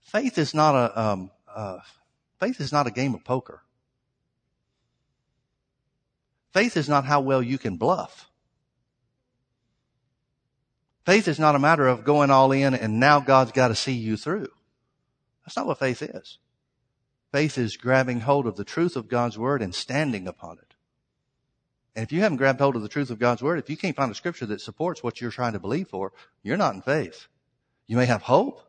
Faith 0.00 0.38
is 0.38 0.54
not 0.54 0.74
a 0.74 1.00
um, 1.00 1.30
uh, 1.52 1.78
faith 2.38 2.60
is 2.60 2.72
not 2.72 2.86
a 2.86 2.90
game 2.90 3.14
of 3.14 3.24
poker. 3.24 3.62
Faith 6.52 6.76
is 6.76 6.88
not 6.88 7.04
how 7.04 7.20
well 7.20 7.42
you 7.42 7.58
can 7.58 7.76
bluff. 7.76 8.30
Faith 11.04 11.26
is 11.26 11.38
not 11.38 11.54
a 11.54 11.58
matter 11.58 11.88
of 11.88 12.04
going 12.04 12.30
all 12.30 12.52
in 12.52 12.74
and 12.74 13.00
now 13.00 13.18
God's 13.20 13.52
got 13.52 13.68
to 13.68 13.74
see 13.74 13.92
you 13.92 14.16
through. 14.16 14.48
That's 15.44 15.56
not 15.56 15.66
what 15.66 15.78
faith 15.78 16.02
is. 16.02 16.38
Faith 17.32 17.58
is 17.58 17.76
grabbing 17.76 18.20
hold 18.20 18.46
of 18.46 18.56
the 18.56 18.64
truth 18.64 18.96
of 18.96 19.08
God's 19.08 19.38
word 19.38 19.62
and 19.62 19.74
standing 19.74 20.28
upon 20.28 20.58
it. 20.58 20.74
And 21.96 22.02
if 22.04 22.12
you 22.12 22.20
haven't 22.20 22.36
grabbed 22.36 22.60
hold 22.60 22.76
of 22.76 22.82
the 22.82 22.88
truth 22.88 23.10
of 23.10 23.18
God's 23.18 23.42
word, 23.42 23.58
if 23.58 23.68
you 23.68 23.76
can't 23.76 23.96
find 23.96 24.12
a 24.12 24.14
scripture 24.14 24.46
that 24.46 24.60
supports 24.60 25.02
what 25.02 25.20
you're 25.20 25.30
trying 25.30 25.54
to 25.54 25.58
believe 25.58 25.88
for, 25.88 26.12
you're 26.42 26.56
not 26.56 26.74
in 26.74 26.82
faith. 26.82 27.26
You 27.88 27.96
may 27.96 28.06
have 28.06 28.22
hope. 28.22 28.62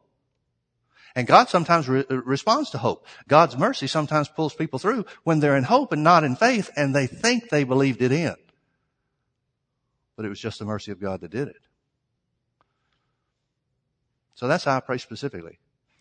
And 1.15 1.27
God 1.27 1.49
sometimes 1.49 1.88
re- 1.88 2.05
uh, 2.10 2.17
responds 2.23 2.71
to 2.71 2.79
hope. 2.79 3.05
God's 3.27 3.58
mercy 3.58 3.88
sometimes 3.88 4.29
pulls 4.29 4.55
people 4.55 4.79
through 4.79 5.05
when 5.23 5.39
they're 5.39 5.58
in 5.58 5.65
hope 5.65 5.91
and 5.93 6.03
not 6.03 6.23
in 6.23 6.36
faith 6.36 6.71
and 6.75 6.95
they 6.95 7.08
think 7.08 7.49
they 7.49 7.63
believed 7.63 8.01
it 8.01 8.12
in. 8.12 8.36
but 10.19 10.25
it 10.25 10.29
was 10.29 10.39
just 10.41 10.60
the 10.60 10.65
mercy 10.65 10.91
of 10.91 10.99
God 10.99 11.21
that 11.21 11.32
did 11.32 11.47
it. 11.47 11.62
So 14.36 14.49
that's 14.49 14.65
how 14.65 14.75
I 14.75 14.82
pray 14.82 14.97
specifically. 14.97 15.60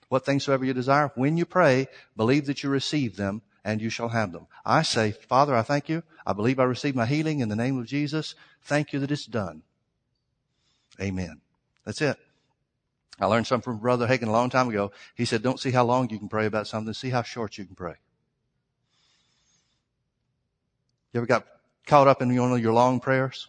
What 0.09 0.25
things 0.25 0.43
soever 0.43 0.65
you 0.65 0.75
desire, 0.75 1.13
when 1.15 1.37
you 1.37 1.47
pray, 1.47 1.87
believe 2.17 2.47
that 2.47 2.65
you 2.65 2.69
receive 2.69 3.15
them 3.17 3.43
and 3.65 3.81
you 3.81 3.91
shall 3.91 4.09
have 4.09 4.33
them. 4.33 4.49
I 4.65 4.83
say, 4.83 5.13
Father, 5.13 5.55
I 5.55 5.63
thank 5.63 5.89
you. 5.89 6.03
I 6.27 6.33
believe 6.33 6.59
I 6.59 6.65
received 6.65 6.97
my 6.97 7.07
healing 7.07 7.39
in 7.39 7.49
the 7.49 7.55
name 7.55 7.79
of 7.79 7.87
Jesus. 7.87 8.35
Thank 8.63 8.93
you 8.93 8.99
that 8.99 9.13
it's 9.13 9.27
done. 9.27 9.63
Amen. 11.01 11.41
That's 11.85 12.03
it. 12.03 12.19
I 13.21 13.27
learned 13.27 13.47
something 13.47 13.73
from 13.73 13.81
Brother 13.81 14.07
Hagin 14.07 14.29
a 14.29 14.33
long 14.33 14.51
time 14.51 14.69
ago. 14.69 14.93
He 15.15 15.25
said, 15.25 15.43
don't 15.43 15.59
see 15.59 15.71
how 15.71 15.85
long 15.85 16.09
you 16.11 16.19
can 16.19 16.29
pray 16.29 16.47
about 16.47 16.67
something, 16.67 16.95
see 16.95 17.11
how 17.11 17.23
short 17.23 17.59
you 17.59 17.65
can 17.65 17.75
pray. 17.75 17.95
You 21.13 21.19
ever 21.19 21.27
got 21.27 21.47
caught 21.87 22.07
up 22.07 22.23
in 22.23 22.35
one 22.37 22.53
of 22.53 22.61
your 22.61 22.73
long 22.73 23.01
prayers? 23.01 23.49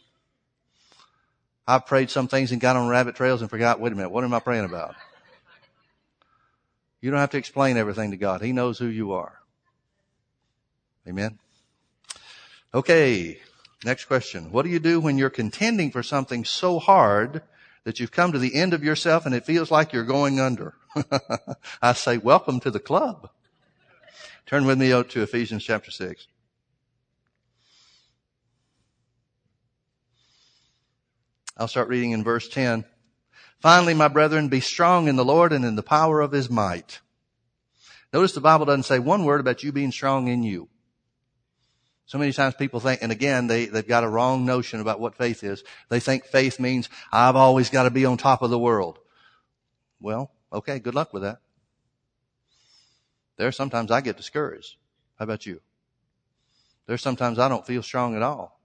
I've 1.68 1.86
prayed 1.86 2.10
some 2.10 2.28
things 2.28 2.52
and 2.52 2.60
got 2.60 2.76
on 2.76 2.88
rabbit 2.88 3.16
trails 3.16 3.42
and 3.42 3.50
forgot, 3.50 3.80
wait 3.80 3.94
a 3.94 3.96
minute, 3.96 4.10
what 4.10 4.24
am 4.24 4.34
I 4.34 4.40
praying 4.40 4.66
about? 4.66 4.96
You 7.02 7.12
don't 7.12 7.20
have 7.20 7.30
to 7.32 7.38
explain 7.38 7.78
everything 7.78 8.12
to 8.12 8.18
God. 8.18 8.42
He 8.42 8.52
knows 8.52 8.80
who 8.80 8.88
you 8.88 9.14
are. 9.14 9.40
Amen. 11.08 11.38
Okay. 12.74 13.40
Next 13.86 14.06
question. 14.06 14.52
What 14.52 14.64
do 14.64 14.70
you 14.70 14.80
do 14.80 15.00
when 15.00 15.18
you're 15.18 15.30
contending 15.30 15.92
for 15.92 16.04
something 16.04 16.44
so 16.44 16.80
hard 16.80 17.42
that 17.90 18.00
you've 18.00 18.12
come 18.12 18.32
to 18.32 18.38
the 18.38 18.54
end 18.54 18.76
of 18.76 18.84
yourself 18.84 19.26
and 19.26 19.34
it 19.34 19.48
feels 19.48 19.72
like 19.72 19.94
you're 19.94 20.04
going 20.04 20.40
under? 20.40 20.76
I 21.82 21.94
say, 21.94 22.20
welcome 22.20 22.60
to 22.60 22.70
the 22.70 22.80
club. 22.80 23.32
Turn 24.46 24.68
with 24.68 24.78
me 24.78 24.94
oh, 24.94 25.02
to 25.02 25.24
Ephesians 25.24 25.64
chapter 25.64 25.90
6. 25.90 26.28
I'll 31.58 31.68
start 31.68 31.88
reading 31.88 32.12
in 32.12 32.24
verse 32.24 32.48
10. 32.48 32.86
Finally, 33.60 33.96
my 33.96 34.08
brethren, 34.08 34.50
be 34.50 34.60
strong 34.60 35.08
in 35.08 35.16
the 35.16 35.26
Lord 35.26 35.52
and 35.52 35.66
in 35.66 35.76
the 35.76 35.82
power 35.82 36.22
of 36.22 36.32
his 36.32 36.48
might. 36.48 37.00
Notice 38.14 38.34
the 38.34 38.40
Bible 38.40 38.68
doesn't 38.68 38.84
say 38.84 39.00
one 39.00 39.26
word 39.26 39.40
about 39.40 39.64
you 39.64 39.72
being 39.72 39.92
strong 39.92 40.28
in 40.28 40.44
you. 40.44 40.70
So 42.10 42.18
many 42.18 42.34
times 42.34 42.56
people 42.56 42.80
think, 42.80 43.04
and 43.04 43.12
again, 43.12 43.46
they, 43.46 43.68
they've 43.68 43.88
got 43.88 44.04
a 44.04 44.10
wrong 44.10 44.44
notion 44.44 44.80
about 44.80 45.00
what 45.00 45.14
faith 45.14 45.44
is. 45.44 45.64
They 45.90 46.00
think 46.00 46.26
faith 46.26 46.60
means 46.60 46.90
I've 47.12 47.36
always 47.36 47.70
got 47.70 47.84
to 47.84 47.92
be 47.92 48.04
on 48.04 48.18
top 48.18 48.42
of 48.42 48.50
the 48.50 48.58
world. 48.58 48.98
Well, 50.02 50.32
okay, 50.52 50.80
good 50.80 50.96
luck 50.96 51.14
with 51.14 51.22
that. 51.22 51.38
There 53.38 53.48
are 53.48 53.52
sometimes 53.52 53.92
I 53.92 54.02
get 54.02 54.18
discouraged. 54.18 54.78
How 55.20 55.26
about 55.26 55.46
you? 55.46 55.62
There's 56.88 57.04
sometimes 57.04 57.38
I 57.38 57.48
don't 57.48 57.68
feel 57.68 57.84
strong 57.84 58.16
at 58.16 58.24
all. 58.24 58.60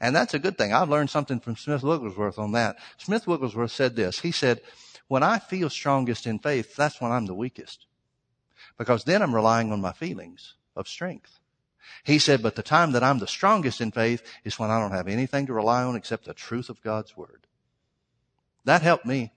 And 0.00 0.14
that's 0.14 0.34
a 0.34 0.38
good 0.38 0.56
thing. 0.56 0.72
I've 0.72 0.88
learned 0.88 1.10
something 1.10 1.40
from 1.40 1.56
Smith 1.56 1.82
Wigglesworth 1.82 2.38
on 2.38 2.52
that. 2.52 2.76
Smith 2.98 3.26
Wigglesworth 3.26 3.72
said 3.72 3.96
this. 3.96 4.20
He 4.20 4.30
said, 4.30 4.60
when 5.08 5.24
I 5.24 5.40
feel 5.40 5.70
strongest 5.70 6.24
in 6.24 6.38
faith, 6.38 6.76
that's 6.76 7.00
when 7.00 7.10
I'm 7.10 7.26
the 7.26 7.34
weakest. 7.34 7.86
Because 8.78 9.02
then 9.02 9.22
I'm 9.22 9.34
relying 9.34 9.72
on 9.72 9.80
my 9.80 9.92
feelings 9.92 10.54
of 10.76 10.86
strength. 10.86 11.40
He 12.04 12.18
said, 12.18 12.42
but 12.42 12.54
the 12.54 12.62
time 12.62 12.92
that 12.92 13.02
I'm 13.02 13.18
the 13.18 13.26
strongest 13.26 13.80
in 13.80 13.90
faith 13.90 14.22
is 14.44 14.58
when 14.58 14.70
I 14.70 14.78
don't 14.78 14.92
have 14.92 15.08
anything 15.08 15.46
to 15.46 15.52
rely 15.52 15.82
on 15.82 15.96
except 15.96 16.24
the 16.24 16.34
truth 16.34 16.68
of 16.68 16.82
God's 16.82 17.16
word. 17.16 17.46
That 18.64 18.82
helped 18.82 19.06
me. 19.06 19.32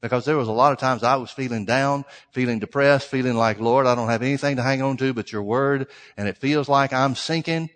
Because 0.00 0.24
there 0.24 0.36
was 0.36 0.48
a 0.48 0.52
lot 0.52 0.72
of 0.72 0.78
times 0.78 1.02
I 1.02 1.16
was 1.16 1.30
feeling 1.30 1.64
down, 1.64 2.04
feeling 2.30 2.58
depressed, 2.58 3.08
feeling 3.08 3.34
like, 3.34 3.58
Lord, 3.58 3.86
I 3.86 3.94
don't 3.94 4.08
have 4.08 4.22
anything 4.22 4.56
to 4.56 4.62
hang 4.62 4.82
on 4.82 4.96
to 4.98 5.14
but 5.14 5.32
your 5.32 5.42
word, 5.42 5.88
and 6.16 6.28
it 6.28 6.36
feels 6.36 6.68
like 6.68 6.92
I'm 6.92 7.14
sinking. 7.14 7.70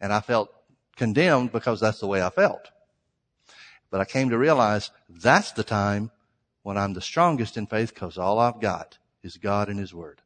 And 0.00 0.12
I 0.12 0.20
felt 0.20 0.50
condemned 0.96 1.52
because 1.52 1.80
that's 1.80 2.00
the 2.00 2.06
way 2.06 2.22
I 2.22 2.30
felt. 2.30 2.70
But 3.90 4.00
I 4.00 4.04
came 4.04 4.30
to 4.30 4.38
realize 4.38 4.90
that's 5.08 5.52
the 5.52 5.64
time 5.64 6.10
when 6.62 6.76
I'm 6.78 6.94
the 6.94 7.00
strongest 7.00 7.56
in 7.56 7.66
faith 7.66 7.92
because 7.92 8.18
all 8.18 8.38
I've 8.38 8.60
got 8.60 8.98
is 9.22 9.36
God 9.36 9.68
and 9.68 9.78
His 9.78 9.92
Word. 9.92 10.22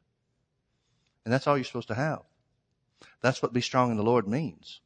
And 1.25 1.33
that's 1.33 1.47
all 1.47 1.57
you're 1.57 1.65
supposed 1.65 1.89
to 1.89 1.95
have. 1.95 2.21
That's 3.21 3.41
what 3.41 3.51
be 3.51 3.61
strong 3.61 3.91
in 3.91 3.97
the 3.97 4.03
Lord 4.03 4.27
means. 4.27 4.79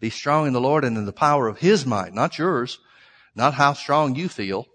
Be 0.00 0.10
strong 0.10 0.46
in 0.46 0.52
the 0.52 0.60
Lord 0.60 0.84
and 0.84 0.98
in 0.98 1.06
the 1.06 1.12
power 1.12 1.48
of 1.48 1.58
His 1.58 1.86
might, 1.86 2.12
not 2.12 2.38
yours, 2.38 2.80
not 3.34 3.54
how 3.54 3.72
strong 3.72 4.16
you 4.16 4.28
feel. 4.28 4.66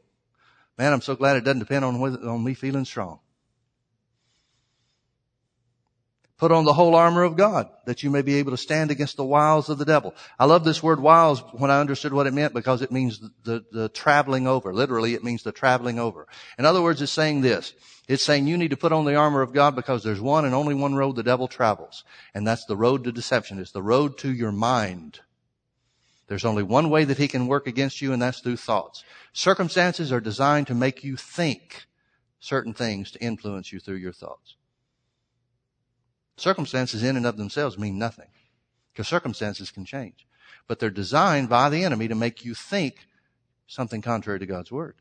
Man, 0.77 0.93
I'm 0.93 1.01
so 1.01 1.15
glad 1.15 1.35
it 1.35 1.43
doesn't 1.43 1.59
depend 1.59 1.83
on, 1.83 2.01
on 2.01 2.43
me 2.43 2.53
feeling 2.53 2.85
strong. 2.85 3.19
Put 6.39 6.53
on 6.53 6.63
the 6.63 6.73
whole 6.73 6.95
armor 6.95 7.23
of 7.23 7.35
God 7.35 7.69
that 7.85 8.01
you 8.01 8.09
may 8.09 8.21
be 8.21 8.35
able 8.35 8.51
to 8.51 8.57
stand 8.57 8.91
against 8.91 9.17
the 9.17 9.25
wiles 9.25 9.67
of 9.67 9.77
the 9.77 9.83
devil. 9.83 10.15
I 10.39 10.45
love 10.45 10.63
this 10.63 10.81
word 10.81 11.01
wiles 11.01 11.41
when 11.51 11.69
I 11.69 11.81
understood 11.81 12.13
what 12.13 12.27
it 12.27 12.33
meant 12.33 12.53
because 12.53 12.81
it 12.81 12.93
means 12.93 13.19
the, 13.19 13.31
the, 13.43 13.65
the, 13.73 13.89
traveling 13.89 14.47
over. 14.47 14.73
Literally, 14.73 15.15
it 15.15 15.23
means 15.23 15.43
the 15.43 15.51
traveling 15.51 15.99
over. 15.99 16.27
In 16.57 16.63
other 16.63 16.81
words, 16.81 17.01
it's 17.01 17.11
saying 17.11 17.41
this. 17.41 17.73
It's 18.07 18.23
saying 18.23 18.47
you 18.47 18.57
need 18.57 18.69
to 18.69 18.77
put 18.77 18.93
on 18.93 19.03
the 19.03 19.15
armor 19.15 19.41
of 19.41 19.51
God 19.51 19.75
because 19.75 20.01
there's 20.01 20.21
one 20.21 20.45
and 20.45 20.55
only 20.55 20.73
one 20.73 20.95
road 20.95 21.17
the 21.17 21.23
devil 21.23 21.49
travels. 21.49 22.05
And 22.33 22.47
that's 22.47 22.63
the 22.65 22.77
road 22.77 23.03
to 23.03 23.11
deception. 23.11 23.59
It's 23.59 23.73
the 23.73 23.83
road 23.83 24.17
to 24.19 24.31
your 24.31 24.53
mind. 24.53 25.19
There's 26.27 26.45
only 26.45 26.63
one 26.63 26.89
way 26.89 27.03
that 27.03 27.17
he 27.17 27.27
can 27.27 27.47
work 27.47 27.67
against 27.67 28.01
you 28.01 28.13
and 28.13 28.21
that's 28.21 28.39
through 28.39 28.57
thoughts. 28.57 29.03
Circumstances 29.33 30.13
are 30.13 30.21
designed 30.21 30.67
to 30.67 30.73
make 30.73 31.03
you 31.03 31.17
think 31.17 31.85
certain 32.39 32.73
things 32.73 33.11
to 33.11 33.21
influence 33.21 33.73
you 33.73 33.79
through 33.81 33.97
your 33.97 34.13
thoughts. 34.13 34.55
Circumstances 36.39 37.03
in 37.03 37.17
and 37.17 37.25
of 37.25 37.37
themselves 37.37 37.77
mean 37.77 37.97
nothing 37.97 38.27
because 38.93 39.07
circumstances 39.07 39.71
can 39.71 39.85
change. 39.85 40.25
But 40.67 40.79
they're 40.79 40.89
designed 40.89 41.49
by 41.49 41.69
the 41.69 41.83
enemy 41.83 42.07
to 42.07 42.15
make 42.15 42.45
you 42.45 42.53
think 42.53 43.07
something 43.67 44.01
contrary 44.01 44.39
to 44.39 44.45
God's 44.45 44.71
word. 44.71 44.95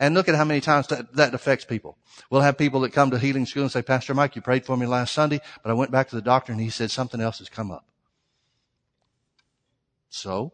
And 0.00 0.14
look 0.14 0.28
at 0.28 0.36
how 0.36 0.44
many 0.44 0.60
times 0.60 0.86
that, 0.88 1.14
that 1.14 1.34
affects 1.34 1.64
people. 1.64 1.98
We'll 2.30 2.42
have 2.42 2.56
people 2.56 2.80
that 2.80 2.92
come 2.92 3.10
to 3.10 3.18
healing 3.18 3.46
school 3.46 3.64
and 3.64 3.72
say, 3.72 3.82
Pastor 3.82 4.14
Mike, 4.14 4.36
you 4.36 4.42
prayed 4.42 4.64
for 4.64 4.76
me 4.76 4.86
last 4.86 5.12
Sunday, 5.12 5.40
but 5.62 5.70
I 5.70 5.74
went 5.74 5.90
back 5.90 6.08
to 6.10 6.16
the 6.16 6.22
doctor 6.22 6.52
and 6.52 6.60
he 6.60 6.70
said 6.70 6.90
something 6.90 7.20
else 7.20 7.38
has 7.38 7.48
come 7.48 7.70
up. 7.70 7.86
So? 10.08 10.52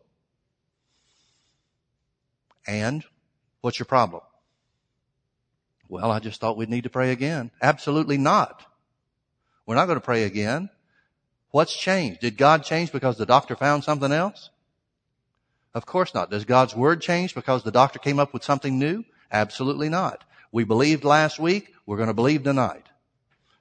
And? 2.67 3.05
What's 3.61 3.79
your 3.79 3.87
problem? 3.87 4.23
Well, 5.89 6.11
I 6.11 6.21
just 6.21 6.41
thought 6.41 6.57
we'd 6.57 6.71
need 6.71 6.85
to 6.85 6.91
pray 6.91 7.11
again. 7.11 7.51
Absolutely 7.61 8.19
not. 8.19 8.65
We're 9.67 9.75
not 9.75 9.87
going 9.87 9.99
to 9.99 10.05
pray 10.05 10.25
again. 10.25 10.71
What's 11.51 11.77
changed? 11.77 12.21
Did 12.21 12.37
God 12.37 12.65
change 12.65 12.93
because 12.93 13.17
the 13.17 13.27
doctor 13.27 13.57
found 13.57 13.85
something 13.85 14.13
else? 14.13 14.51
Of 15.73 15.87
course 15.87 16.15
not. 16.15 16.31
Does 16.31 16.45
God's 16.45 16.75
word 16.75 17.01
change 17.01 17.35
because 17.35 17.63
the 17.63 17.71
doctor 17.71 17.99
came 17.99 18.19
up 18.19 18.33
with 18.33 18.45
something 18.45 18.79
new? 18.79 19.05
Absolutely 19.31 19.89
not. 19.89 20.25
We 20.53 20.65
believed 20.65 21.05
last 21.05 21.39
week. 21.39 21.73
We're 21.87 21.97
going 21.97 22.09
to 22.09 22.15
believe 22.15 22.45
tonight. 22.45 22.87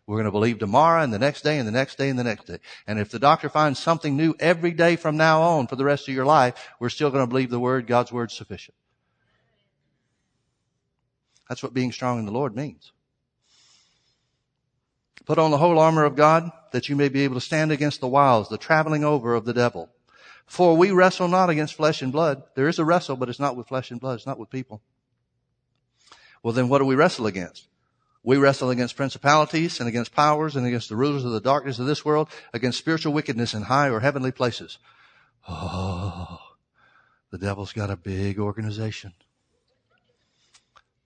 We're 0.06 0.18
going 0.18 0.26
to 0.26 0.32
believe 0.32 0.60
tomorrow 0.60 1.02
and 1.02 1.14
the 1.14 1.20
next 1.20 1.44
day 1.44 1.58
and 1.58 1.68
the 1.68 1.72
next 1.72 1.98
day 1.98 2.10
and 2.10 2.20
the 2.20 2.24
next 2.24 2.46
day. 2.46 2.60
And 2.86 3.00
if 3.00 3.10
the 3.10 3.20
doctor 3.20 3.48
finds 3.48 3.80
something 3.80 4.18
new 4.18 4.36
every 4.40 4.72
day 4.72 4.98
from 4.98 5.16
now 5.16 5.42
on 5.42 5.68
for 5.68 5.76
the 5.76 5.86
rest 5.86 6.10
of 6.10 6.14
your 6.14 6.26
life, 6.26 6.56
we're 6.80 6.90
still 6.90 7.10
going 7.10 7.24
to 7.24 7.30
believe 7.30 7.50
the 7.50 7.60
word. 7.60 7.88
God's 7.88 8.12
word's 8.12 8.34
sufficient. 8.34 8.76
That's 11.48 11.64
what 11.64 11.74
being 11.74 11.92
strong 11.92 12.20
in 12.20 12.26
the 12.26 12.32
Lord 12.32 12.56
means. 12.56 12.92
Put 15.26 15.38
on 15.38 15.52
the 15.52 15.58
whole 15.58 15.80
armor 15.80 16.04
of 16.04 16.16
God 16.16 16.52
that 16.72 16.90
you 16.90 16.96
may 16.96 17.08
be 17.08 17.22
able 17.22 17.36
to 17.36 17.42
stand 17.42 17.72
against 17.72 18.02
the 18.02 18.08
wiles, 18.08 18.50
the 18.50 18.58
traveling 18.58 19.04
over 19.04 19.36
of 19.36 19.46
the 19.46 19.54
devil. 19.54 19.90
For 20.46 20.76
we 20.76 20.92
wrestle 20.92 21.28
not 21.28 21.50
against 21.50 21.76
flesh 21.76 22.02
and 22.02 22.12
blood. 22.12 22.44
There 22.56 22.68
is 22.68 22.80
a 22.80 22.86
wrestle, 22.86 23.16
but 23.16 23.30
it's 23.30 23.40
not 23.40 23.56
with 23.56 23.68
flesh 23.68 23.92
and 23.92 24.00
blood. 24.00 24.16
It's 24.16 24.26
not 24.26 24.40
with 24.40 24.50
people. 24.50 24.82
Well, 26.42 26.54
then 26.54 26.68
what 26.68 26.80
do 26.80 26.86
we 26.86 26.96
wrestle 26.96 27.26
against? 27.26 27.68
We 28.24 28.38
wrestle 28.38 28.70
against 28.70 28.96
principalities 28.96 29.80
and 29.80 29.88
against 29.88 30.14
powers 30.14 30.56
and 30.56 30.66
against 30.66 30.90
the 30.90 30.96
rulers 30.96 31.26
of 31.26 31.32
the 31.32 31.42
darkness 31.42 31.80
of 31.80 31.86
this 31.86 32.06
world, 32.06 32.30
against 32.54 32.78
spiritual 32.78 33.14
wickedness 33.14 33.54
in 33.54 33.64
high 33.64 33.90
or 33.90 34.00
heavenly 34.00 34.32
places. 34.32 34.78
Oh, 35.48 36.40
the 37.32 37.38
devil's 37.38 37.74
got 37.74 37.90
a 37.90 37.98
big 37.98 38.40
organization. 38.40 39.14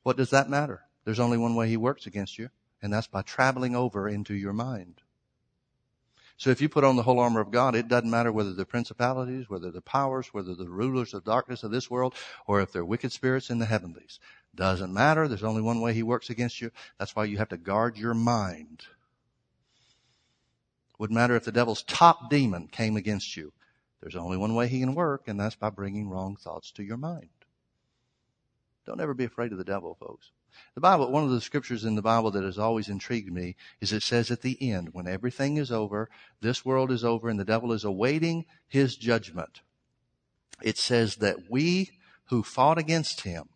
What 0.03 0.17
does 0.17 0.29
that 0.29 0.49
matter? 0.49 0.83
There's 1.05 1.19
only 1.19 1.37
one 1.37 1.55
way 1.55 1.69
he 1.69 1.77
works 1.77 2.05
against 2.05 2.37
you. 2.37 2.49
And 2.81 2.93
that's 2.93 3.07
by 3.07 3.21
traveling 3.21 3.75
over 3.75 4.07
into 4.07 4.33
your 4.33 4.53
mind. 4.53 5.01
So 6.37 6.51
if 6.51 6.61
you 6.61 6.69
put 6.69 6.83
on 6.83 6.95
the 6.95 7.03
whole 7.03 7.19
armor 7.19 7.39
of 7.39 7.49
God, 7.49 7.75
it 7.75 7.87
doesn't 7.87 8.11
matter 8.11 8.31
whether 8.31 8.53
they're 8.53 8.65
principalities, 8.65 9.49
whether 9.49 9.71
they're 9.71 9.81
powers, 9.81 10.27
whether 10.27 10.53
they're 10.53 10.67
rulers 10.67 11.15
of 11.15 11.23
darkness 11.23 11.63
of 11.63 11.71
this 11.71 11.89
world, 11.89 12.13
or 12.45 12.61
if 12.61 12.71
they're 12.71 12.85
wicked 12.85 13.11
spirits 13.11 13.49
in 13.49 13.57
the 13.57 13.65
heavenlies. 13.65 14.19
Doesn't 14.53 14.93
matter. 14.93 15.27
There's 15.27 15.43
only 15.43 15.63
one 15.63 15.81
way 15.81 15.93
he 15.93 16.03
works 16.03 16.29
against 16.29 16.61
you. 16.61 16.69
That's 16.99 17.15
why 17.15 17.25
you 17.25 17.39
have 17.39 17.49
to 17.49 17.57
guard 17.57 17.97
your 17.97 18.13
mind. 18.13 18.85
Wouldn't 20.99 21.17
matter 21.17 21.35
if 21.35 21.43
the 21.43 21.51
devil's 21.51 21.83
top 21.83 22.29
demon 22.29 22.67
came 22.67 22.97
against 22.97 23.35
you. 23.35 23.51
There's 24.01 24.15
only 24.15 24.37
one 24.37 24.53
way 24.53 24.67
he 24.67 24.79
can 24.79 24.93
work, 24.93 25.27
and 25.27 25.39
that's 25.39 25.55
by 25.55 25.71
bringing 25.71 26.07
wrong 26.07 26.35
thoughts 26.35 26.71
to 26.73 26.83
your 26.83 26.97
mind. 26.97 27.29
Don't 28.85 29.01
ever 29.01 29.15
be 29.15 29.25
afraid 29.25 29.51
of 29.51 29.57
the 29.57 29.63
devil, 29.63 29.95
folks. 29.95 30.31
The 30.75 30.81
Bible, 30.81 31.11
one 31.11 31.23
of 31.23 31.29
the 31.29 31.41
scriptures 31.41 31.85
in 31.85 31.95
the 31.95 32.01
Bible 32.01 32.31
that 32.31 32.43
has 32.43 32.59
always 32.59 32.89
intrigued 32.89 33.31
me 33.31 33.55
is 33.81 33.93
it 33.93 34.03
says 34.03 34.31
at 34.31 34.41
the 34.41 34.71
end, 34.71 34.89
when 34.93 35.07
everything 35.07 35.57
is 35.57 35.71
over, 35.71 36.09
this 36.41 36.63
world 36.63 36.91
is 36.91 37.03
over 37.03 37.29
and 37.29 37.39
the 37.39 37.45
devil 37.45 37.71
is 37.71 37.83
awaiting 37.83 38.45
his 38.67 38.95
judgment. 38.95 39.61
It 40.61 40.77
says 40.77 41.17
that 41.17 41.49
we 41.49 41.91
who 42.25 42.43
fought 42.43 42.77
against 42.77 43.21
him 43.21 43.49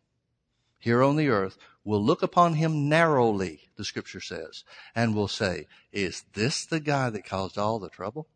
here 0.79 1.03
on 1.03 1.15
the 1.15 1.29
earth 1.29 1.57
will 1.83 2.03
look 2.03 2.21
upon 2.21 2.55
him 2.55 2.89
narrowly, 2.89 3.69
the 3.75 3.85
scripture 3.85 4.21
says, 4.21 4.63
and 4.95 5.15
will 5.15 5.27
say, 5.27 5.67
is 5.91 6.23
this 6.33 6.65
the 6.65 6.79
guy 6.79 7.09
that 7.09 7.25
caused 7.25 7.57
all 7.57 7.79
the 7.79 7.89
trouble? 7.89 8.27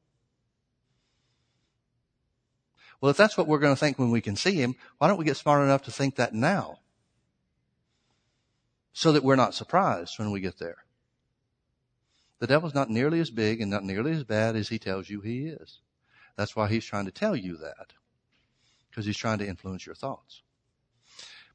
Well, 3.01 3.11
if 3.11 3.17
that's 3.17 3.37
what 3.37 3.47
we're 3.47 3.59
going 3.59 3.75
to 3.75 3.79
think 3.79 3.99
when 3.99 4.11
we 4.11 4.21
can 4.21 4.35
see 4.35 4.55
him, 4.55 4.75
why 4.97 5.07
don't 5.07 5.17
we 5.17 5.25
get 5.25 5.37
smart 5.37 5.63
enough 5.63 5.83
to 5.83 5.91
think 5.91 6.15
that 6.15 6.33
now? 6.33 6.79
So 8.97 9.11
that 9.11 9.25
we're 9.25 9.35
not 9.35 9.53
surprised 9.53 10.17
when 10.17 10.31
we 10.31 10.39
get 10.39 10.57
there. 10.57 10.85
The 12.39 12.47
devil's 12.47 12.73
not 12.73 12.89
nearly 12.89 13.19
as 13.19 13.29
big 13.29 13.59
and 13.59 13.69
not 13.69 13.83
nearly 13.83 14.13
as 14.13 14.23
bad 14.23 14.55
as 14.55 14.69
he 14.69 14.79
tells 14.79 15.09
you 15.09 15.19
he 15.19 15.47
is. 15.47 15.79
That's 16.37 16.55
why 16.55 16.69
he's 16.69 16.85
trying 16.85 17.03
to 17.03 17.11
tell 17.11 17.35
you 17.35 17.57
that. 17.57 17.91
Because 18.89 19.05
he's 19.05 19.17
trying 19.17 19.39
to 19.39 19.47
influence 19.47 19.85
your 19.85 19.95
thoughts. 19.95 20.43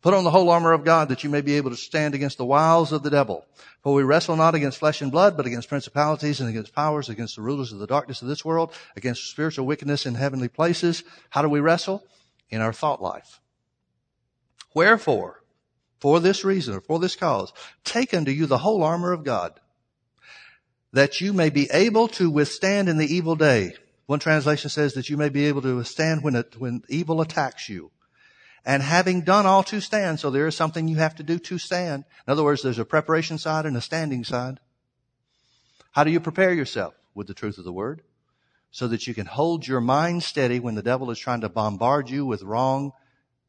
Put 0.03 0.13
on 0.13 0.25
the 0.25 0.31
whole 0.31 0.51
armor 0.51 0.73
of 0.73 0.85
God 0.85 1.09
that 1.09 1.25
you 1.25 1.31
may 1.31 1.41
be 1.41 1.55
able 1.55 1.71
to 1.71 1.79
stand 1.79 2.15
against 2.15 2.37
the 2.37 2.45
wiles 2.45 2.93
of 2.93 3.03
the 3.03 3.11
devil. 3.11 3.47
For 3.83 3.95
we 3.95 4.03
wrestle 4.03 4.37
not 4.37 4.55
against 4.55 4.79
flesh 4.79 5.01
and 5.01 5.11
blood, 5.11 5.35
but 5.35 5.47
against 5.47 5.71
principalities 5.71 6.41
and 6.41 6.49
against 6.51 6.75
powers, 6.75 7.09
against 7.09 7.37
the 7.37 7.43
rulers 7.43 7.73
of 7.73 7.79
the 7.79 7.87
darkness 7.87 8.21
of 8.21 8.29
this 8.29 8.45
world, 8.45 8.75
against 8.97 9.31
spiritual 9.31 9.65
wickedness 9.65 10.05
in 10.05 10.15
heavenly 10.15 10.49
places. 10.49 11.05
How 11.31 11.41
do 11.41 11.49
we 11.49 11.61
wrestle? 11.61 12.05
In 12.51 12.61
our 12.61 12.75
thought 12.75 13.01
life. 13.01 13.41
Wherefore, 14.75 15.40
for 16.01 16.21
this 16.21 16.45
reason 16.45 16.75
or 16.75 16.81
for 16.81 16.99
this 16.99 17.17
cause, 17.17 17.53
take 17.85 18.15
unto 18.15 18.31
you 18.31 18.47
the 18.47 18.59
whole 18.59 18.83
armor 18.83 19.13
of 19.13 19.25
God, 19.25 19.53
that 20.93 21.21
you 21.21 21.33
may 21.33 21.51
be 21.51 21.69
able 21.73 22.09
to 22.09 22.31
withstand 22.31 22.89
in 22.89 22.97
the 22.97 23.15
evil 23.15 23.37
day. 23.37 23.75
One 24.07 24.19
translation 24.19 24.71
says 24.71 24.95
that 24.95 25.09
you 25.09 25.17
may 25.17 25.29
be 25.29 25.47
able 25.47 25.63
to 25.63 25.77
withstand 25.77 26.25
when, 26.25 26.35
it, 26.35 26.57
when 26.59 26.83
evil 26.89 27.21
attacks 27.21 27.69
you 27.69 27.93
and 28.65 28.83
having 28.83 29.23
done 29.23 29.47
all 29.47 29.63
to 29.65 29.81
stand. 29.81 30.21
So 30.21 30.31
there 30.31 30.47
is 30.47 30.57
something 30.57 30.89
you 30.89 30.97
have 30.97 31.17
to 31.17 31.23
do 31.23 31.39
to 31.39 31.59
stand. 31.59 32.05
In 32.27 32.33
other 32.33 32.45
words, 32.45 32.63
there's 32.63 32.79
a 32.79 32.85
preparation 32.85 33.39
side 33.39 33.67
and 33.67 33.77
a 33.77 33.81
standing 33.81 34.25
side. 34.25 34.59
How 35.93 36.05
do 36.05 36.11
you 36.11 36.21
prepare 36.21 36.53
yourself? 36.53 36.95
With 37.15 37.27
the 37.27 37.35
truth 37.35 37.59
of 37.59 37.65
the 37.65 37.73
word. 37.73 38.03
So 38.71 38.89
that 38.89 39.07
you 39.07 39.15
can 39.15 39.27
hold 39.27 39.67
your 39.67 39.81
mind 39.81 40.23
steady 40.23 40.61
when 40.61 40.77
the 40.77 40.83
devil 40.83 41.11
is 41.11 41.19
trying 41.19 41.41
to 41.41 41.49
bombard 41.49 42.09
you 42.09 42.25
with 42.25 42.43
wrong 42.43 42.93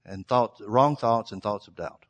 and 0.06 0.28
thoughts, 0.28 0.62
wrong 0.62 0.96
thoughts 0.96 1.32
and 1.32 1.44
thoughts 1.44 1.68
of 1.68 1.76
doubt. 1.76 2.06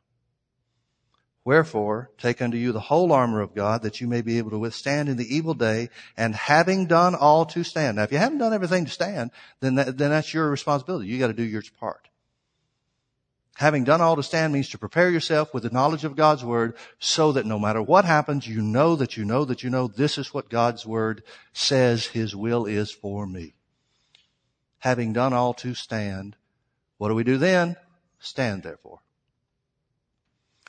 Wherefore, 1.44 2.10
take 2.18 2.40
unto 2.40 2.56
you 2.56 2.70
the 2.70 2.80
whole 2.80 3.12
armor 3.12 3.40
of 3.40 3.54
God 3.54 3.82
that 3.82 4.00
you 4.00 4.06
may 4.06 4.22
be 4.22 4.38
able 4.38 4.50
to 4.50 4.58
withstand 4.58 5.08
in 5.08 5.16
the 5.16 5.34
evil 5.34 5.54
day 5.54 5.88
and 6.16 6.36
having 6.36 6.86
done 6.86 7.16
all 7.16 7.46
to 7.46 7.64
stand. 7.64 7.96
Now, 7.96 8.04
if 8.04 8.12
you 8.12 8.18
haven't 8.18 8.38
done 8.38 8.52
everything 8.52 8.84
to 8.84 8.90
stand, 8.90 9.32
then, 9.58 9.74
that, 9.74 9.98
then 9.98 10.10
that's 10.10 10.32
your 10.32 10.48
responsibility. 10.50 11.08
You 11.08 11.18
got 11.18 11.28
to 11.28 11.32
do 11.32 11.42
your 11.42 11.62
part. 11.80 12.08
Having 13.56 13.84
done 13.84 14.00
all 14.00 14.16
to 14.16 14.22
stand 14.22 14.52
means 14.52 14.70
to 14.70 14.78
prepare 14.78 15.10
yourself 15.10 15.52
with 15.52 15.64
the 15.64 15.70
knowledge 15.70 16.04
of 16.04 16.16
God's 16.16 16.44
word 16.44 16.76
so 16.98 17.32
that 17.32 17.44
no 17.44 17.58
matter 17.58 17.82
what 17.82 18.04
happens, 18.04 18.46
you 18.46 18.62
know 18.62 18.96
that 18.96 19.16
you 19.16 19.24
know 19.24 19.44
that 19.44 19.62
you 19.62 19.68
know 19.68 19.88
this 19.88 20.18
is 20.18 20.32
what 20.32 20.48
God's 20.48 20.86
word 20.86 21.22
says 21.52 22.06
his 22.06 22.34
will 22.34 22.66
is 22.66 22.92
for 22.92 23.26
me. 23.26 23.54
Having 24.78 25.12
done 25.12 25.32
all 25.32 25.54
to 25.54 25.74
stand, 25.74 26.36
what 26.98 27.08
do 27.08 27.14
we 27.14 27.24
do 27.24 27.36
then? 27.36 27.76
Stand 28.20 28.62
therefore. 28.62 29.00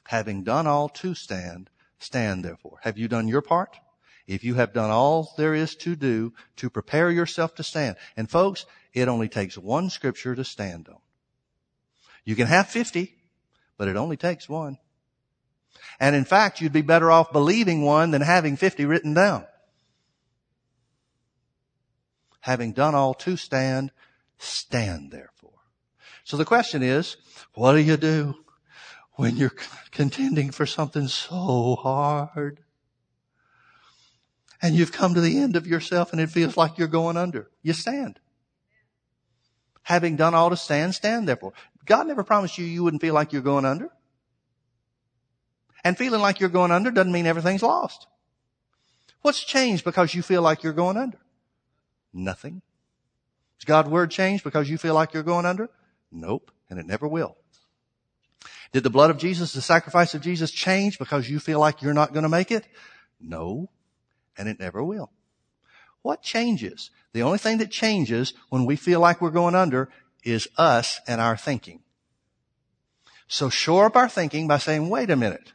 Having 0.06 0.44
done 0.44 0.68
all 0.68 0.90
to 0.90 1.16
stand, 1.16 1.70
stand 2.00 2.44
therefore. 2.44 2.80
Have 2.82 2.98
you 2.98 3.08
done 3.08 3.28
your 3.28 3.42
part? 3.42 3.78
If 4.28 4.44
you 4.44 4.56
have 4.56 4.74
done 4.74 4.90
all 4.90 5.34
there 5.38 5.54
is 5.54 5.76
to 5.78 5.96
do 5.96 6.34
to 6.58 6.70
prepare 6.70 7.12
yourself 7.12 7.56
to 7.56 7.64
stand. 7.64 7.98
And 8.16 8.30
folks, 8.30 8.66
it 8.94 9.08
only 9.08 9.28
takes 9.28 9.58
one 9.58 9.90
scripture 9.90 10.36
to 10.36 10.44
stand 10.44 10.88
on. 10.88 11.00
You 12.24 12.36
can 12.36 12.48
have 12.48 12.70
50, 12.70 13.14
but 13.78 13.88
it 13.88 13.98
only 13.98 14.16
takes 14.16 14.48
one. 14.48 14.78
And 16.00 16.16
in 16.16 16.26
fact, 16.26 16.62
you'd 16.62 16.74
be 16.74 16.82
better 16.82 17.12
off 17.12 17.34
believing 17.34 17.84
one 17.84 18.12
than 18.12 18.22
having 18.22 18.56
50 18.56 18.86
written 18.86 19.14
down. 19.14 19.46
Having 22.42 22.74
done 22.74 22.96
all 22.96 23.14
to 23.16 23.38
stand, 23.38 23.92
stand 24.38 25.12
therefore. 25.12 25.52
So 26.24 26.38
the 26.38 26.46
question 26.46 26.84
is, 26.84 27.18
what 27.54 27.74
do 27.74 27.80
you 27.80 27.98
do 27.98 28.43
when 29.16 29.38
you're 29.38 29.54
contending 29.92 30.52
for 30.52 30.66
something 30.66 31.08
so 31.08 31.78
hard? 31.82 32.60
And 34.62 34.76
you've 34.76 34.92
come 34.94 35.14
to 35.14 35.22
the 35.22 35.40
end 35.40 35.56
of 35.56 35.68
yourself 35.68 36.14
and 36.14 36.22
it 36.22 36.30
feels 36.30 36.56
like 36.56 36.78
you're 36.78 36.88
going 36.88 37.18
under. 37.18 37.50
You 37.62 37.74
stand. 37.74 38.20
Having 39.84 40.16
done 40.16 40.34
all 40.34 40.50
to 40.50 40.58
stand, 40.58 40.96
stand 40.96 41.28
therefore. 41.28 41.54
God 41.86 42.08
never 42.08 42.24
promised 42.24 42.58
you 42.58 42.66
you 42.66 42.84
wouldn't 42.84 43.02
feel 43.02 43.14
like 43.14 43.34
you're 43.34 43.42
going 43.42 43.66
under. 43.66 43.90
And 45.84 45.98
feeling 45.98 46.22
like 46.22 46.40
you're 46.40 46.50
going 46.50 46.72
under 46.72 46.92
doesn't 46.92 47.12
mean 47.12 47.28
everything's 47.28 47.62
lost. 47.62 48.08
What's 49.22 49.44
changed 49.44 49.84
because 49.84 50.16
you 50.16 50.22
feel 50.22 50.42
like 50.42 50.64
you're 50.64 50.72
going 50.74 50.96
under? 50.96 51.20
Nothing. 52.14 52.62
Has 53.58 53.66
God's 53.66 53.90
word 53.90 54.12
changed 54.12 54.44
because 54.44 54.70
you 54.70 54.78
feel 54.78 54.94
like 54.94 55.14
you're 55.14 55.24
going 55.24 55.46
under? 55.46 55.70
Nope. 56.12 56.52
And 56.70 56.80
it 56.80 56.86
never 56.86 57.08
will. 57.08 57.36
Did 58.74 58.84
the 58.84 58.90
blood 58.90 59.12
of 59.12 59.20
Jesus, 59.20 59.54
the 59.54 59.62
sacrifice 59.62 60.16
of 60.16 60.22
Jesus 60.22 60.52
change 60.52 60.98
because 60.98 61.30
you 61.30 61.40
feel 61.40 61.60
like 61.60 61.82
you're 61.82 61.94
not 61.94 62.12
going 62.12 62.24
to 62.24 62.30
make 62.30 62.52
it? 62.52 62.68
No. 63.22 63.70
And 64.36 64.50
it 64.50 64.60
never 64.60 64.84
will. 64.84 65.12
What 66.02 66.24
changes? 66.24 66.90
The 67.14 67.22
only 67.22 67.38
thing 67.38 67.60
that 67.60 67.70
changes 67.70 68.34
when 68.50 68.66
we 68.66 68.76
feel 68.76 69.00
like 69.00 69.22
we're 69.22 69.30
going 69.30 69.54
under 69.54 69.90
is 70.24 70.48
us 70.58 71.00
and 71.08 71.22
our 71.22 71.38
thinking. 71.38 71.82
So 73.28 73.50
shore 73.50 73.86
up 73.86 73.96
our 73.96 74.10
thinking 74.10 74.48
by 74.48 74.58
saying, 74.58 74.90
wait 74.90 75.12
a 75.12 75.16
minute. 75.16 75.54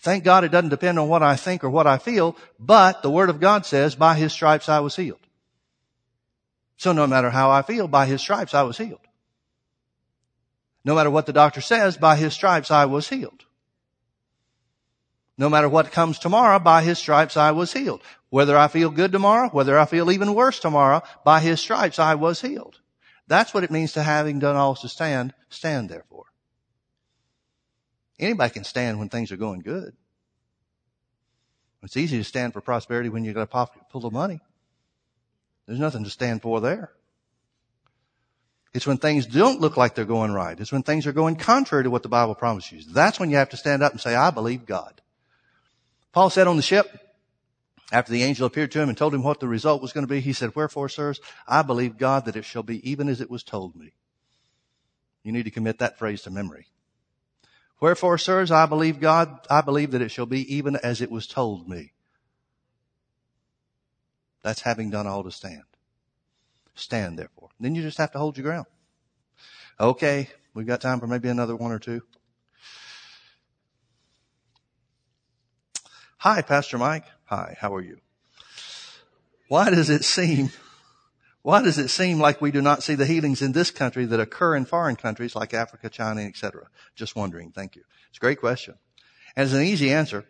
Thank 0.00 0.24
God 0.24 0.44
it 0.44 0.50
doesn't 0.50 0.70
depend 0.70 0.98
on 0.98 1.08
what 1.08 1.22
I 1.22 1.36
think 1.36 1.64
or 1.64 1.70
what 1.70 1.86
I 1.86 1.98
feel, 1.98 2.36
but 2.58 3.02
the 3.02 3.10
Word 3.10 3.30
of 3.30 3.40
God 3.40 3.66
says, 3.66 3.94
by 3.94 4.14
His 4.14 4.32
stripes 4.32 4.68
I 4.68 4.80
was 4.80 4.96
healed. 4.96 5.20
So 6.76 6.92
no 6.92 7.06
matter 7.06 7.30
how 7.30 7.50
I 7.50 7.62
feel, 7.62 7.88
by 7.88 8.06
His 8.06 8.20
stripes 8.20 8.54
I 8.54 8.62
was 8.62 8.78
healed. 8.78 9.07
No 10.88 10.94
matter 10.94 11.10
what 11.10 11.26
the 11.26 11.34
doctor 11.34 11.60
says, 11.60 11.98
by 11.98 12.16
His 12.16 12.32
stripes 12.32 12.70
I 12.70 12.86
was 12.86 13.10
healed. 13.10 13.44
No 15.36 15.50
matter 15.50 15.68
what 15.68 15.92
comes 15.92 16.18
tomorrow, 16.18 16.58
by 16.58 16.82
His 16.82 16.98
stripes 16.98 17.36
I 17.36 17.50
was 17.50 17.74
healed. 17.74 18.00
Whether 18.30 18.56
I 18.56 18.68
feel 18.68 18.88
good 18.88 19.12
tomorrow, 19.12 19.50
whether 19.50 19.78
I 19.78 19.84
feel 19.84 20.10
even 20.10 20.34
worse 20.34 20.58
tomorrow, 20.58 21.02
by 21.26 21.40
His 21.40 21.60
stripes 21.60 21.98
I 21.98 22.14
was 22.14 22.40
healed. 22.40 22.80
That's 23.26 23.52
what 23.52 23.64
it 23.64 23.70
means 23.70 23.92
to 23.92 24.02
having 24.02 24.38
done 24.38 24.56
all 24.56 24.76
to 24.76 24.88
stand, 24.88 25.34
stand 25.50 25.90
therefore. 25.90 26.24
Anybody 28.18 28.54
can 28.54 28.64
stand 28.64 28.98
when 28.98 29.10
things 29.10 29.30
are 29.30 29.36
going 29.36 29.60
good. 29.60 29.94
It's 31.82 31.98
easy 31.98 32.16
to 32.16 32.24
stand 32.24 32.54
for 32.54 32.62
prosperity 32.62 33.10
when 33.10 33.24
you've 33.24 33.34
got 33.34 33.42
a 33.42 33.46
pocket 33.46 33.82
full 33.92 34.06
of 34.06 34.14
money. 34.14 34.40
There's 35.66 35.78
nothing 35.78 36.04
to 36.04 36.10
stand 36.10 36.40
for 36.40 36.62
there. 36.62 36.92
It's 38.78 38.86
when 38.86 38.98
things 38.98 39.26
don't 39.26 39.60
look 39.60 39.76
like 39.76 39.96
they're 39.96 40.04
going 40.04 40.30
right. 40.30 40.58
It's 40.60 40.70
when 40.70 40.84
things 40.84 41.04
are 41.08 41.12
going 41.12 41.34
contrary 41.34 41.82
to 41.82 41.90
what 41.90 42.04
the 42.04 42.08
Bible 42.08 42.36
promises 42.36 42.86
you. 42.86 42.92
That's 42.92 43.18
when 43.18 43.28
you 43.28 43.34
have 43.34 43.48
to 43.48 43.56
stand 43.56 43.82
up 43.82 43.90
and 43.90 44.00
say, 44.00 44.14
I 44.14 44.30
believe 44.30 44.66
God. 44.66 45.02
Paul 46.12 46.30
said 46.30 46.46
on 46.46 46.54
the 46.54 46.62
ship, 46.62 46.86
after 47.90 48.12
the 48.12 48.22
angel 48.22 48.46
appeared 48.46 48.70
to 48.70 48.80
him 48.80 48.88
and 48.88 48.96
told 48.96 49.12
him 49.12 49.24
what 49.24 49.40
the 49.40 49.48
result 49.48 49.82
was 49.82 49.92
going 49.92 50.06
to 50.06 50.08
be, 50.08 50.20
he 50.20 50.32
said, 50.32 50.54
Wherefore, 50.54 50.88
sirs, 50.88 51.18
I 51.44 51.62
believe 51.62 51.98
God 51.98 52.26
that 52.26 52.36
it 52.36 52.44
shall 52.44 52.62
be 52.62 52.88
even 52.88 53.08
as 53.08 53.20
it 53.20 53.28
was 53.28 53.42
told 53.42 53.74
me. 53.74 53.94
You 55.24 55.32
need 55.32 55.46
to 55.46 55.50
commit 55.50 55.80
that 55.80 55.98
phrase 55.98 56.22
to 56.22 56.30
memory. 56.30 56.68
Wherefore, 57.80 58.16
sirs, 58.16 58.52
I 58.52 58.66
believe 58.66 59.00
God, 59.00 59.44
I 59.50 59.60
believe 59.60 59.90
that 59.90 60.02
it 60.02 60.12
shall 60.12 60.26
be 60.26 60.54
even 60.54 60.76
as 60.76 61.00
it 61.00 61.10
was 61.10 61.26
told 61.26 61.68
me. 61.68 61.94
That's 64.44 64.60
having 64.60 64.90
done 64.90 65.08
all 65.08 65.24
to 65.24 65.32
stand. 65.32 65.64
Stand 66.78 67.18
therefore. 67.18 67.48
Then 67.58 67.74
you 67.74 67.82
just 67.82 67.98
have 67.98 68.12
to 68.12 68.18
hold 68.18 68.36
your 68.36 68.44
ground. 68.44 68.66
Okay, 69.80 70.28
we've 70.54 70.66
got 70.66 70.80
time 70.80 71.00
for 71.00 71.06
maybe 71.06 71.28
another 71.28 71.56
one 71.56 71.72
or 71.72 71.78
two. 71.78 72.02
Hi, 76.18 76.42
Pastor 76.42 76.78
Mike. 76.78 77.04
Hi, 77.26 77.56
how 77.60 77.74
are 77.74 77.80
you? 77.80 77.98
Why 79.48 79.70
does 79.70 79.90
it 79.90 80.04
seem, 80.04 80.50
why 81.42 81.62
does 81.62 81.78
it 81.78 81.88
seem 81.88 82.20
like 82.20 82.40
we 82.40 82.50
do 82.50 82.62
not 82.62 82.82
see 82.82 82.94
the 82.94 83.06
healings 83.06 83.42
in 83.42 83.52
this 83.52 83.70
country 83.70 84.04
that 84.04 84.20
occur 84.20 84.54
in 84.54 84.64
foreign 84.64 84.96
countries 84.96 85.34
like 85.34 85.54
Africa, 85.54 85.88
China, 85.88 86.22
etc.? 86.22 86.68
Just 86.94 87.16
wondering. 87.16 87.50
Thank 87.50 87.76
you. 87.76 87.82
It's 88.08 88.18
a 88.18 88.20
great 88.20 88.40
question. 88.40 88.74
And 89.36 89.44
it's 89.44 89.54
an 89.54 89.62
easy 89.62 89.92
answer. 89.92 90.26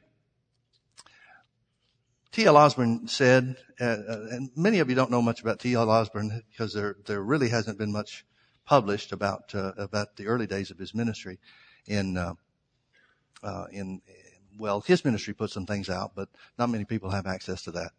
T.L. 2.30 2.56
Osborn 2.56 3.08
said, 3.08 3.56
uh, 3.80 3.96
and 4.30 4.50
many 4.54 4.80
of 4.80 4.88
you 4.88 4.94
don't 4.94 5.10
know 5.10 5.22
much 5.22 5.40
about 5.40 5.60
T.L. 5.60 5.90
Osborn 5.90 6.42
because 6.50 6.74
there, 6.74 6.96
there 7.06 7.22
really 7.22 7.48
hasn't 7.48 7.78
been 7.78 7.90
much 7.92 8.26
published 8.66 9.12
about, 9.12 9.54
uh, 9.54 9.72
about 9.78 10.16
the 10.16 10.26
early 10.26 10.46
days 10.46 10.70
of 10.70 10.78
his 10.78 10.94
ministry 10.94 11.38
in, 11.86 12.18
uh, 12.18 12.34
uh, 13.42 13.64
in, 13.72 14.02
well, 14.58 14.82
his 14.82 15.04
ministry 15.04 15.32
put 15.32 15.50
some 15.50 15.64
things 15.64 15.88
out, 15.88 16.12
but 16.14 16.28
not 16.58 16.68
many 16.68 16.84
people 16.84 17.10
have 17.10 17.26
access 17.26 17.62
to 17.62 17.70
that. 17.70 17.92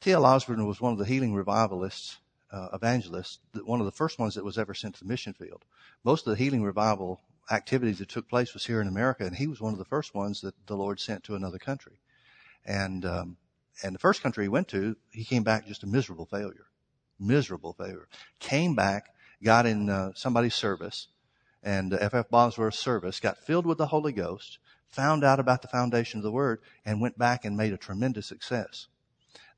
T.L. 0.00 0.24
Osborn 0.24 0.66
was 0.66 0.80
one 0.80 0.92
of 0.92 0.98
the 0.98 1.04
healing 1.04 1.34
revivalists, 1.34 2.18
uh, 2.50 2.68
evangelists, 2.72 3.40
one 3.64 3.80
of 3.80 3.86
the 3.86 3.92
first 3.92 4.18
ones 4.18 4.36
that 4.36 4.44
was 4.44 4.56
ever 4.56 4.72
sent 4.72 4.94
to 4.94 5.04
the 5.04 5.08
mission 5.08 5.34
field. 5.34 5.64
Most 6.02 6.26
of 6.26 6.30
the 6.30 6.42
healing 6.42 6.62
revival 6.62 7.20
activities 7.50 7.98
that 7.98 8.08
took 8.08 8.28
place 8.28 8.54
was 8.54 8.64
here 8.64 8.80
in 8.80 8.88
America, 8.88 9.24
and 9.24 9.36
he 9.36 9.46
was 9.46 9.60
one 9.60 9.72
of 9.72 9.78
the 9.78 9.84
first 9.84 10.14
ones 10.14 10.40
that 10.40 10.54
the 10.66 10.76
Lord 10.76 10.98
sent 10.98 11.24
to 11.24 11.34
another 11.34 11.58
country. 11.58 12.00
And 12.68 13.06
um, 13.06 13.38
and 13.82 13.94
the 13.94 13.98
first 13.98 14.22
country 14.22 14.44
he 14.44 14.48
went 14.48 14.68
to, 14.68 14.94
he 15.10 15.24
came 15.24 15.42
back 15.42 15.66
just 15.66 15.84
a 15.84 15.86
miserable 15.86 16.26
failure, 16.26 16.66
miserable 17.18 17.72
failure. 17.72 18.08
Came 18.40 18.74
back, 18.74 19.14
got 19.42 19.64
in 19.64 19.88
uh, 19.88 20.12
somebody's 20.14 20.54
service, 20.54 21.08
and 21.62 21.94
F.F. 21.94 22.14
F. 22.14 22.28
Bosworth's 22.28 22.78
service, 22.78 23.20
got 23.20 23.38
filled 23.38 23.64
with 23.64 23.78
the 23.78 23.86
Holy 23.86 24.12
Ghost, 24.12 24.58
found 24.86 25.24
out 25.24 25.40
about 25.40 25.62
the 25.62 25.68
foundation 25.68 26.18
of 26.18 26.24
the 26.24 26.30
Word, 26.30 26.60
and 26.84 27.00
went 27.00 27.16
back 27.16 27.46
and 27.46 27.56
made 27.56 27.72
a 27.72 27.78
tremendous 27.78 28.26
success. 28.26 28.88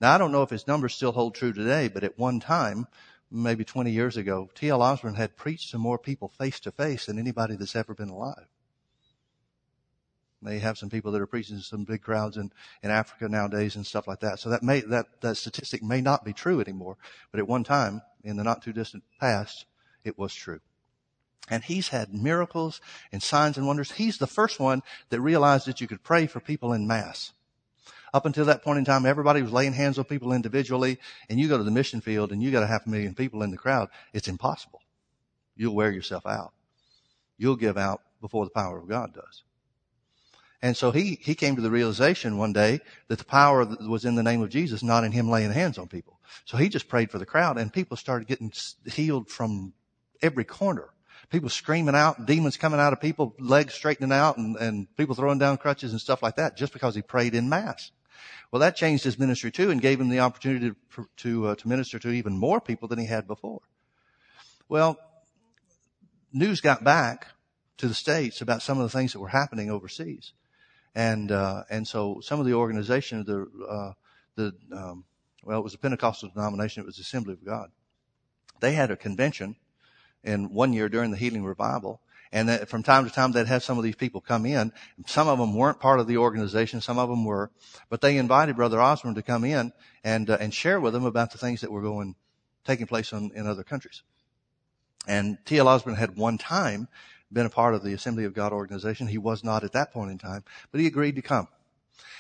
Now 0.00 0.14
I 0.14 0.18
don't 0.18 0.32
know 0.32 0.42
if 0.42 0.50
his 0.50 0.68
numbers 0.68 0.94
still 0.94 1.12
hold 1.12 1.34
true 1.34 1.52
today, 1.52 1.88
but 1.88 2.04
at 2.04 2.16
one 2.16 2.38
time, 2.38 2.86
maybe 3.28 3.64
20 3.64 3.90
years 3.90 4.16
ago, 4.16 4.50
T.L. 4.54 4.82
Osborn 4.82 5.16
had 5.16 5.36
preached 5.36 5.72
to 5.72 5.78
more 5.78 5.98
people 5.98 6.28
face 6.28 6.61
to 6.61 6.70
face 6.70 7.06
than 7.06 7.18
anybody 7.18 7.56
that's 7.56 7.74
ever 7.74 7.92
been 7.92 8.08
alive. 8.08 8.46
They 10.43 10.59
have 10.59 10.78
some 10.78 10.88
people 10.88 11.12
that 11.12 11.20
are 11.20 11.26
preaching 11.26 11.59
to 11.59 11.62
some 11.62 11.84
big 11.84 12.03
crowds 12.03 12.36
in, 12.36 12.51
in 12.82 12.91
Africa 12.91 13.28
nowadays 13.28 13.76
and 13.76 13.86
stuff 13.86 14.09
like 14.09 14.20
that. 14.20 14.38
So 14.38 14.49
that 14.51 14.62
may, 14.62 14.80
that, 14.80 15.07
that 15.20 15.36
statistic 15.36 15.82
may 15.82 16.01
not 16.01 16.24
be 16.24 16.32
true 16.32 16.61
anymore, 16.61 16.97
but 17.30 17.41
at 17.41 17.49
one 17.49 17.64
time, 17.64 18.01
in 18.24 18.36
the 18.36 18.45
not 18.45 18.62
too 18.62 18.72
distant 18.72 19.05
past, 19.18 19.66
it 20.03 20.18
was 20.18 20.34
true. 20.34 20.61
And 21.51 21.64
he's 21.64 21.88
had 21.88 22.14
miracles 22.14 22.80
and 23.12 23.22
signs 23.22 23.59
and 23.59 23.66
wonders. 23.66 23.93
He's 23.93 24.18
the 24.18 24.26
first 24.26 24.61
one 24.61 24.82
that 25.11 25.20
realized 25.20 25.66
that 25.66 25.80
you 25.80 25.88
could 25.88 26.03
pray 26.03 26.26
for 26.26 26.41
people 26.41 26.72
in 26.72 26.86
mass. 26.86 27.32
Up 28.14 28.24
until 28.24 28.47
that 28.47 28.62
point 28.62 28.78
in 28.78 28.84
time, 28.84 29.07
everybody 29.07 29.43
was 29.43 29.53
laying 29.53 29.72
hands 29.72 29.99
on 29.99 30.05
people 30.05 30.32
individually, 30.32 30.99
and 31.28 31.38
you 31.38 31.49
go 31.49 31.59
to 31.59 31.64
the 31.64 31.70
mission 31.70 32.01
field 32.01 32.32
and 32.32 32.43
you 32.43 32.51
got 32.51 32.62
a 32.62 32.66
half 32.66 32.86
a 32.86 32.91
million 32.91 33.14
people 33.14 33.43
in 33.43 33.51
the 33.51 33.57
crowd. 33.57 33.88
It's 34.12 34.28
impossible. 34.28 34.80
You'll 35.57 35.74
wear 35.74 35.91
yourself 35.91 36.24
out. 36.26 36.53
You'll 37.36 37.57
give 37.57 37.76
out 37.76 38.03
before 38.20 38.45
the 38.45 38.51
power 38.51 38.78
of 38.78 38.88
God 38.88 39.14
does. 39.14 39.43
And 40.62 40.76
so 40.76 40.90
he, 40.90 41.18
he 41.22 41.34
came 41.34 41.56
to 41.56 41.62
the 41.62 41.70
realization 41.70 42.36
one 42.36 42.52
day 42.52 42.80
that 43.08 43.18
the 43.18 43.24
power 43.24 43.64
was 43.64 44.04
in 44.04 44.14
the 44.14 44.22
name 44.22 44.42
of 44.42 44.50
Jesus, 44.50 44.82
not 44.82 45.04
in 45.04 45.12
him 45.12 45.30
laying 45.30 45.52
hands 45.52 45.78
on 45.78 45.88
people. 45.88 46.20
So 46.44 46.58
he 46.58 46.68
just 46.68 46.88
prayed 46.88 47.11
for 47.11 47.18
the 47.18 47.26
crowd 47.26 47.56
and 47.56 47.72
people 47.72 47.96
started 47.96 48.28
getting 48.28 48.52
healed 48.84 49.28
from 49.30 49.72
every 50.20 50.44
corner. 50.44 50.90
People 51.30 51.48
screaming 51.48 51.94
out, 51.94 52.26
demons 52.26 52.56
coming 52.56 52.80
out 52.80 52.92
of 52.92 53.00
people, 53.00 53.34
legs 53.38 53.72
straightening 53.72 54.12
out 54.12 54.36
and, 54.36 54.56
and 54.56 54.96
people 54.96 55.14
throwing 55.14 55.38
down 55.38 55.56
crutches 55.56 55.92
and 55.92 56.00
stuff 56.00 56.22
like 56.22 56.36
that 56.36 56.56
just 56.56 56.72
because 56.72 56.94
he 56.94 57.02
prayed 57.02 57.34
in 57.34 57.48
mass. 57.48 57.90
Well, 58.50 58.61
that 58.61 58.76
changed 58.76 59.04
his 59.04 59.18
ministry 59.18 59.50
too 59.50 59.70
and 59.70 59.80
gave 59.80 60.00
him 60.00 60.08
the 60.08 60.20
opportunity 60.20 60.72
to, 60.96 61.08
to, 61.18 61.46
uh, 61.48 61.54
to 61.54 61.68
minister 61.68 61.98
to 62.00 62.11
even 62.11 62.36
more 62.36 62.61
people 62.61 62.88
than 62.88 62.98
he 62.98 63.06
had 63.06 63.26
before. 63.26 63.61
Well, 64.68 64.98
news 66.32 66.61
got 66.61 66.84
back 66.84 67.28
to 67.78 67.88
the 67.88 67.94
States 67.94 68.40
about 68.40 68.61
some 68.62 68.78
of 68.78 68.82
the 68.82 68.96
things 68.96 69.12
that 69.12 69.20
were 69.20 69.28
happening 69.28 69.70
overseas. 69.70 70.32
And, 70.95 71.30
uh, 71.30 71.64
and 71.70 71.86
so 71.86 72.20
some 72.20 72.41
of 72.41 72.47
the 72.47 72.55
organization, 72.55 73.24
the, 73.24 73.47
uh, 73.68 73.93
the, 74.34 74.55
um, 74.76 75.05
well, 75.45 75.61
it 75.61 75.64
was 75.64 75.74
a 75.74 75.78
Pentecostal 75.78 76.30
denomination. 76.30 76.82
It 76.82 76.86
was 76.86 76.99
Assembly 76.99 77.34
of 77.34 77.45
God. 77.45 77.70
They 78.61 78.72
had 78.72 78.91
a 78.91 78.97
convention 78.97 79.57
in 80.22 80.53
one 80.53 80.72
year 80.72 80.88
during 80.88 81.11
the 81.11 81.16
healing 81.16 81.45
revival. 81.45 82.01
And 82.32 82.49
that 82.49 82.68
from 82.68 82.84
time 82.84 83.05
to 83.05 83.11
time, 83.12 83.32
they'd 83.32 83.49
have 83.49 83.64
some 83.64 83.76
of 83.76 83.82
these 83.82 83.97
people 83.97 84.20
come 84.20 84.47
in. 84.47 84.72
Some 85.07 85.26
of 85.26 85.38
them 85.38 85.55
weren't 85.55 85.80
part 85.80 85.99
of 85.99 86.07
the 86.07 86.18
organization. 86.18 86.80
Some 86.80 86.99
of 86.99 87.09
them 87.09 87.24
were, 87.24 87.51
but 87.88 88.01
they 88.01 88.18
invited 88.18 88.57
Brother 88.57 88.80
Osborn 88.80 89.16
to 89.16 89.22
come 89.22 89.45
in 89.45 89.72
and, 90.05 90.30
uh, 90.30 90.38
and 90.38 90.55
share 90.55 90.80
with 90.80 90.93
them 90.93 91.05
about 91.05 91.32
the 91.32 91.38
things 91.38 91.61
that 91.62 91.72
were 91.72 91.82
going, 91.82 92.14
taking 92.64 92.86
place 92.86 93.12
in, 93.12 93.32
in 93.34 93.49
other 93.49 93.64
countries. 93.64 94.03
And 95.09 95.38
T.L. 95.45 95.66
Osborn 95.66 95.97
had 95.97 96.16
one 96.16 96.38
time 96.38 96.86
been 97.33 97.47
a 97.47 97.51
part 97.51 97.74
of 97.74 97.83
the 97.83 97.93
Assembly 97.93 98.24
of 98.24 98.35
God 98.35 98.53
organization. 98.53 99.07
He 99.07 99.18
was 99.18 99.45
not 99.45 99.64
at 99.64 99.72
that 99.72 99.93
point 99.93 100.11
in 100.11 100.18
time, 100.18 100.45
but 100.70 100.81
he 100.81 100.87
agreed 100.87 101.16
to 101.16 101.22
come. 101.22 101.49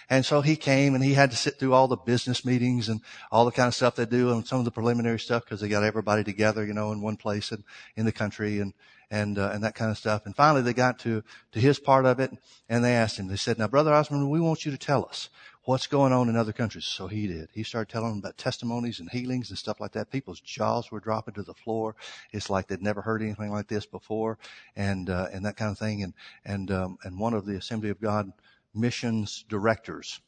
And 0.08 0.26
so 0.26 0.40
he 0.40 0.56
came 0.56 0.96
and 0.96 1.04
he 1.04 1.14
had 1.14 1.30
to 1.30 1.36
sit 1.36 1.58
through 1.58 1.72
all 1.72 1.86
the 1.86 1.96
business 1.96 2.44
meetings 2.44 2.88
and 2.88 3.00
all 3.30 3.44
the 3.44 3.52
kind 3.52 3.68
of 3.68 3.74
stuff 3.76 3.94
they 3.94 4.06
do 4.06 4.32
and 4.32 4.44
some 4.44 4.58
of 4.58 4.64
the 4.64 4.72
preliminary 4.72 5.20
stuff 5.20 5.44
because 5.44 5.60
they 5.60 5.68
got 5.68 5.84
everybody 5.84 6.24
together, 6.24 6.64
you 6.64 6.74
know, 6.74 6.90
in 6.90 7.00
one 7.00 7.16
place 7.16 7.52
and 7.52 7.62
in 7.94 8.06
the 8.06 8.12
country 8.12 8.58
and, 8.58 8.74
and, 9.08 9.38
uh, 9.38 9.50
and 9.54 9.62
that 9.62 9.76
kind 9.76 9.88
of 9.88 9.96
stuff. 9.96 10.26
And 10.26 10.34
finally 10.34 10.62
they 10.62 10.72
got 10.72 10.98
to, 11.00 11.22
to 11.52 11.60
his 11.60 11.78
part 11.78 12.06
of 12.06 12.18
it 12.18 12.32
and 12.68 12.84
they 12.84 12.94
asked 12.94 13.18
him, 13.18 13.28
they 13.28 13.36
said, 13.36 13.56
now 13.56 13.68
brother 13.68 13.94
Osborn, 13.94 14.28
we 14.28 14.40
want 14.40 14.64
you 14.64 14.72
to 14.72 14.78
tell 14.78 15.04
us 15.04 15.28
what's 15.64 15.86
going 15.86 16.12
on 16.12 16.28
in 16.28 16.36
other 16.36 16.52
countries. 16.52 16.84
So 16.84 17.06
he 17.06 17.26
did. 17.26 17.48
He 17.52 17.62
started 17.62 17.90
telling 17.90 18.10
them 18.10 18.18
about 18.18 18.38
testimonies 18.38 19.00
and 19.00 19.10
healings 19.10 19.50
and 19.50 19.58
stuff 19.58 19.80
like 19.80 19.92
that. 19.92 20.10
People's 20.10 20.40
jaws 20.40 20.90
were 20.90 21.00
dropping 21.00 21.34
to 21.34 21.42
the 21.42 21.54
floor. 21.54 21.96
It's 22.32 22.50
like 22.50 22.68
they'd 22.68 22.82
never 22.82 23.02
heard 23.02 23.22
anything 23.22 23.50
like 23.50 23.68
this 23.68 23.86
before, 23.86 24.38
and 24.76 25.10
uh, 25.10 25.28
and 25.32 25.44
that 25.44 25.56
kind 25.56 25.70
of 25.70 25.78
thing. 25.78 26.02
And 26.02 26.14
and 26.44 26.70
um, 26.70 26.98
and 27.04 27.18
one 27.18 27.34
of 27.34 27.46
the 27.46 27.56
Assembly 27.56 27.90
of 27.90 28.00
God 28.00 28.32
missions 28.74 29.44
directors 29.48 30.20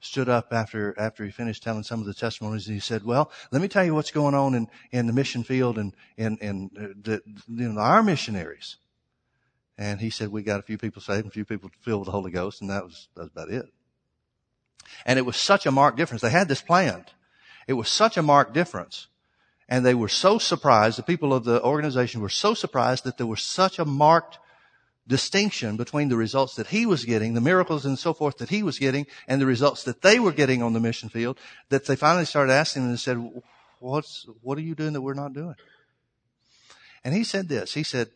stood 0.00 0.28
up 0.28 0.52
after 0.52 0.94
after 0.98 1.24
he 1.24 1.30
finished 1.30 1.62
telling 1.62 1.82
some 1.82 2.00
of 2.00 2.06
the 2.06 2.14
testimonies 2.14 2.66
and 2.66 2.74
he 2.74 2.80
said, 2.80 3.04
"Well, 3.04 3.30
let 3.50 3.62
me 3.62 3.68
tell 3.68 3.84
you 3.84 3.94
what's 3.94 4.10
going 4.10 4.34
on 4.34 4.54
in 4.54 4.68
in 4.92 5.06
the 5.06 5.12
mission 5.12 5.42
field 5.42 5.78
and 5.78 5.94
in 6.16 6.36
in 6.38 6.70
uh, 6.78 6.94
the, 7.02 7.22
you 7.48 7.72
know 7.72 7.80
our 7.80 8.02
missionaries." 8.02 8.76
And 9.78 10.00
he 10.00 10.10
said, 10.10 10.30
"We 10.30 10.42
got 10.42 10.60
a 10.60 10.62
few 10.62 10.78
people 10.78 11.02
saved, 11.02 11.24
and 11.24 11.28
a 11.28 11.34
few 11.34 11.44
people 11.44 11.70
filled 11.80 12.00
with 12.00 12.06
the 12.06 12.12
Holy 12.12 12.30
Ghost, 12.30 12.60
and 12.60 12.70
that 12.70 12.84
was 12.84 13.08
that 13.16 13.22
was 13.22 13.30
about 13.30 13.50
it." 13.50 13.66
And 15.04 15.18
it 15.18 15.26
was 15.26 15.36
such 15.36 15.66
a 15.66 15.70
marked 15.70 15.96
difference. 15.96 16.22
They 16.22 16.30
had 16.30 16.48
this 16.48 16.62
planned. 16.62 17.06
It 17.66 17.74
was 17.74 17.88
such 17.88 18.16
a 18.16 18.22
marked 18.22 18.52
difference. 18.52 19.08
And 19.68 19.84
they 19.84 19.94
were 19.94 20.08
so 20.08 20.38
surprised, 20.38 20.98
the 20.98 21.02
people 21.02 21.34
of 21.34 21.44
the 21.44 21.62
organization 21.62 22.20
were 22.20 22.28
so 22.28 22.54
surprised 22.54 23.04
that 23.04 23.18
there 23.18 23.26
was 23.26 23.42
such 23.42 23.78
a 23.78 23.84
marked 23.84 24.38
distinction 25.08 25.76
between 25.76 26.08
the 26.08 26.16
results 26.16 26.56
that 26.56 26.68
he 26.68 26.86
was 26.86 27.04
getting, 27.04 27.34
the 27.34 27.40
miracles 27.40 27.84
and 27.84 27.98
so 27.98 28.12
forth 28.12 28.38
that 28.38 28.48
he 28.48 28.62
was 28.62 28.78
getting, 28.78 29.06
and 29.28 29.40
the 29.40 29.46
results 29.46 29.84
that 29.84 30.02
they 30.02 30.18
were 30.18 30.32
getting 30.32 30.62
on 30.62 30.72
the 30.72 30.80
mission 30.80 31.08
field, 31.08 31.38
that 31.68 31.86
they 31.86 31.96
finally 31.96 32.24
started 32.24 32.52
asking 32.52 32.82
him 32.82 32.88
and 32.90 33.00
said, 33.00 33.42
what's, 33.78 34.26
what 34.42 34.58
are 34.58 34.62
you 34.62 34.74
doing 34.74 34.92
that 34.92 35.02
we're 35.02 35.14
not 35.14 35.32
doing? 35.32 35.54
And 37.04 37.14
he 37.14 37.22
said 37.22 37.48
this, 37.48 37.74
he 37.74 37.84
said, 37.84 38.08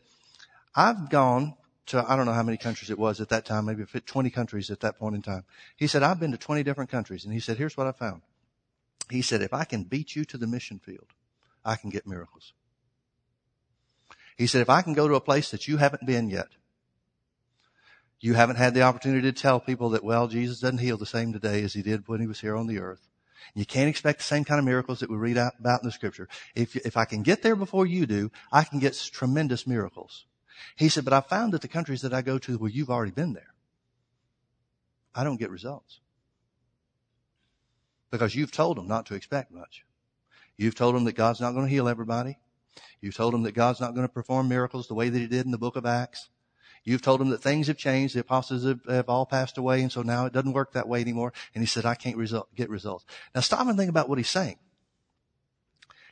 I've 0.74 1.10
gone 1.10 1.54
to, 1.90 2.04
I 2.06 2.16
don't 2.16 2.26
know 2.26 2.32
how 2.32 2.42
many 2.42 2.56
countries 2.56 2.90
it 2.90 2.98
was 2.98 3.20
at 3.20 3.28
that 3.28 3.44
time, 3.44 3.66
maybe 3.66 3.84
20 3.84 4.30
countries 4.30 4.70
at 4.70 4.80
that 4.80 4.98
point 4.98 5.14
in 5.14 5.22
time. 5.22 5.44
He 5.76 5.86
said, 5.86 6.02
I've 6.02 6.20
been 6.20 6.32
to 6.32 6.38
20 6.38 6.62
different 6.62 6.90
countries. 6.90 7.24
And 7.24 7.32
he 7.32 7.40
said, 7.40 7.56
here's 7.56 7.76
what 7.76 7.86
I 7.86 7.92
found. 7.92 8.22
He 9.10 9.22
said, 9.22 9.42
if 9.42 9.52
I 9.52 9.64
can 9.64 9.84
beat 9.84 10.14
you 10.14 10.24
to 10.26 10.38
the 10.38 10.46
mission 10.46 10.78
field, 10.78 11.08
I 11.64 11.76
can 11.76 11.90
get 11.90 12.06
miracles. 12.06 12.52
He 14.36 14.46
said, 14.46 14.62
if 14.62 14.70
I 14.70 14.82
can 14.82 14.94
go 14.94 15.08
to 15.08 15.14
a 15.14 15.20
place 15.20 15.50
that 15.50 15.68
you 15.68 15.76
haven't 15.76 16.06
been 16.06 16.30
yet, 16.30 16.48
you 18.20 18.34
haven't 18.34 18.56
had 18.56 18.74
the 18.74 18.82
opportunity 18.82 19.22
to 19.22 19.38
tell 19.38 19.60
people 19.60 19.90
that, 19.90 20.04
well, 20.04 20.28
Jesus 20.28 20.60
doesn't 20.60 20.78
heal 20.78 20.96
the 20.96 21.06
same 21.06 21.32
today 21.32 21.62
as 21.62 21.72
he 21.72 21.82
did 21.82 22.06
when 22.06 22.20
he 22.20 22.26
was 22.26 22.40
here 22.40 22.56
on 22.56 22.66
the 22.66 22.78
earth. 22.78 23.08
You 23.54 23.66
can't 23.66 23.88
expect 23.88 24.18
the 24.18 24.24
same 24.24 24.44
kind 24.44 24.58
of 24.58 24.64
miracles 24.64 25.00
that 25.00 25.10
we 25.10 25.16
read 25.16 25.36
about 25.36 25.82
in 25.82 25.86
the 25.86 25.92
scripture. 25.92 26.28
If, 26.54 26.76
if 26.76 26.96
I 26.96 27.04
can 27.04 27.22
get 27.22 27.42
there 27.42 27.56
before 27.56 27.86
you 27.86 28.06
do, 28.06 28.30
I 28.52 28.64
can 28.64 28.78
get 28.78 28.94
tremendous 29.12 29.66
miracles. 29.66 30.26
He 30.76 30.88
said, 30.88 31.04
but 31.04 31.12
I 31.12 31.20
found 31.20 31.52
that 31.52 31.62
the 31.62 31.68
countries 31.68 32.02
that 32.02 32.14
I 32.14 32.22
go 32.22 32.38
to 32.38 32.58
where 32.58 32.70
you've 32.70 32.90
already 32.90 33.12
been 33.12 33.32
there, 33.32 33.54
I 35.14 35.24
don't 35.24 35.38
get 35.38 35.50
results. 35.50 36.00
Because 38.10 38.34
you've 38.34 38.52
told 38.52 38.76
them 38.76 38.88
not 38.88 39.06
to 39.06 39.14
expect 39.14 39.52
much. 39.52 39.84
You've 40.56 40.74
told 40.74 40.94
them 40.94 41.04
that 41.04 41.12
God's 41.12 41.40
not 41.40 41.52
going 41.52 41.66
to 41.66 41.70
heal 41.70 41.88
everybody. 41.88 42.38
You've 43.00 43.16
told 43.16 43.32
them 43.32 43.44
that 43.44 43.52
God's 43.52 43.80
not 43.80 43.94
going 43.94 44.06
to 44.06 44.12
perform 44.12 44.48
miracles 44.48 44.88
the 44.88 44.94
way 44.94 45.08
that 45.08 45.18
he 45.18 45.26
did 45.26 45.46
in 45.46 45.52
the 45.52 45.58
book 45.58 45.76
of 45.76 45.86
Acts. 45.86 46.28
You've 46.84 47.02
told 47.02 47.20
them 47.20 47.30
that 47.30 47.42
things 47.42 47.66
have 47.66 47.76
changed. 47.76 48.14
The 48.14 48.20
apostles 48.20 48.64
have, 48.64 48.80
have, 48.88 49.08
all 49.08 49.26
passed 49.26 49.58
away. 49.58 49.82
And 49.82 49.92
so 49.92 50.02
now 50.02 50.26
it 50.26 50.32
doesn't 50.32 50.52
work 50.52 50.72
that 50.72 50.88
way 50.88 51.00
anymore. 51.00 51.32
And 51.54 51.62
he 51.62 51.66
said, 51.66 51.84
I 51.84 51.94
can't 51.94 52.16
result, 52.16 52.54
get 52.54 52.70
results. 52.70 53.04
Now 53.34 53.42
stop 53.42 53.66
and 53.66 53.76
think 53.76 53.90
about 53.90 54.08
what 54.08 54.18
he's 54.18 54.28
saying. 54.28 54.56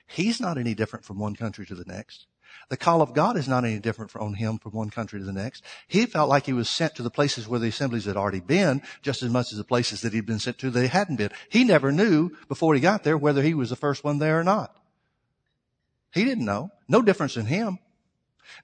He's 0.06 0.40
not 0.40 0.58
any 0.58 0.74
different 0.74 1.04
from 1.04 1.18
one 1.18 1.36
country 1.36 1.66
to 1.66 1.74
the 1.74 1.84
next. 1.84 2.26
The 2.68 2.76
call 2.76 3.00
of 3.00 3.14
God 3.14 3.36
is 3.36 3.48
not 3.48 3.64
any 3.64 3.78
different 3.78 4.10
from 4.10 4.34
him 4.34 4.58
from 4.58 4.72
one 4.72 4.90
country 4.90 5.18
to 5.18 5.24
the 5.24 5.32
next. 5.32 5.64
He 5.86 6.06
felt 6.06 6.28
like 6.28 6.46
he 6.46 6.52
was 6.52 6.68
sent 6.68 6.94
to 6.96 7.02
the 7.02 7.10
places 7.10 7.48
where 7.48 7.60
the 7.60 7.68
assemblies 7.68 8.04
had 8.04 8.16
already 8.16 8.40
been, 8.40 8.82
just 9.02 9.22
as 9.22 9.30
much 9.30 9.52
as 9.52 9.58
the 9.58 9.64
places 9.64 10.02
that 10.02 10.12
he'd 10.12 10.26
been 10.26 10.38
sent 10.38 10.58
to 10.58 10.70
they 10.70 10.86
hadn't 10.86 11.16
been. 11.16 11.30
He 11.48 11.64
never 11.64 11.92
knew 11.92 12.30
before 12.48 12.74
he 12.74 12.80
got 12.80 13.04
there 13.04 13.16
whether 13.16 13.42
he 13.42 13.54
was 13.54 13.70
the 13.70 13.76
first 13.76 14.04
one 14.04 14.18
there 14.18 14.38
or 14.38 14.44
not. 14.44 14.76
He 16.12 16.24
didn't 16.24 16.44
know. 16.44 16.70
No 16.88 17.02
difference 17.02 17.36
in 17.36 17.46
him. 17.46 17.78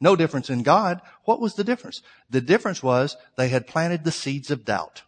No 0.01 0.17
difference 0.17 0.51
in 0.51 0.63
God. 0.63 1.01
What 1.25 1.41
was 1.41 1.55
the 1.55 1.65
difference? 1.65 2.03
The 2.31 2.41
difference 2.41 2.83
was 2.83 3.17
they 3.37 3.49
had 3.49 3.67
planted 3.67 4.05
the 4.05 4.13
seeds 4.13 4.51
of 4.51 4.65
doubt. 4.65 5.03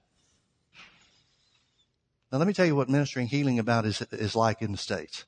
Now 2.30 2.38
let 2.38 2.46
me 2.46 2.54
tell 2.54 2.66
you 2.66 2.76
what 2.76 2.88
ministering 2.88 3.28
healing 3.28 3.58
about 3.58 3.86
is, 3.86 4.02
is 4.12 4.36
like 4.36 4.62
in 4.62 4.72
the 4.72 4.78
States. 4.78 5.24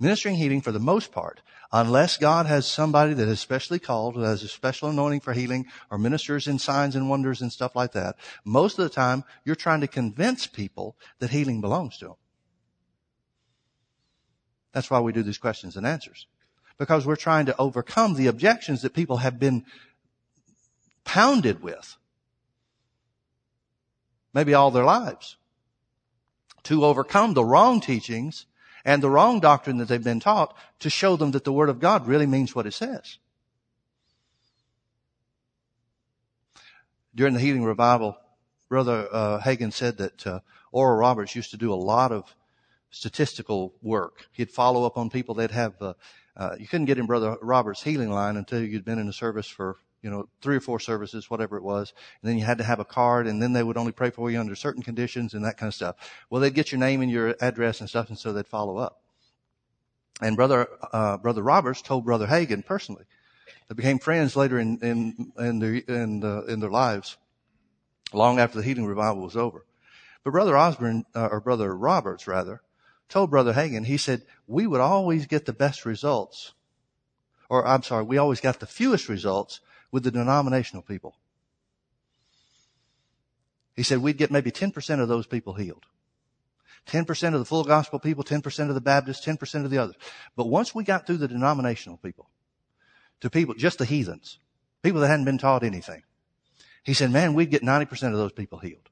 Ministering 0.00 0.36
healing 0.36 0.60
for 0.60 0.72
the 0.72 0.80
most 0.80 1.12
part, 1.12 1.40
unless 1.72 2.16
God 2.16 2.46
has 2.46 2.66
somebody 2.66 3.14
that 3.14 3.28
is 3.28 3.40
specially 3.40 3.78
called, 3.78 4.16
that 4.16 4.26
has 4.26 4.42
a 4.42 4.48
special 4.48 4.88
anointing 4.88 5.20
for 5.20 5.32
healing, 5.32 5.66
or 5.90 5.98
ministers 5.98 6.48
in 6.48 6.58
signs 6.58 6.96
and 6.96 7.08
wonders 7.08 7.40
and 7.40 7.52
stuff 7.52 7.76
like 7.76 7.92
that, 7.92 8.16
most 8.44 8.78
of 8.78 8.84
the 8.84 8.94
time 8.94 9.24
you're 9.44 9.54
trying 9.54 9.80
to 9.80 9.88
convince 9.88 10.46
people 10.46 10.96
that 11.20 11.30
healing 11.30 11.60
belongs 11.60 11.96
to 11.98 12.06
them. 12.06 12.14
That's 14.72 14.90
why 14.90 15.00
we 15.00 15.12
do 15.12 15.22
these 15.22 15.38
questions 15.38 15.76
and 15.76 15.86
answers. 15.86 16.26
Because 16.76 17.06
we're 17.06 17.14
trying 17.14 17.46
to 17.46 17.56
overcome 17.56 18.14
the 18.14 18.26
objections 18.26 18.82
that 18.82 18.94
people 18.94 19.18
have 19.18 19.38
been 19.38 19.64
pounded 21.04 21.62
with. 21.62 21.96
Maybe 24.32 24.52
all 24.52 24.72
their 24.72 24.84
lives. 24.84 25.36
To 26.64 26.84
overcome 26.84 27.34
the 27.34 27.44
wrong 27.44 27.80
teachings 27.80 28.46
and 28.84 29.02
the 29.02 29.10
wrong 29.10 29.40
doctrine 29.40 29.78
that 29.78 29.88
they've 29.88 30.02
been 30.02 30.20
taught 30.20 30.54
to 30.80 30.90
show 30.90 31.16
them 31.16 31.30
that 31.30 31.44
the 31.44 31.52
Word 31.52 31.68
of 31.68 31.80
God 31.80 32.06
really 32.06 32.26
means 32.26 32.54
what 32.54 32.66
it 32.66 32.74
says. 32.74 33.18
During 37.14 37.34
the 37.34 37.40
healing 37.40 37.64
revival, 37.64 38.18
Brother 38.68 39.08
uh, 39.10 39.40
Hagin 39.40 39.72
said 39.72 39.98
that 39.98 40.26
uh, 40.26 40.40
Oral 40.72 40.98
Roberts 40.98 41.36
used 41.36 41.52
to 41.52 41.56
do 41.56 41.72
a 41.72 41.76
lot 41.76 42.10
of 42.12 42.34
statistical 42.90 43.74
work. 43.82 44.26
He'd 44.32 44.50
follow 44.50 44.84
up 44.84 44.96
on 44.96 45.10
people. 45.10 45.34
They'd 45.34 45.50
have, 45.50 45.80
uh, 45.80 45.94
uh, 46.36 46.56
you 46.58 46.66
couldn't 46.66 46.86
get 46.86 46.98
in 46.98 47.06
Brother 47.06 47.36
Roberts' 47.40 47.82
healing 47.82 48.10
line 48.10 48.36
until 48.36 48.62
you'd 48.62 48.84
been 48.84 48.98
in 48.98 49.08
a 49.08 49.12
service 49.12 49.46
for, 49.46 49.76
you 50.04 50.10
know, 50.10 50.28
three 50.42 50.56
or 50.56 50.60
four 50.60 50.78
services, 50.78 51.30
whatever 51.30 51.56
it 51.56 51.62
was. 51.62 51.94
And 52.20 52.30
then 52.30 52.38
you 52.38 52.44
had 52.44 52.58
to 52.58 52.64
have 52.64 52.78
a 52.78 52.84
card 52.84 53.26
and 53.26 53.42
then 53.42 53.54
they 53.54 53.62
would 53.62 53.78
only 53.78 53.90
pray 53.90 54.10
for 54.10 54.30
you 54.30 54.38
under 54.38 54.54
certain 54.54 54.82
conditions 54.82 55.32
and 55.32 55.42
that 55.46 55.56
kind 55.56 55.68
of 55.68 55.74
stuff. 55.74 55.96
Well, 56.28 56.42
they'd 56.42 56.54
get 56.54 56.70
your 56.70 56.78
name 56.78 57.00
and 57.00 57.10
your 57.10 57.34
address 57.40 57.80
and 57.80 57.88
stuff 57.88 58.10
and 58.10 58.18
so 58.18 58.34
they'd 58.34 58.46
follow 58.46 58.76
up. 58.76 59.00
And 60.20 60.36
Brother, 60.36 60.68
uh, 60.92 61.16
Brother 61.16 61.42
Roberts 61.42 61.80
told 61.80 62.04
Brother 62.04 62.26
Hagin 62.26 62.64
personally. 62.64 63.04
They 63.68 63.74
became 63.74 63.98
friends 63.98 64.36
later 64.36 64.58
in, 64.58 64.78
in, 64.80 65.32
in 65.38 65.58
their, 65.58 65.74
in, 65.74 66.20
the, 66.20 66.44
in 66.48 66.60
their 66.60 66.70
lives, 66.70 67.16
long 68.12 68.38
after 68.38 68.58
the 68.58 68.64
healing 68.64 68.84
revival 68.84 69.22
was 69.22 69.38
over. 69.38 69.64
But 70.22 70.32
Brother 70.32 70.56
Osborn, 70.56 71.06
uh, 71.14 71.28
or 71.32 71.40
Brother 71.40 71.74
Roberts 71.74 72.26
rather, 72.26 72.60
told 73.08 73.30
Brother 73.30 73.54
Hagin, 73.54 73.86
he 73.86 73.96
said, 73.96 74.22
we 74.46 74.66
would 74.66 74.82
always 74.82 75.26
get 75.26 75.46
the 75.46 75.54
best 75.54 75.86
results, 75.86 76.52
or 77.48 77.66
I'm 77.66 77.82
sorry, 77.82 78.04
we 78.04 78.18
always 78.18 78.40
got 78.42 78.60
the 78.60 78.66
fewest 78.66 79.08
results 79.08 79.60
with 79.94 80.02
the 80.02 80.10
denominational 80.10 80.82
people. 80.82 81.14
He 83.76 83.84
said 83.84 83.98
we'd 83.98 84.18
get 84.18 84.32
maybe 84.32 84.50
10% 84.50 85.00
of 85.00 85.06
those 85.06 85.24
people 85.24 85.54
healed. 85.54 85.86
10% 86.88 87.32
of 87.32 87.38
the 87.38 87.44
full 87.44 87.62
gospel 87.62 88.00
people, 88.00 88.24
10% 88.24 88.68
of 88.68 88.74
the 88.74 88.80
Baptists, 88.80 89.24
10% 89.24 89.64
of 89.64 89.70
the 89.70 89.78
others. 89.78 89.94
But 90.34 90.48
once 90.48 90.74
we 90.74 90.82
got 90.82 91.06
through 91.06 91.18
the 91.18 91.28
denominational 91.28 91.98
people, 91.98 92.28
to 93.20 93.30
people, 93.30 93.54
just 93.54 93.78
the 93.78 93.84
heathens, 93.84 94.40
people 94.82 95.00
that 95.00 95.06
hadn't 95.06 95.26
been 95.26 95.38
taught 95.38 95.62
anything, 95.62 96.02
he 96.82 96.92
said, 96.92 97.12
man, 97.12 97.34
we'd 97.34 97.52
get 97.52 97.62
90% 97.62 97.92
of 98.08 98.18
those 98.18 98.32
people 98.32 98.58
healed. 98.58 98.90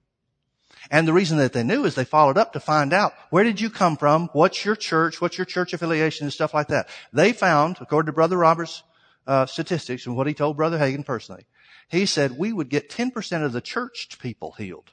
And 0.89 1.09
the 1.09 1.13
reason 1.13 1.39
that 1.39 1.53
they 1.53 1.65
knew 1.65 1.85
is 1.85 1.97
they 1.97 2.05
followed 2.05 2.39
up 2.39 2.53
to 2.53 2.61
find 2.61 2.93
out 2.93 3.13
where 3.31 3.43
did 3.43 3.61
you 3.61 3.71
come 3.71 3.97
from? 3.97 4.29
What's 4.35 4.65
your 4.65 4.77
church? 4.77 5.21
What's 5.21 5.37
your 5.37 5.47
church 5.47 5.73
affiliation 5.73 6.27
and 6.27 6.33
stuff 6.33 6.55
like 6.55 6.69
that. 6.69 6.89
They 7.13 7.33
found, 7.33 7.79
according 7.81 8.07
to 8.07 8.13
Brother 8.13 8.37
Roberts' 8.37 8.85
uh, 9.27 9.47
statistics 9.47 10.07
and 10.07 10.17
what 10.17 10.27
he 10.27 10.35
told 10.35 10.57
Brother 10.57 10.79
Hagin 10.79 11.05
personally, 11.05 11.47
he 11.89 12.07
said 12.07 12.39
we 12.39 12.53
would 12.53 12.69
get 12.69 12.91
10% 12.91 13.45
of 13.45 13.53
the 13.53 13.61
churched 13.61 14.19
people 14.19 14.53
healed, 14.53 14.93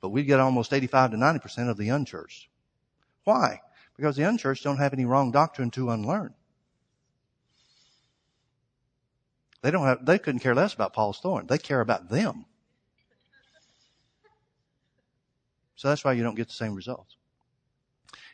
but 0.00 0.10
we'd 0.10 0.24
get 0.24 0.40
almost 0.40 0.72
85 0.72 1.12
to 1.12 1.16
90% 1.16 1.68
of 1.68 1.76
the 1.76 1.88
unchurched. 1.88 2.48
Why? 3.24 3.60
Because 3.96 4.16
the 4.16 4.24
unchurched 4.24 4.64
don't 4.64 4.78
have 4.78 4.92
any 4.92 5.04
wrong 5.04 5.30
doctrine 5.30 5.70
to 5.72 5.90
unlearn. 5.90 6.34
They 9.62 9.70
don't 9.70 9.86
have, 9.86 10.04
they 10.04 10.18
couldn't 10.18 10.40
care 10.40 10.54
less 10.54 10.74
about 10.74 10.92
Paul's 10.92 11.20
thorn. 11.20 11.46
They 11.46 11.58
care 11.58 11.80
about 11.80 12.10
them. 12.10 12.44
So 15.76 15.88
that's 15.88 16.04
why 16.04 16.12
you 16.12 16.22
don't 16.22 16.34
get 16.34 16.48
the 16.48 16.54
same 16.54 16.74
results. 16.74 17.16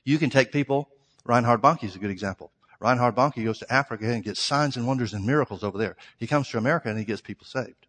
You 0.05 0.19
can 0.19 0.31
take 0.31 0.51
people, 0.53 0.89
Reinhard 1.25 1.63
Bonnke 1.63 1.85
is 1.85 1.95
a 1.95 1.99
good 1.99 2.11
example. 2.11 2.53
Reinhard 2.81 3.15
Bonnke 3.15 3.45
goes 3.45 3.59
to 3.59 3.73
Africa 3.73 4.11
and 4.11 4.25
gets 4.25 4.41
signs 4.41 4.77
and 4.77 4.87
wonders 4.87 5.13
and 5.13 5.27
miracles 5.27 5.63
over 5.63 5.77
there. 5.77 5.97
He 6.17 6.27
comes 6.27 6.49
to 6.49 6.59
America 6.59 6.89
and 6.89 6.99
he 6.99 7.05
gets 7.05 7.21
people 7.21 7.47
saved. 7.47 7.87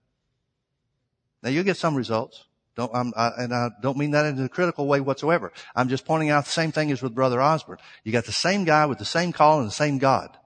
Now 1.41 1.49
you 1.49 1.63
get 1.63 1.77
some 1.77 1.95
results. 1.95 2.45
Don't, 2.75 2.93
I, 2.93 3.31
and 3.37 3.53
I 3.53 3.69
don't 3.81 3.97
mean 3.97 4.11
that 4.11 4.25
in 4.25 4.41
a 4.41 4.49
critical 4.49 4.87
way 4.87 5.01
whatsoever. 5.01 5.51
I'm 5.75 5.89
just 5.89 6.05
pointing 6.05 6.29
out 6.29 6.45
the 6.45 6.51
same 6.51 6.71
thing 6.71 6.91
as 6.91 7.01
with 7.01 7.15
Brother 7.15 7.41
Osborn. 7.41 7.79
You 8.03 8.11
got 8.11 8.25
the 8.25 8.31
same 8.31 8.63
guy 8.63 8.85
with 8.85 8.97
the 8.97 9.05
same 9.05 9.33
call 9.33 9.59
and 9.59 9.67
the 9.67 9.73
same 9.73 9.97
God. 9.97 10.37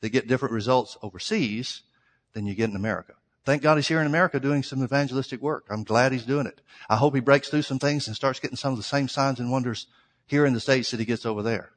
They 0.00 0.10
get 0.10 0.28
different 0.28 0.54
results 0.54 0.96
overseas 1.02 1.82
than 2.32 2.46
you 2.46 2.54
get 2.54 2.70
in 2.70 2.76
America. 2.76 3.14
Thank 3.44 3.62
God 3.62 3.76
he's 3.76 3.88
here 3.88 4.00
in 4.00 4.06
America 4.06 4.40
doing 4.40 4.62
some 4.62 4.82
evangelistic 4.82 5.40
work. 5.40 5.66
I'm 5.70 5.84
glad 5.84 6.12
he's 6.12 6.24
doing 6.24 6.46
it. 6.46 6.60
I 6.88 6.96
hope 6.96 7.14
he 7.14 7.20
breaks 7.20 7.48
through 7.48 7.62
some 7.62 7.78
things 7.78 8.06
and 8.06 8.16
starts 8.16 8.40
getting 8.40 8.56
some 8.56 8.72
of 8.72 8.78
the 8.78 8.82
same 8.82 9.06
signs 9.06 9.38
and 9.38 9.50
wonders 9.50 9.86
here 10.26 10.46
in 10.46 10.54
the 10.54 10.60
States 10.60 10.90
that 10.90 11.00
he 11.00 11.06
gets 11.06 11.26
over 11.26 11.42
there. 11.42 11.70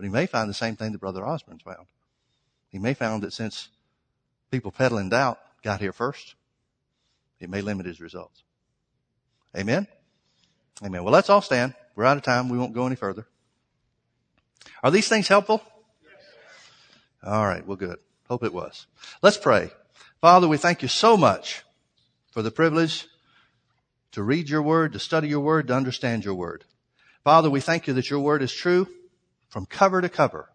But 0.00 0.06
he 0.06 0.12
may 0.12 0.24
find 0.24 0.48
the 0.48 0.54
same 0.54 0.76
thing 0.76 0.92
that 0.92 0.98
Brother 0.98 1.26
Osborn's 1.26 1.60
found. 1.60 1.86
He 2.70 2.78
may 2.78 2.94
find 2.94 3.22
that 3.22 3.34
since 3.34 3.68
people 4.50 4.70
peddling 4.70 5.10
doubt 5.10 5.38
got 5.62 5.82
here 5.82 5.92
first, 5.92 6.36
it 7.38 7.50
may 7.50 7.60
limit 7.60 7.84
his 7.84 8.00
results. 8.00 8.42
Amen? 9.54 9.86
Amen. 10.82 11.04
Well, 11.04 11.12
let's 11.12 11.28
all 11.28 11.42
stand. 11.42 11.74
We're 11.96 12.06
out 12.06 12.16
of 12.16 12.22
time. 12.22 12.48
We 12.48 12.56
won't 12.56 12.72
go 12.72 12.86
any 12.86 12.96
further. 12.96 13.26
Are 14.82 14.90
these 14.90 15.06
things 15.06 15.28
helpful? 15.28 15.62
All 17.22 17.44
right. 17.44 17.66
Well, 17.66 17.76
good. 17.76 17.98
Hope 18.26 18.42
it 18.42 18.54
was. 18.54 18.86
Let's 19.20 19.36
pray. 19.36 19.70
Father, 20.22 20.48
we 20.48 20.56
thank 20.56 20.80
you 20.80 20.88
so 20.88 21.18
much 21.18 21.62
for 22.32 22.40
the 22.40 22.50
privilege 22.50 23.06
to 24.12 24.22
read 24.22 24.48
your 24.48 24.62
word, 24.62 24.94
to 24.94 24.98
study 24.98 25.28
your 25.28 25.40
word, 25.40 25.66
to 25.66 25.74
understand 25.74 26.24
your 26.24 26.36
word. 26.36 26.64
Father, 27.22 27.50
we 27.50 27.60
thank 27.60 27.86
you 27.86 27.92
that 27.92 28.08
your 28.08 28.20
word 28.20 28.40
is 28.40 28.50
true 28.50 28.88
from 29.50 29.66
cover 29.66 30.00
to 30.00 30.08
cover. 30.08 30.48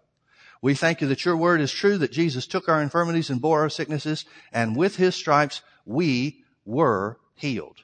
We 0.61 0.73
thank 0.73 1.01
you 1.01 1.07
that 1.09 1.23
your 1.25 1.37
word 1.37 1.61
is 1.61 1.71
true, 1.71 1.97
that 1.99 2.11
Jesus 2.11 2.47
took 2.47 2.67
our 2.67 2.81
infirmities 2.81 3.29
and 3.29 3.39
bore 3.39 3.61
our 3.61 3.69
sicknesses, 3.69 4.25
and 4.51 4.75
with 4.75 4.95
his 4.95 5.13
stripes 5.13 5.61
we 5.85 6.43
were 6.65 7.19
healed. 7.35 7.83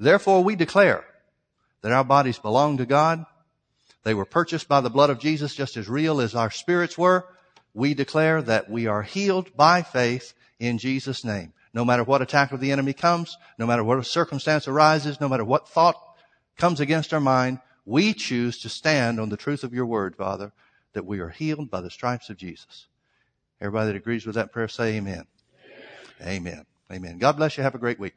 Therefore 0.00 0.42
we 0.42 0.56
declare 0.56 1.04
that 1.82 1.92
our 1.92 2.04
bodies 2.04 2.38
belong 2.38 2.78
to 2.78 2.86
God. 2.86 3.26
They 4.04 4.14
were 4.14 4.24
purchased 4.24 4.68
by 4.68 4.80
the 4.80 4.90
blood 4.90 5.10
of 5.10 5.18
Jesus 5.18 5.54
just 5.54 5.76
as 5.76 5.88
real 5.88 6.20
as 6.20 6.34
our 6.34 6.50
spirits 6.50 6.96
were. 6.96 7.26
We 7.74 7.94
declare 7.94 8.40
that 8.42 8.70
we 8.70 8.86
are 8.86 9.02
healed 9.02 9.54
by 9.56 9.82
faith 9.82 10.32
in 10.58 10.78
Jesus' 10.78 11.24
name. 11.24 11.52
No 11.74 11.84
matter 11.84 12.04
what 12.04 12.22
attack 12.22 12.52
of 12.52 12.60
the 12.60 12.72
enemy 12.72 12.92
comes, 12.92 13.36
no 13.58 13.66
matter 13.66 13.82
what 13.82 14.04
circumstance 14.06 14.68
arises, 14.68 15.20
no 15.20 15.28
matter 15.28 15.44
what 15.44 15.68
thought 15.68 15.96
comes 16.58 16.80
against 16.80 17.14
our 17.14 17.20
mind, 17.20 17.60
we 17.84 18.12
choose 18.12 18.58
to 18.60 18.68
stand 18.68 19.18
on 19.18 19.28
the 19.28 19.36
truth 19.36 19.64
of 19.64 19.74
your 19.74 19.86
word, 19.86 20.16
Father, 20.16 20.52
that 20.92 21.06
we 21.06 21.20
are 21.20 21.30
healed 21.30 21.70
by 21.70 21.80
the 21.80 21.90
stripes 21.90 22.30
of 22.30 22.36
Jesus. 22.36 22.86
Everybody 23.60 23.88
that 23.88 23.96
agrees 23.96 24.26
with 24.26 24.34
that 24.34 24.52
prayer 24.52 24.68
say 24.68 24.96
amen. 24.96 25.26
Amen. 26.20 26.36
Amen. 26.36 26.66
amen. 26.90 27.18
God 27.18 27.36
bless 27.36 27.56
you. 27.56 27.62
Have 27.62 27.74
a 27.74 27.78
great 27.78 27.98
week. 27.98 28.14